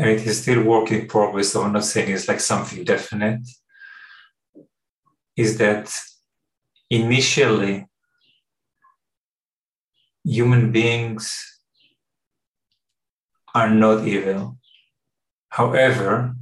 and 0.00 0.08
it 0.08 0.26
is 0.26 0.40
still 0.40 0.62
work 0.64 0.90
in 0.90 1.06
progress, 1.06 1.50
so 1.50 1.62
I'm 1.62 1.74
not 1.74 1.84
saying 1.84 2.10
it's 2.10 2.26
like 2.26 2.40
something 2.40 2.84
definite, 2.84 3.46
is 5.36 5.58
that 5.58 5.92
initially 6.88 7.86
human 10.24 10.72
beings 10.72 11.24
are 13.54 13.68
not 13.68 14.08
evil. 14.08 14.56
However, 15.50 16.34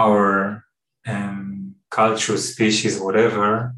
our 0.00 0.64
um, 1.06 1.74
culture, 1.90 2.38
species, 2.38 2.94
whatever, 3.06 3.74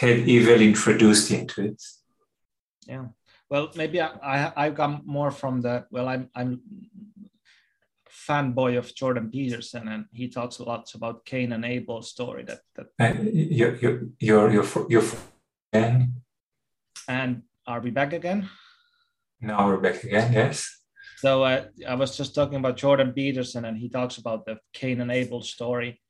had 0.00 0.18
evil 0.34 0.60
introduced 0.60 1.30
into 1.30 1.58
it. 1.70 1.82
Yeah. 2.86 3.06
Well, 3.50 3.70
maybe 3.76 4.00
I, 4.00 4.10
I, 4.34 4.38
I 4.64 4.70
come 4.70 5.02
more 5.04 5.30
from 5.30 5.60
the, 5.60 5.74
well, 5.90 6.08
I'm, 6.08 6.24
I'm 6.34 6.60
fanboy 8.28 8.78
of 8.78 8.94
Jordan 8.94 9.30
Peterson, 9.30 9.88
and 9.88 10.06
he 10.12 10.28
talks 10.28 10.58
a 10.58 10.64
lot 10.64 10.94
about 10.94 11.24
Cain 11.24 11.52
and 11.52 11.64
Abel 11.64 12.02
story. 12.02 12.44
That 12.44 12.60
that 12.76 12.86
uh, 12.98 13.20
you're 13.32 13.76
you're 13.76 14.00
you're 14.18 14.50
you're, 14.52 14.86
you're 14.88 15.04
again. 15.72 16.22
And 17.06 17.42
are 17.66 17.80
we 17.80 17.90
back 17.90 18.12
again? 18.12 18.48
Now 19.40 19.66
we're 19.66 19.80
back 19.80 20.04
again. 20.04 20.32
Yes. 20.32 20.83
So 21.16 21.44
uh, 21.44 21.64
I 21.88 21.94
was 21.94 22.16
just 22.16 22.34
talking 22.34 22.58
about 22.58 22.76
Jordan 22.76 23.12
Peterson, 23.12 23.64
and 23.64 23.76
he 23.76 23.88
talks 23.88 24.18
about 24.18 24.44
the 24.44 24.58
Cain 24.72 25.00
and 25.00 25.10
Abel 25.10 25.42
story, 25.42 26.00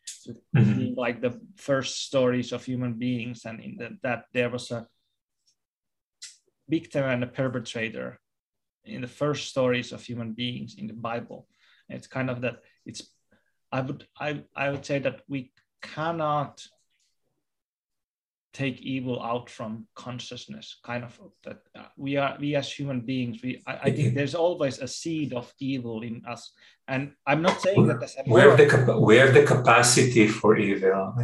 mm-hmm. 0.57 0.99
like 0.99 1.21
the 1.21 1.41
first 1.57 2.07
stories 2.07 2.53
of 2.53 2.65
human 2.65 2.95
beings, 2.95 3.45
and 3.45 3.61
in 3.61 3.77
the, 3.77 3.99
that 4.03 4.25
there 4.33 4.51
was 4.51 4.71
a 4.71 4.87
victim 6.69 7.05
and 7.05 7.23
a 7.23 7.27
perpetrator 7.27 8.19
in 8.85 9.03
the 9.03 9.09
first 9.09 9.49
stories 9.49 9.93
of 9.93 10.03
human 10.03 10.33
beings 10.33 10.77
in 10.79 10.87
the 10.87 10.95
Bible. 10.95 11.47
It's 11.89 12.07
kind 12.07 12.31
of 12.31 12.41
that 12.43 12.57
it's 12.87 13.03
I 13.71 13.81
would 13.81 14.07
I, 14.19 14.45
I 14.57 14.71
would 14.71 14.85
say 14.85 14.99
that 15.01 15.23
we 15.29 15.53
cannot 15.83 16.67
take 18.55 18.81
evil 18.81 19.21
out 19.21 19.51
from 19.51 19.87
consciousness 19.97 20.79
kind 20.85 21.03
of 21.05 21.13
that 21.43 21.59
uh, 21.77 21.89
we 21.97 22.17
are 22.17 22.37
we 22.41 22.55
as 22.55 22.73
human 22.73 23.01
beings 23.01 23.41
we 23.43 23.61
I, 23.67 23.75
I, 23.87 23.91
think 23.91 24.15
there's 24.15 24.37
always 24.37 24.79
a 24.79 24.87
seed 24.87 25.35
of 25.35 25.53
evil 25.59 26.03
in 26.03 26.23
us. 26.27 26.53
And 26.87 27.13
i'm 27.27 27.43
not 27.43 27.61
saying 27.61 27.87
that 27.89 27.99
there's 28.01 28.17
we 28.27 28.41
have 28.41 28.57
the 28.57 28.99
we 29.09 29.17
have 29.17 29.35
the 29.35 29.45
capacity 29.45 30.29
for 30.29 30.57
evil 30.57 31.15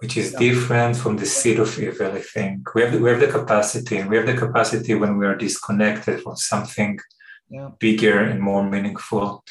which 0.00 0.16
is 0.16 0.32
yeah. 0.32 0.38
different 0.40 0.96
from 0.96 1.16
the 1.16 1.26
seed 1.26 1.58
of 1.60 1.78
evil 1.78 2.10
i 2.12 2.20
think. 2.20 2.74
We 2.74 2.82
have 2.82 2.92
the, 2.92 2.98
we 2.98 3.10
have 3.10 3.20
the 3.20 3.34
capacity 3.38 4.02
we 4.02 4.16
have 4.16 4.26
the 4.26 4.40
capacity 4.46 4.94
when 4.94 5.16
we 5.18 5.26
are 5.26 5.36
disconnected 5.36 6.22
from 6.22 6.36
something 6.36 6.98
yeah. 7.50 7.70
bigger 7.78 8.18
and 8.20 8.40
more 8.40 8.68
meaningful. 8.68 9.44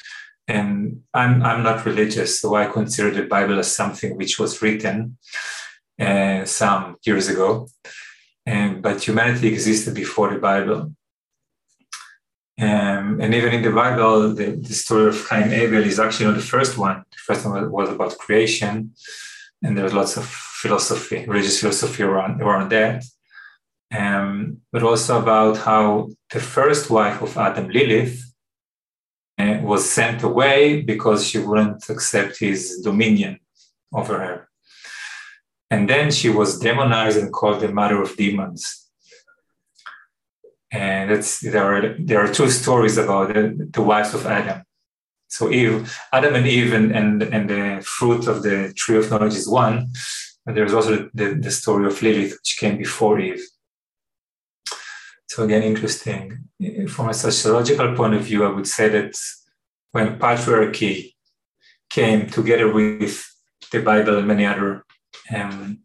And 0.47 1.03
I'm, 1.13 1.41
I'm 1.41 1.63
not 1.63 1.85
religious, 1.85 2.41
so 2.41 2.55
I 2.55 2.65
consider 2.65 3.11
the 3.11 3.23
Bible 3.23 3.59
as 3.59 3.73
something 3.73 4.17
which 4.17 4.37
was 4.39 4.61
written 4.61 5.17
uh, 5.99 6.45
some 6.45 6.97
years 7.05 7.29
ago. 7.29 7.67
And, 8.45 8.81
but 8.81 9.03
humanity 9.03 9.47
existed 9.47 9.93
before 9.95 10.33
the 10.33 10.39
Bible. 10.39 10.93
Um, 12.59 13.19
and 13.19 13.33
even 13.33 13.53
in 13.53 13.63
the 13.63 13.71
Bible, 13.71 14.33
the, 14.33 14.51
the 14.51 14.73
story 14.73 15.07
of 15.07 15.27
Cain 15.27 15.43
and 15.43 15.53
Abel 15.53 15.83
is 15.83 15.99
actually 15.99 16.27
not 16.27 16.35
the 16.35 16.41
first 16.41 16.77
one. 16.77 17.03
The 17.11 17.17
first 17.17 17.45
one 17.45 17.71
was 17.71 17.89
about 17.89 18.17
creation, 18.17 18.93
and 19.63 19.77
there's 19.77 19.93
lots 19.93 20.17
of 20.17 20.25
philosophy, 20.25 21.25
religious 21.25 21.59
philosophy 21.59 22.03
around, 22.03 22.41
around 22.41 22.69
that. 22.69 23.03
Um, 23.91 24.57
but 24.71 24.83
also 24.83 25.21
about 25.21 25.57
how 25.57 26.09
the 26.31 26.39
first 26.39 26.89
wife 26.89 27.21
of 27.21 27.37
Adam, 27.37 27.69
Lilith, 27.69 28.21
uh, 29.39 29.59
was 29.63 29.89
sent 29.89 30.21
away 30.23 30.81
because 30.81 31.27
she 31.27 31.39
wouldn't 31.39 31.89
accept 31.89 32.39
his 32.39 32.81
dominion 32.81 33.39
over 33.91 34.19
her. 34.19 34.49
And 35.73 35.89
then 35.89 36.11
she 36.11 36.29
was 36.29 36.59
demonized 36.59 37.17
and 37.17 37.33
called 37.33 37.59
the 37.61 37.71
mother 37.79 37.99
of 37.99 38.15
demons. 38.15 38.61
And 40.71 41.09
there, 41.53 41.67
are, 41.73 41.95
there 41.97 42.19
are 42.23 42.31
two 42.31 42.49
stories 42.51 42.99
about 42.99 43.33
the, 43.33 43.43
the 43.75 43.81
wives 43.81 44.13
of 44.13 44.27
Adam. 44.27 44.59
So 45.29 45.49
Eve, 45.49 45.75
Adam 46.11 46.35
and 46.35 46.45
Eve 46.45 46.73
and, 46.73 46.91
and, 46.91 47.23
and 47.23 47.49
the 47.49 47.83
fruit 47.83 48.27
of 48.27 48.43
the 48.43 48.71
tree 48.75 48.99
of 48.99 49.09
knowledge 49.09 49.33
is 49.33 49.47
one. 49.47 49.89
But 50.45 50.53
there's 50.53 50.75
also 50.75 51.09
the, 51.11 51.33
the 51.45 51.49
story 51.49 51.87
of 51.87 51.99
Lilith, 52.03 52.33
which 52.33 52.57
came 52.59 52.77
before 52.77 53.19
Eve. 53.19 53.43
So 55.27 55.43
again, 55.43 55.63
interesting. 55.63 56.49
From 56.87 57.09
a 57.09 57.15
sociological 57.15 57.95
point 57.95 58.13
of 58.13 58.21
view, 58.21 58.45
I 58.45 58.53
would 58.55 58.67
say 58.67 58.89
that 58.89 59.15
when 59.91 60.19
patriarchy 60.19 61.15
came 61.89 62.29
together 62.29 62.71
with 62.71 63.25
the 63.71 63.81
Bible 63.81 64.19
and 64.19 64.27
many 64.27 64.45
other 64.45 64.85
um, 65.31 65.79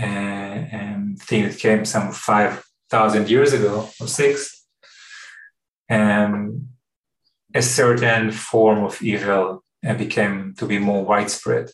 uh, 0.00 0.64
um, 0.72 1.16
things 1.18 1.54
that 1.54 1.60
came 1.60 1.84
some 1.84 2.12
5,000 2.12 3.28
years 3.28 3.52
ago 3.52 3.88
or 4.00 4.06
six, 4.06 4.66
um, 5.90 6.68
a 7.54 7.62
certain 7.62 8.30
form 8.32 8.84
of 8.84 9.00
evil 9.02 9.62
uh, 9.86 9.94
became 9.94 10.54
to 10.56 10.66
be 10.66 10.78
more 10.78 11.04
widespread. 11.04 11.70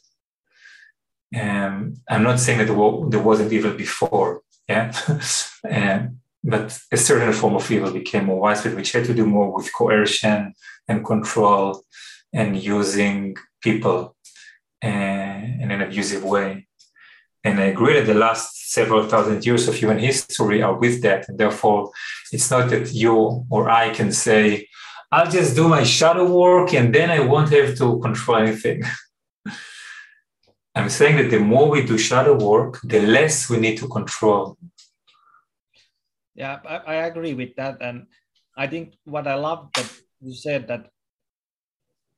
Um, 1.38 1.94
I'm 2.08 2.22
not 2.22 2.40
saying 2.40 2.58
that 2.58 3.10
there 3.10 3.22
wasn't 3.22 3.52
evil 3.52 3.72
before, 3.72 4.42
yeah, 4.68 4.92
um, 5.70 6.20
but 6.42 6.78
a 6.90 6.96
certain 6.96 7.32
form 7.32 7.56
of 7.56 7.70
evil 7.70 7.92
became 7.92 8.26
more 8.26 8.40
widespread, 8.40 8.74
which 8.74 8.92
had 8.92 9.04
to 9.04 9.14
do 9.14 9.26
more 9.26 9.54
with 9.54 9.72
coercion 9.74 10.54
and 10.88 11.04
control 11.04 11.84
and 12.32 12.56
using 12.56 13.36
people 13.60 14.16
uh, 14.82 14.88
in 14.88 15.70
an 15.70 15.82
abusive 15.82 16.24
way. 16.24 16.67
And 17.44 17.60
I 17.60 17.64
agree 17.66 17.94
that 17.94 18.06
the 18.06 18.14
last 18.14 18.72
several 18.72 19.06
thousand 19.08 19.46
years 19.46 19.68
of 19.68 19.74
human 19.74 19.98
history 19.98 20.62
are 20.62 20.76
with 20.76 21.02
that. 21.02 21.28
And 21.28 21.38
therefore, 21.38 21.90
it's 22.32 22.50
not 22.50 22.70
that 22.70 22.92
you 22.92 23.44
or 23.48 23.70
I 23.70 23.90
can 23.90 24.12
say, 24.12 24.68
I'll 25.10 25.30
just 25.30 25.56
do 25.56 25.68
my 25.68 25.84
shadow 25.84 26.30
work 26.30 26.74
and 26.74 26.94
then 26.94 27.10
I 27.10 27.20
won't 27.20 27.50
have 27.50 27.76
to 27.78 27.98
control 28.00 28.38
anything. 28.38 28.82
I'm 30.74 30.90
saying 30.90 31.16
that 31.16 31.30
the 31.30 31.40
more 31.40 31.70
we 31.70 31.84
do 31.84 31.96
shadow 31.96 32.36
work, 32.38 32.80
the 32.84 33.00
less 33.00 33.48
we 33.48 33.56
need 33.58 33.78
to 33.78 33.88
control. 33.88 34.56
Yeah, 36.34 36.60
I, 36.64 36.76
I 36.76 36.94
agree 37.06 37.34
with 37.34 37.56
that. 37.56 37.78
And 37.80 38.06
I 38.56 38.66
think 38.66 38.94
what 39.04 39.26
I 39.26 39.34
love 39.34 39.70
that 39.74 39.90
you 40.20 40.34
said 40.34 40.68
that 40.68 40.90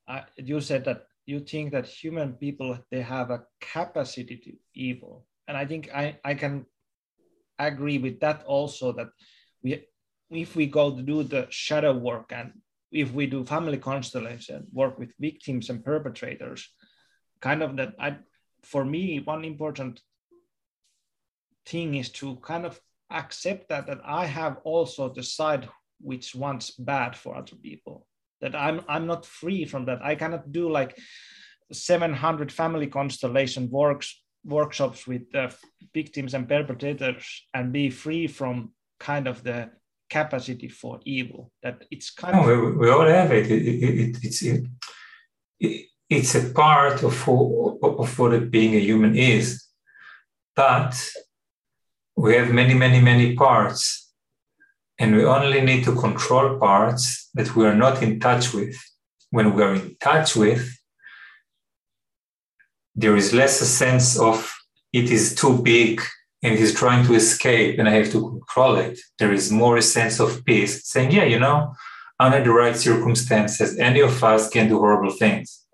uh, 0.07 0.21
you 0.37 0.59
said 0.61 0.85
that 0.85 1.05
you 1.25 1.39
think 1.39 1.71
that 1.71 1.85
human 1.85 2.33
people 2.33 2.77
they 2.89 3.01
have 3.01 3.29
a 3.29 3.43
capacity 3.59 4.37
to 4.37 4.53
evil. 4.73 5.25
And 5.47 5.57
i 5.57 5.65
think 5.65 5.89
i 5.93 6.17
i 6.23 6.33
can 6.33 6.65
agree 7.59 7.97
with 7.97 8.19
that 8.21 8.43
also 8.45 8.91
that 8.93 9.09
we 9.63 9.85
if 10.29 10.55
we 10.55 10.65
go 10.65 10.95
to 10.95 11.01
do 11.01 11.23
the 11.23 11.47
shadow 11.49 11.93
work 11.93 12.31
and 12.31 12.53
if 12.91 13.11
we 13.11 13.25
do 13.25 13.45
family 13.45 13.77
constellation 13.77 14.67
work 14.71 14.97
with 14.97 15.11
victims 15.19 15.69
and 15.69 15.83
perpetrators 15.83 16.69
kind 17.41 17.61
of 17.63 17.75
that 17.77 17.93
i 17.99 18.17
for 18.63 18.85
me 18.85 19.19
one 19.19 19.43
important 19.43 20.01
thing 21.65 21.95
is 21.95 22.09
to 22.09 22.35
kind 22.37 22.65
of 22.65 22.79
accept 23.09 23.69
that 23.69 23.87
that 23.87 23.99
i 24.05 24.25
have 24.25 24.57
also 24.63 25.09
the 25.09 25.23
side 25.23 25.67
which 25.99 26.33
wants 26.33 26.71
bad 26.71 27.15
for 27.15 27.35
other 27.35 27.55
people 27.55 28.07
that 28.41 28.55
i'm 28.55 28.81
i'm 28.87 29.05
not 29.07 29.25
free 29.25 29.65
from 29.65 29.85
that. 29.85 29.99
I 30.03 30.15
cannot 30.15 30.51
do 30.51 30.69
like 30.69 30.97
700 31.71 32.51
family 32.51 32.87
constellation 32.87 33.69
works 33.69 34.21
workshops 34.43 35.05
with 35.07 35.33
uh, 35.35 35.49
victims 35.93 36.33
and 36.33 36.49
perpetrators 36.49 37.45
and 37.53 37.71
be 37.71 37.89
free 37.89 38.27
from 38.27 38.71
kind 38.99 39.27
of 39.27 39.43
the 39.43 39.69
capacity 40.09 40.67
for 40.67 40.99
evil 41.05 41.51
that 41.63 41.85
it's 41.91 42.09
kind 42.11 42.35
no, 42.35 42.41
of 42.41 42.47
we, 42.47 42.71
we 42.77 42.89
all 42.89 43.05
have 43.05 43.31
it, 43.31 43.49
it, 43.49 43.65
it, 43.65 43.99
it 43.99 44.17
it's 44.23 44.41
it, 44.41 44.65
it's 46.11 46.35
a 46.35 46.49
part 46.49 47.03
of, 47.03 47.29
of 47.29 48.19
what 48.19 48.51
being 48.51 48.75
a 48.75 48.79
human 48.79 49.15
is. 49.15 49.65
But 50.55 50.93
we 52.17 52.35
have 52.35 52.51
many 52.51 52.73
many 52.73 52.99
many 52.99 53.35
parts 53.35 54.00
and 55.01 55.15
we 55.15 55.25
only 55.25 55.61
need 55.61 55.83
to 55.83 55.95
control 55.95 56.59
parts 56.59 57.27
that 57.33 57.55
we 57.55 57.65
are 57.65 57.73
not 57.75 58.03
in 58.03 58.19
touch 58.19 58.53
with. 58.53 58.75
When 59.31 59.55
we 59.55 59.63
are 59.63 59.73
in 59.73 59.95
touch 59.99 60.35
with, 60.35 60.63
there 62.93 63.15
is 63.15 63.33
less 63.33 63.59
a 63.61 63.65
sense 63.65 64.19
of 64.19 64.37
it 64.93 65.09
is 65.09 65.33
too 65.33 65.57
big 65.57 66.01
and 66.43 66.53
it 66.53 66.59
is 66.59 66.75
trying 66.75 67.03
to 67.07 67.15
escape 67.15 67.79
and 67.79 67.89
I 67.89 67.93
have 67.93 68.11
to 68.11 68.29
control 68.29 68.75
it. 68.75 68.99
There 69.17 69.33
is 69.33 69.51
more 69.51 69.77
a 69.77 69.81
sense 69.81 70.19
of 70.19 70.45
peace, 70.45 70.85
saying, 70.85 71.11
yeah, 71.11 71.23
you 71.23 71.39
know, 71.39 71.73
under 72.19 72.43
the 72.43 72.51
right 72.51 72.75
circumstances, 72.75 73.79
any 73.79 74.01
of 74.01 74.23
us 74.23 74.49
can 74.49 74.69
do 74.69 74.77
horrible 74.77 75.13
things. 75.13 75.65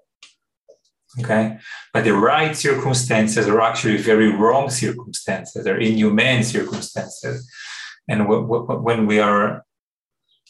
Okay. 1.19 1.57
But 1.93 2.05
the 2.05 2.13
right 2.13 2.55
circumstances 2.55 3.45
are 3.49 3.59
actually 3.59 3.97
very 3.97 4.31
wrong 4.31 4.69
circumstances, 4.69 5.65
they're 5.65 5.79
inhumane 5.79 6.43
circumstances. 6.45 7.49
And 8.07 8.27
when 8.27 9.05
we 9.05 9.19
are 9.19 9.65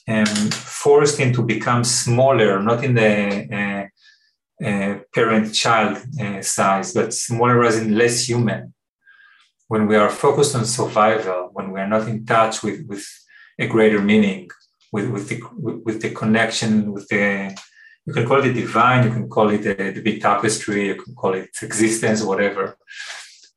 um, 0.07 0.51
forced 0.51 1.19
into 1.19 1.41
become 1.43 1.83
smaller, 1.83 2.61
not 2.61 2.83
in 2.83 2.93
the 2.93 3.91
uh, 4.61 4.65
uh, 4.65 4.99
parent-child 5.13 5.97
uh, 6.19 6.41
size, 6.41 6.93
but 6.93 7.13
smaller 7.13 7.63
as 7.63 7.77
in 7.77 7.97
less 7.97 8.27
human. 8.27 8.73
When 9.67 9.87
we 9.87 9.95
are 9.97 10.09
focused 10.09 10.55
on 10.55 10.65
survival, 10.65 11.49
when 11.51 11.71
we 11.71 11.79
are 11.79 11.87
not 11.87 12.07
in 12.07 12.25
touch 12.25 12.63
with, 12.63 12.85
with 12.87 13.05
a 13.59 13.67
greater 13.67 14.01
meaning, 14.01 14.49
with, 14.91 15.09
with, 15.09 15.27
the, 15.27 15.41
with 15.57 16.01
the 16.01 16.11
connection, 16.11 16.93
with 16.93 17.07
the, 17.09 17.53
you 18.05 18.13
can 18.13 18.25
call 18.25 18.41
it 18.43 18.53
divine, 18.53 19.03
you 19.03 19.11
can 19.11 19.27
call 19.27 19.49
it 19.49 19.63
the, 19.63 19.91
the 19.91 20.01
big 20.01 20.21
tapestry, 20.21 20.87
you 20.87 20.95
can 20.95 21.13
call 21.13 21.33
it 21.33 21.49
existence, 21.61 22.23
whatever. 22.23 22.77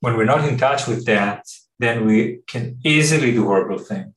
When 0.00 0.16
we're 0.16 0.24
not 0.24 0.48
in 0.48 0.58
touch 0.58 0.88
with 0.88 1.06
that, 1.06 1.44
then 1.80 2.06
we 2.06 2.40
can 2.46 2.78
easily 2.84 3.32
do 3.32 3.46
horrible 3.46 3.78
things. 3.78 4.14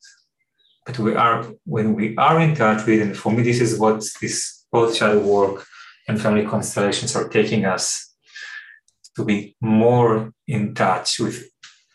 But 0.86 0.98
we 0.98 1.14
are 1.14 1.46
when 1.64 1.94
we 1.94 2.14
are 2.16 2.38
in 2.40 2.54
touch 2.54 2.86
with 2.86 3.00
and 3.00 3.16
for 3.16 3.32
me 3.32 3.42
this 3.42 3.60
is 3.60 3.78
what 3.78 4.04
this 4.20 4.66
both 4.70 4.94
shadow 4.96 5.20
work 5.20 5.64
and 6.06 6.20
family 6.20 6.44
constellations 6.44 7.16
are 7.16 7.28
taking 7.28 7.64
us 7.64 7.84
to 9.16 9.24
be 9.24 9.56
more 9.60 10.32
in 10.46 10.74
touch 10.74 11.18
with 11.18 11.36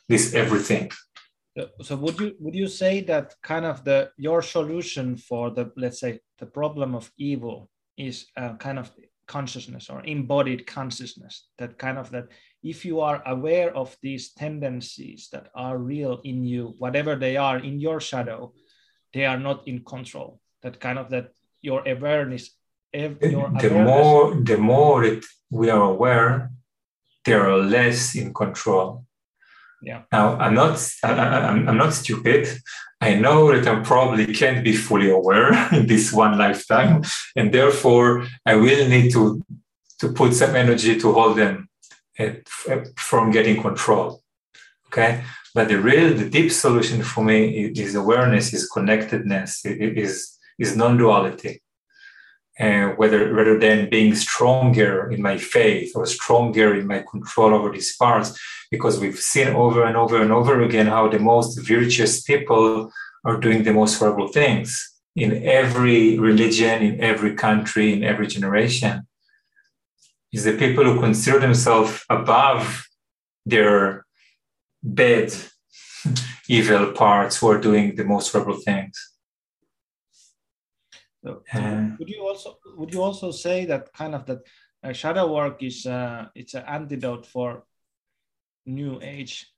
this 0.08 0.34
everything. 0.34 0.91
So 1.82 1.96
would 1.98 2.20
you 2.20 2.36
would 2.40 2.56
you 2.56 2.68
say 2.68 3.02
that 3.02 3.36
kind 3.44 3.66
of 3.66 3.84
the 3.84 4.12
your 4.18 4.41
solution 4.41 5.18
for 5.18 5.52
the 5.52 5.72
let's 5.76 6.00
say 6.00 6.20
the 6.40 6.48
problem 6.60 6.96
of 6.96 7.12
evil 7.18 7.70
is 7.96 8.26
kind 8.60 8.80
of 8.80 8.91
consciousness 9.28 9.90
or 9.91 10.04
embodied 10.06 10.66
consciousness 10.66 11.48
that 11.60 11.78
kind 11.78 11.98
of 12.00 12.10
that 12.10 12.28
if 12.64 12.84
you 12.84 12.99
are 12.99 13.23
aware 13.26 13.76
of 13.76 13.95
these 14.02 14.34
tendencies 14.34 15.30
that 15.31 15.48
are 15.56 15.77
real 15.77 16.19
in 16.23 16.44
you 16.44 16.76
whatever 16.77 17.15
they 17.15 17.38
are 17.38 17.57
in 17.57 17.80
your 17.80 17.99
shadow 17.99 18.53
they 19.14 19.26
are 19.26 19.40
not 19.40 19.68
in 19.68 19.84
control. 19.84 20.40
That 20.61 20.80
kind 20.80 20.99
of 20.99 21.10
that 21.10 21.31
your 21.61 21.88
awareness 21.88 22.52
your 22.94 23.10
the 23.19 23.36
awareness, 23.36 23.72
more 23.86 24.36
the 24.36 24.57
more 24.57 25.03
it, 25.03 25.26
we 25.49 25.69
are 25.69 25.84
aware 25.84 26.52
they 27.26 27.34
are 27.34 27.57
less 27.57 28.15
in 28.15 28.34
control. 28.34 29.06
Yeah. 29.81 30.03
Now 30.11 30.38
i'm 30.38 30.53
not 30.53 30.80
I'm, 31.03 31.69
I'm 31.69 31.77
not 31.77 31.94
stupid. 31.94 32.48
I 33.02 33.15
know 33.15 33.52
that 33.53 33.68
i 33.68 33.80
probably 33.80 34.34
can't 34.34 34.64
be 34.64 34.76
fully 34.76 35.10
aware 35.10 35.53
in 35.73 35.88
this 35.88 36.11
one 36.11 36.38
lifetime 36.38 37.03
and 37.36 37.53
therefore 37.53 38.27
i 38.45 38.56
will 38.56 38.90
need 38.90 39.11
to 39.14 39.41
to 39.99 40.11
put 40.11 40.34
some 40.34 40.56
energy 40.56 40.99
to 40.99 41.14
hold 41.14 41.38
them 41.38 41.69
from 42.96 43.32
getting 43.32 43.62
control 43.62 44.22
okay 44.88 45.24
but 45.56 45.68
the 45.68 45.80
real, 45.80 46.14
the 46.14 46.30
deep 46.30 46.52
solution 46.52 47.02
for 47.04 47.24
me 47.24 47.72
is 47.76 47.96
awareness, 47.96 48.54
is 48.54 48.70
connectedness, 48.70 49.66
is, 49.66 50.38
is 50.60 50.76
non-duality. 50.76 51.62
And 52.60 52.98
whether 52.98 53.34
rather 53.34 53.58
than 53.58 53.90
being 53.90 54.14
stronger 54.16 55.10
in 55.10 55.22
my 55.22 55.38
faith 55.38 55.94
or 55.96 56.06
stronger 56.06 56.76
in 56.78 56.88
my 56.88 57.04
control 57.10 57.54
over 57.54 57.72
these 57.72 57.96
parts, 57.96 58.38
because 58.70 59.00
we've 59.00 59.18
seen 59.18 59.48
over 59.48 59.86
and 59.86 59.96
over 59.96 60.22
and 60.22 60.32
over 60.32 60.62
again 60.62 60.88
how 60.88 61.08
the 61.08 61.20
most 61.20 61.58
virtuous 61.58 62.22
people 62.22 62.91
are 63.24 63.38
doing 63.38 63.64
the 63.64 63.74
most 63.74 63.98
horrible 63.98 64.28
things 64.28 64.94
in 65.16 65.41
every 65.44 66.20
religion, 66.20 66.82
in 66.84 67.02
every 67.02 67.34
country, 67.34 67.94
in 67.94 68.04
every 68.04 68.28
generation. 68.28 69.08
Is 70.31 70.43
the 70.43 70.57
people 70.57 70.84
who 70.84 70.99
consider 70.99 71.39
themselves 71.39 72.06
above 72.10 72.88
their 73.45 74.06
bad, 74.84 75.34
evil 76.49 76.91
parts 76.93 77.38
who 77.38 77.49
are 77.49 77.60
doing 77.60 77.95
the 77.95 78.03
most 78.03 78.31
horrible 78.31 78.57
things. 78.57 79.14
So, 81.23 81.43
would 81.99 82.10
you 82.10 82.22
also 82.22 82.57
would 82.77 82.93
you 82.93 83.01
also 83.03 83.31
say 83.31 83.65
that 83.65 83.91
kind 83.91 84.15
of 84.15 84.26
that 84.26 84.39
uh, 84.84 84.93
shadow 84.93 85.34
work 85.34 85.61
is 85.61 85.85
uh, 85.85 86.27
it's 86.34 86.53
an 86.53 86.64
antidote 86.65 87.26
for 87.26 87.64
new 88.65 88.99
age? 89.01 89.51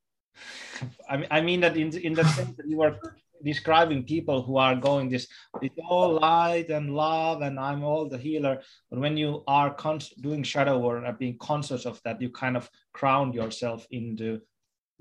I 1.10 1.18
mean, 1.18 1.28
I 1.30 1.42
mean 1.42 1.60
that 1.62 1.78
in 1.78 1.96
in 1.98 2.14
the 2.14 2.24
sense 2.24 2.58
that 2.58 2.68
you 2.68 2.82
are 2.82 2.98
describing 3.44 4.04
people 4.04 4.42
who 4.42 4.58
are 4.58 4.76
going 4.76 5.10
this 5.10 5.28
it's 5.62 5.80
all 5.90 6.20
light 6.20 6.70
and 6.70 6.96
love 6.96 7.42
and 7.42 7.60
i'm 7.60 7.84
all 7.84 8.08
the 8.08 8.18
healer 8.18 8.62
but 8.90 9.00
when 9.00 9.18
you 9.18 9.44
are 9.48 9.76
doing 10.20 10.44
shadow 10.44 10.78
work 10.78 11.04
and 11.06 11.18
being 11.18 11.38
conscious 11.38 11.86
of 11.86 12.02
that 12.04 12.22
you 12.22 12.30
kind 12.30 12.56
of 12.56 12.70
ground 12.94 13.34
yourself 13.34 13.86
into 13.92 14.42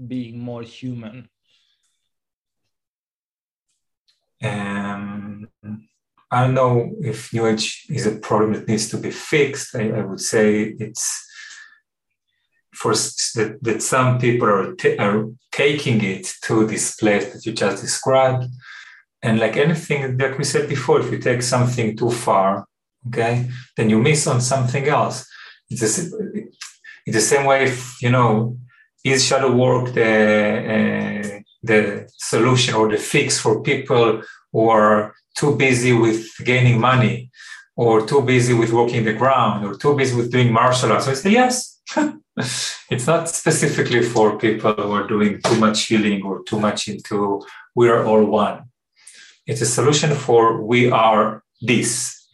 being 0.06 0.38
more 0.38 0.62
human? 0.62 1.28
Um, 4.42 5.48
I 6.30 6.44
don't 6.44 6.54
know 6.54 6.92
if 7.00 7.32
New 7.32 7.46
Age 7.46 7.86
is 7.90 8.06
a 8.06 8.16
problem 8.16 8.54
that 8.54 8.68
needs 8.68 8.88
to 8.90 8.96
be 8.96 9.10
fixed. 9.10 9.74
I, 9.74 9.90
I 9.90 10.02
would 10.02 10.20
say 10.20 10.74
it's 10.78 11.26
for 12.72 12.92
that, 12.92 13.58
that 13.62 13.82
some 13.82 14.18
people 14.18 14.48
are, 14.48 14.74
t- 14.74 14.96
are 14.98 15.26
taking 15.52 16.02
it 16.02 16.32
to 16.42 16.66
this 16.66 16.96
place 16.96 17.32
that 17.32 17.44
you 17.44 17.52
just 17.52 17.82
described. 17.82 18.46
And 19.22 19.38
like 19.38 19.56
anything, 19.56 20.16
like 20.18 20.38
we 20.38 20.44
said 20.44 20.68
before, 20.68 21.00
if 21.00 21.10
you 21.10 21.18
take 21.18 21.42
something 21.42 21.96
too 21.96 22.10
far, 22.10 22.66
okay, 23.08 23.48
then 23.76 23.90
you 23.90 23.98
miss 23.98 24.26
on 24.26 24.40
something 24.40 24.86
else. 24.88 25.26
It's, 25.68 25.82
a, 25.82 26.18
it's 27.06 27.16
the 27.16 27.20
same 27.20 27.46
way 27.46 27.64
if, 27.64 28.00
you 28.00 28.10
know, 28.10 28.56
is 29.04 29.24
shadow 29.24 29.54
work 29.54 29.94
the 29.94 30.10
uh, 30.74 31.40
the 31.62 32.10
solution 32.16 32.74
or 32.74 32.88
the 32.90 32.96
fix 32.96 33.38
for 33.38 33.62
people 33.62 34.22
who 34.52 34.68
are 34.68 35.14
too 35.36 35.56
busy 35.56 35.92
with 35.92 36.26
gaining 36.44 36.80
money 36.80 37.30
or 37.76 38.06
too 38.06 38.22
busy 38.22 38.54
with 38.54 38.72
walking 38.72 39.04
the 39.04 39.12
ground 39.12 39.64
or 39.64 39.74
too 39.74 39.96
busy 39.96 40.16
with 40.16 40.30
doing 40.30 40.52
martial 40.52 40.92
arts? 40.92 41.06
So 41.06 41.10
I 41.12 41.14
say 41.14 41.30
yes. 41.30 41.80
it's 42.90 43.06
not 43.06 43.28
specifically 43.28 44.02
for 44.02 44.38
people 44.38 44.74
who 44.74 44.92
are 44.92 45.06
doing 45.06 45.40
too 45.42 45.58
much 45.58 45.86
healing 45.86 46.22
or 46.22 46.42
too 46.42 46.58
much 46.58 46.88
into 46.88 47.42
we 47.74 47.88
are 47.88 48.04
all 48.04 48.24
one. 48.24 48.64
It's 49.46 49.60
a 49.60 49.66
solution 49.66 50.14
for 50.14 50.62
we 50.62 50.90
are 50.90 51.42
this, 51.60 52.28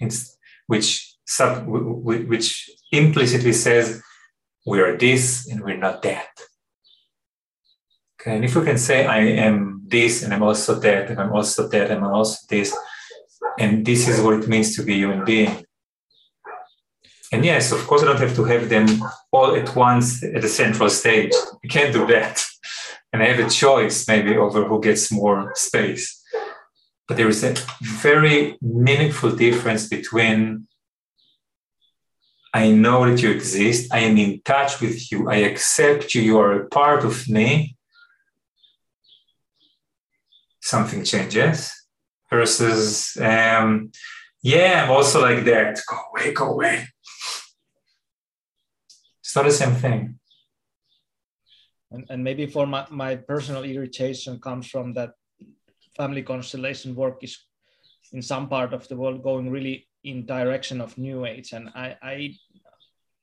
which 0.67 1.15
sub, 1.25 1.65
which 1.67 2.71
implicitly 2.93 3.53
says 3.53 4.03
we 4.67 4.81
are 4.81 4.97
this 4.97 5.47
and 5.49 5.63
we're 5.63 5.77
not 5.77 6.03
that. 6.03 6.29
Okay, 8.21 8.37
And 8.37 8.45
if 8.45 8.57
we 8.57 8.65
can 8.65 8.79
say, 8.79 9.07
I 9.07 9.19
am 9.19 9.83
this, 9.87 10.23
and 10.23 10.35
I'm 10.35 10.43
also 10.43 10.75
that, 10.81 11.11
and 11.11 11.21
I'm 11.21 11.33
also 11.33 11.69
that, 11.69 11.91
and 11.91 12.05
I'm 12.05 12.13
also 12.13 12.39
this, 12.49 12.77
and 13.59 13.87
this 13.87 14.09
is 14.09 14.21
what 14.21 14.35
it 14.35 14.49
means 14.49 14.75
to 14.77 14.83
be 14.83 14.95
a 14.95 14.97
human 14.97 15.25
being. 15.25 15.66
And 17.33 17.45
yes, 17.45 17.73
of 17.73 17.87
course, 17.87 18.03
I 18.03 18.07
don't 18.07 18.21
have 18.21 18.37
to 18.37 18.45
have 18.45 18.69
them 18.69 18.87
all 19.33 19.55
at 19.57 19.75
once 19.75 20.23
at 20.23 20.43
the 20.43 20.49
central 20.49 20.89
stage. 20.91 21.33
You 21.63 21.69
can't 21.69 21.93
do 21.93 22.07
that. 22.07 22.45
And 23.13 23.23
I 23.23 23.27
have 23.27 23.45
a 23.45 23.51
choice 23.51 24.07
maybe 24.07 24.37
over 24.37 24.65
who 24.65 24.81
gets 24.81 25.11
more 25.11 25.53
space. 25.55 26.23
But 27.09 27.17
there 27.17 27.29
is 27.29 27.43
a 27.45 27.55
very 27.83 28.59
meaningful 28.61 29.33
difference 29.35 29.89
between 29.89 30.67
I 32.55 32.71
know 32.71 33.09
that 33.09 33.21
you 33.23 33.31
exist, 33.31 33.93
I 33.93 33.99
am 33.99 34.17
in 34.17 34.41
touch 34.43 34.81
with 34.81 35.13
you, 35.13 35.29
I 35.29 35.37
accept 35.37 36.15
you, 36.15 36.23
you 36.23 36.39
are 36.39 36.53
a 36.53 36.69
part 36.69 37.05
of 37.05 37.29
me, 37.29 37.77
something 40.67 41.05
changes 41.05 41.73
versus 42.29 43.17
um, 43.21 43.91
yeah 44.43 44.85
i'm 44.85 44.91
also 44.91 45.21
like 45.21 45.45
that 45.45 45.81
go 45.89 45.97
away 46.11 46.33
go 46.33 46.53
away 46.53 46.89
not 49.37 49.45
the 49.45 49.53
same 49.53 49.75
thing. 49.75 50.19
And, 51.91 52.05
and 52.11 52.25
maybe 52.25 52.47
for 52.47 52.67
my, 52.67 52.87
my 52.91 53.17
personal 53.17 53.65
irritation 53.65 54.41
comes 54.41 54.67
from 54.67 54.93
that 54.95 55.13
family 55.97 56.23
constellation 56.23 56.95
work 56.95 57.23
is 57.23 57.39
in 58.13 58.23
some 58.23 58.49
part 58.49 58.73
of 58.73 58.87
the 58.89 58.97
world 58.97 59.23
going 59.23 59.51
really 59.51 59.87
in 60.05 60.27
direction 60.27 60.81
of 60.81 60.97
new 60.99 61.27
age. 61.27 61.53
And 61.53 61.71
i 61.75 61.97
i 62.03 62.35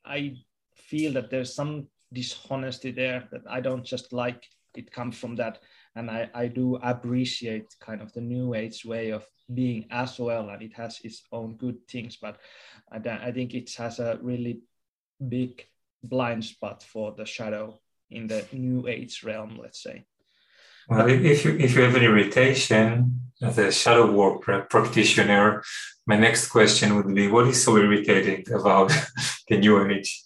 i 0.06 0.36
feel 0.76 1.14
that 1.14 1.30
there's 1.30 1.56
some 1.56 1.88
dishonesty 2.12 2.92
there 2.92 3.28
that 3.32 3.42
i 3.50 3.60
don't 3.62 3.84
just 3.84 4.14
like. 4.14 4.44
It 4.76 4.92
comes 4.92 5.16
from 5.18 5.36
that. 5.36 5.60
And 5.96 6.10
I, 6.10 6.30
I 6.34 6.48
do 6.48 6.78
appreciate 6.78 7.76
kind 7.80 8.02
of 8.02 8.12
the 8.14 8.22
new 8.22 8.56
age 8.56 8.84
way 8.86 9.12
of 9.12 9.24
being 9.54 9.86
as 9.92 10.18
well. 10.18 10.50
And 10.50 10.64
it 10.64 10.74
has 10.74 11.00
its 11.04 11.22
own 11.32 11.58
good 11.58 11.78
things 11.88 12.18
but 12.18 12.38
I, 12.92 12.98
I 13.28 13.32
think 13.32 13.54
it 13.54 13.72
has 13.78 14.00
a 14.00 14.18
really 14.22 14.62
big 15.30 15.64
blind 16.04 16.44
spot 16.44 16.84
for 16.84 17.14
the 17.18 17.26
shadow 17.26 17.80
in 18.10 18.28
the 18.28 18.46
new 18.52 18.88
age 18.88 19.24
realm 19.24 19.60
let's 19.62 19.82
say. 19.82 20.06
Well 20.90 21.10
if 21.10 21.46
you 21.46 21.58
if 21.58 21.76
you 21.76 21.82
have 21.84 21.96
an 21.96 22.04
irritation 22.04 23.22
uh, 23.42 23.48
as 23.48 23.58
a 23.58 23.72
shadow 23.72 24.12
work 24.12 24.42
practitioner 24.70 25.64
my 26.06 26.18
next 26.18 26.50
question 26.50 26.96
would 26.96 27.14
be 27.16 27.28
what 27.28 27.48
is 27.48 27.64
so 27.64 27.78
irritating 27.78 28.44
about 28.54 28.92
the 29.48 29.58
new 29.58 29.90
age? 29.90 30.22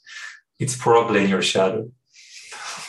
It's 0.59 0.75
probably 0.75 1.23
in 1.23 1.29
your 1.29 1.43
shadow 1.43 1.91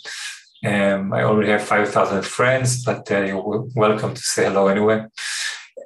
Um, 0.62 1.14
I 1.14 1.22
already 1.22 1.50
have 1.50 1.62
5,000 1.62 2.22
friends, 2.26 2.84
but 2.84 3.10
uh, 3.10 3.20
you're 3.20 3.66
welcome 3.74 4.12
to 4.12 4.20
say 4.20 4.44
hello 4.44 4.66
anyway. 4.66 5.06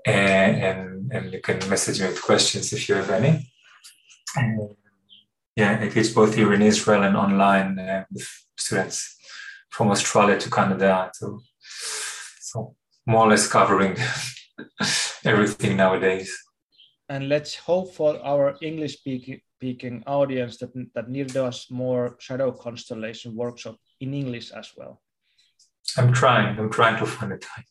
And, 0.06 0.62
and, 0.62 1.12
and 1.12 1.32
you 1.32 1.40
can 1.40 1.58
message 1.68 2.00
me 2.00 2.08
with 2.08 2.22
questions 2.22 2.72
if 2.72 2.88
you 2.88 2.94
have 2.96 3.10
any. 3.10 3.50
Um, 4.36 4.76
yeah, 5.56 5.78
I 5.80 5.88
teach 5.88 6.14
both 6.14 6.34
here 6.34 6.52
in 6.52 6.62
Israel 6.62 7.04
and 7.04 7.16
online 7.16 7.78
uh, 7.78 8.04
with 8.10 8.28
students 8.58 9.16
from 9.70 9.90
Australia 9.90 10.38
to 10.38 10.50
Canada 10.50 11.10
to 11.18 11.40
so 12.40 12.76
more 13.06 13.26
or 13.26 13.30
less 13.30 13.48
covering 13.48 13.96
everything 15.24 15.76
nowadays. 15.76 16.30
and 17.08 17.28
let's 17.28 17.54
hope 17.54 17.88
for 17.94 18.12
our 18.24 18.56
english 18.62 18.94
speaking, 18.98 19.40
speaking 19.56 20.02
audience 20.06 20.56
that, 20.58 20.72
that 20.94 21.08
Nir 21.08 21.24
does 21.24 21.66
more 21.70 22.16
shadow 22.18 22.50
constellation 22.52 23.30
workshop 23.36 23.76
in 24.00 24.14
english 24.14 24.50
as 24.52 24.68
well 24.76 24.94
I'm 25.98 26.12
trying. 26.12 26.58
I'm 26.58 26.70
trying 26.70 26.98
to 26.98 27.06
find 27.06 27.32
a 27.32 27.38
time. 27.38 27.66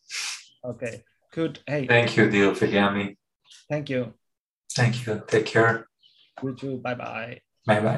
okay 0.71 1.03
good 1.33 1.59
hey 1.67 1.87
Thank 1.87 2.15
you, 2.17 2.29
Dil 2.29 2.51
Viljami. 2.51 3.17
thank 3.69 3.89
you 3.89 4.13
Thank 4.75 5.05
you. 5.05 5.21
Take 5.27 5.45
care. 5.45 5.87
you 6.43 6.55
too 6.55 6.77
bye 6.77 6.95
bye 6.95 7.39
Bye 7.65 7.79
bye. 7.79 7.91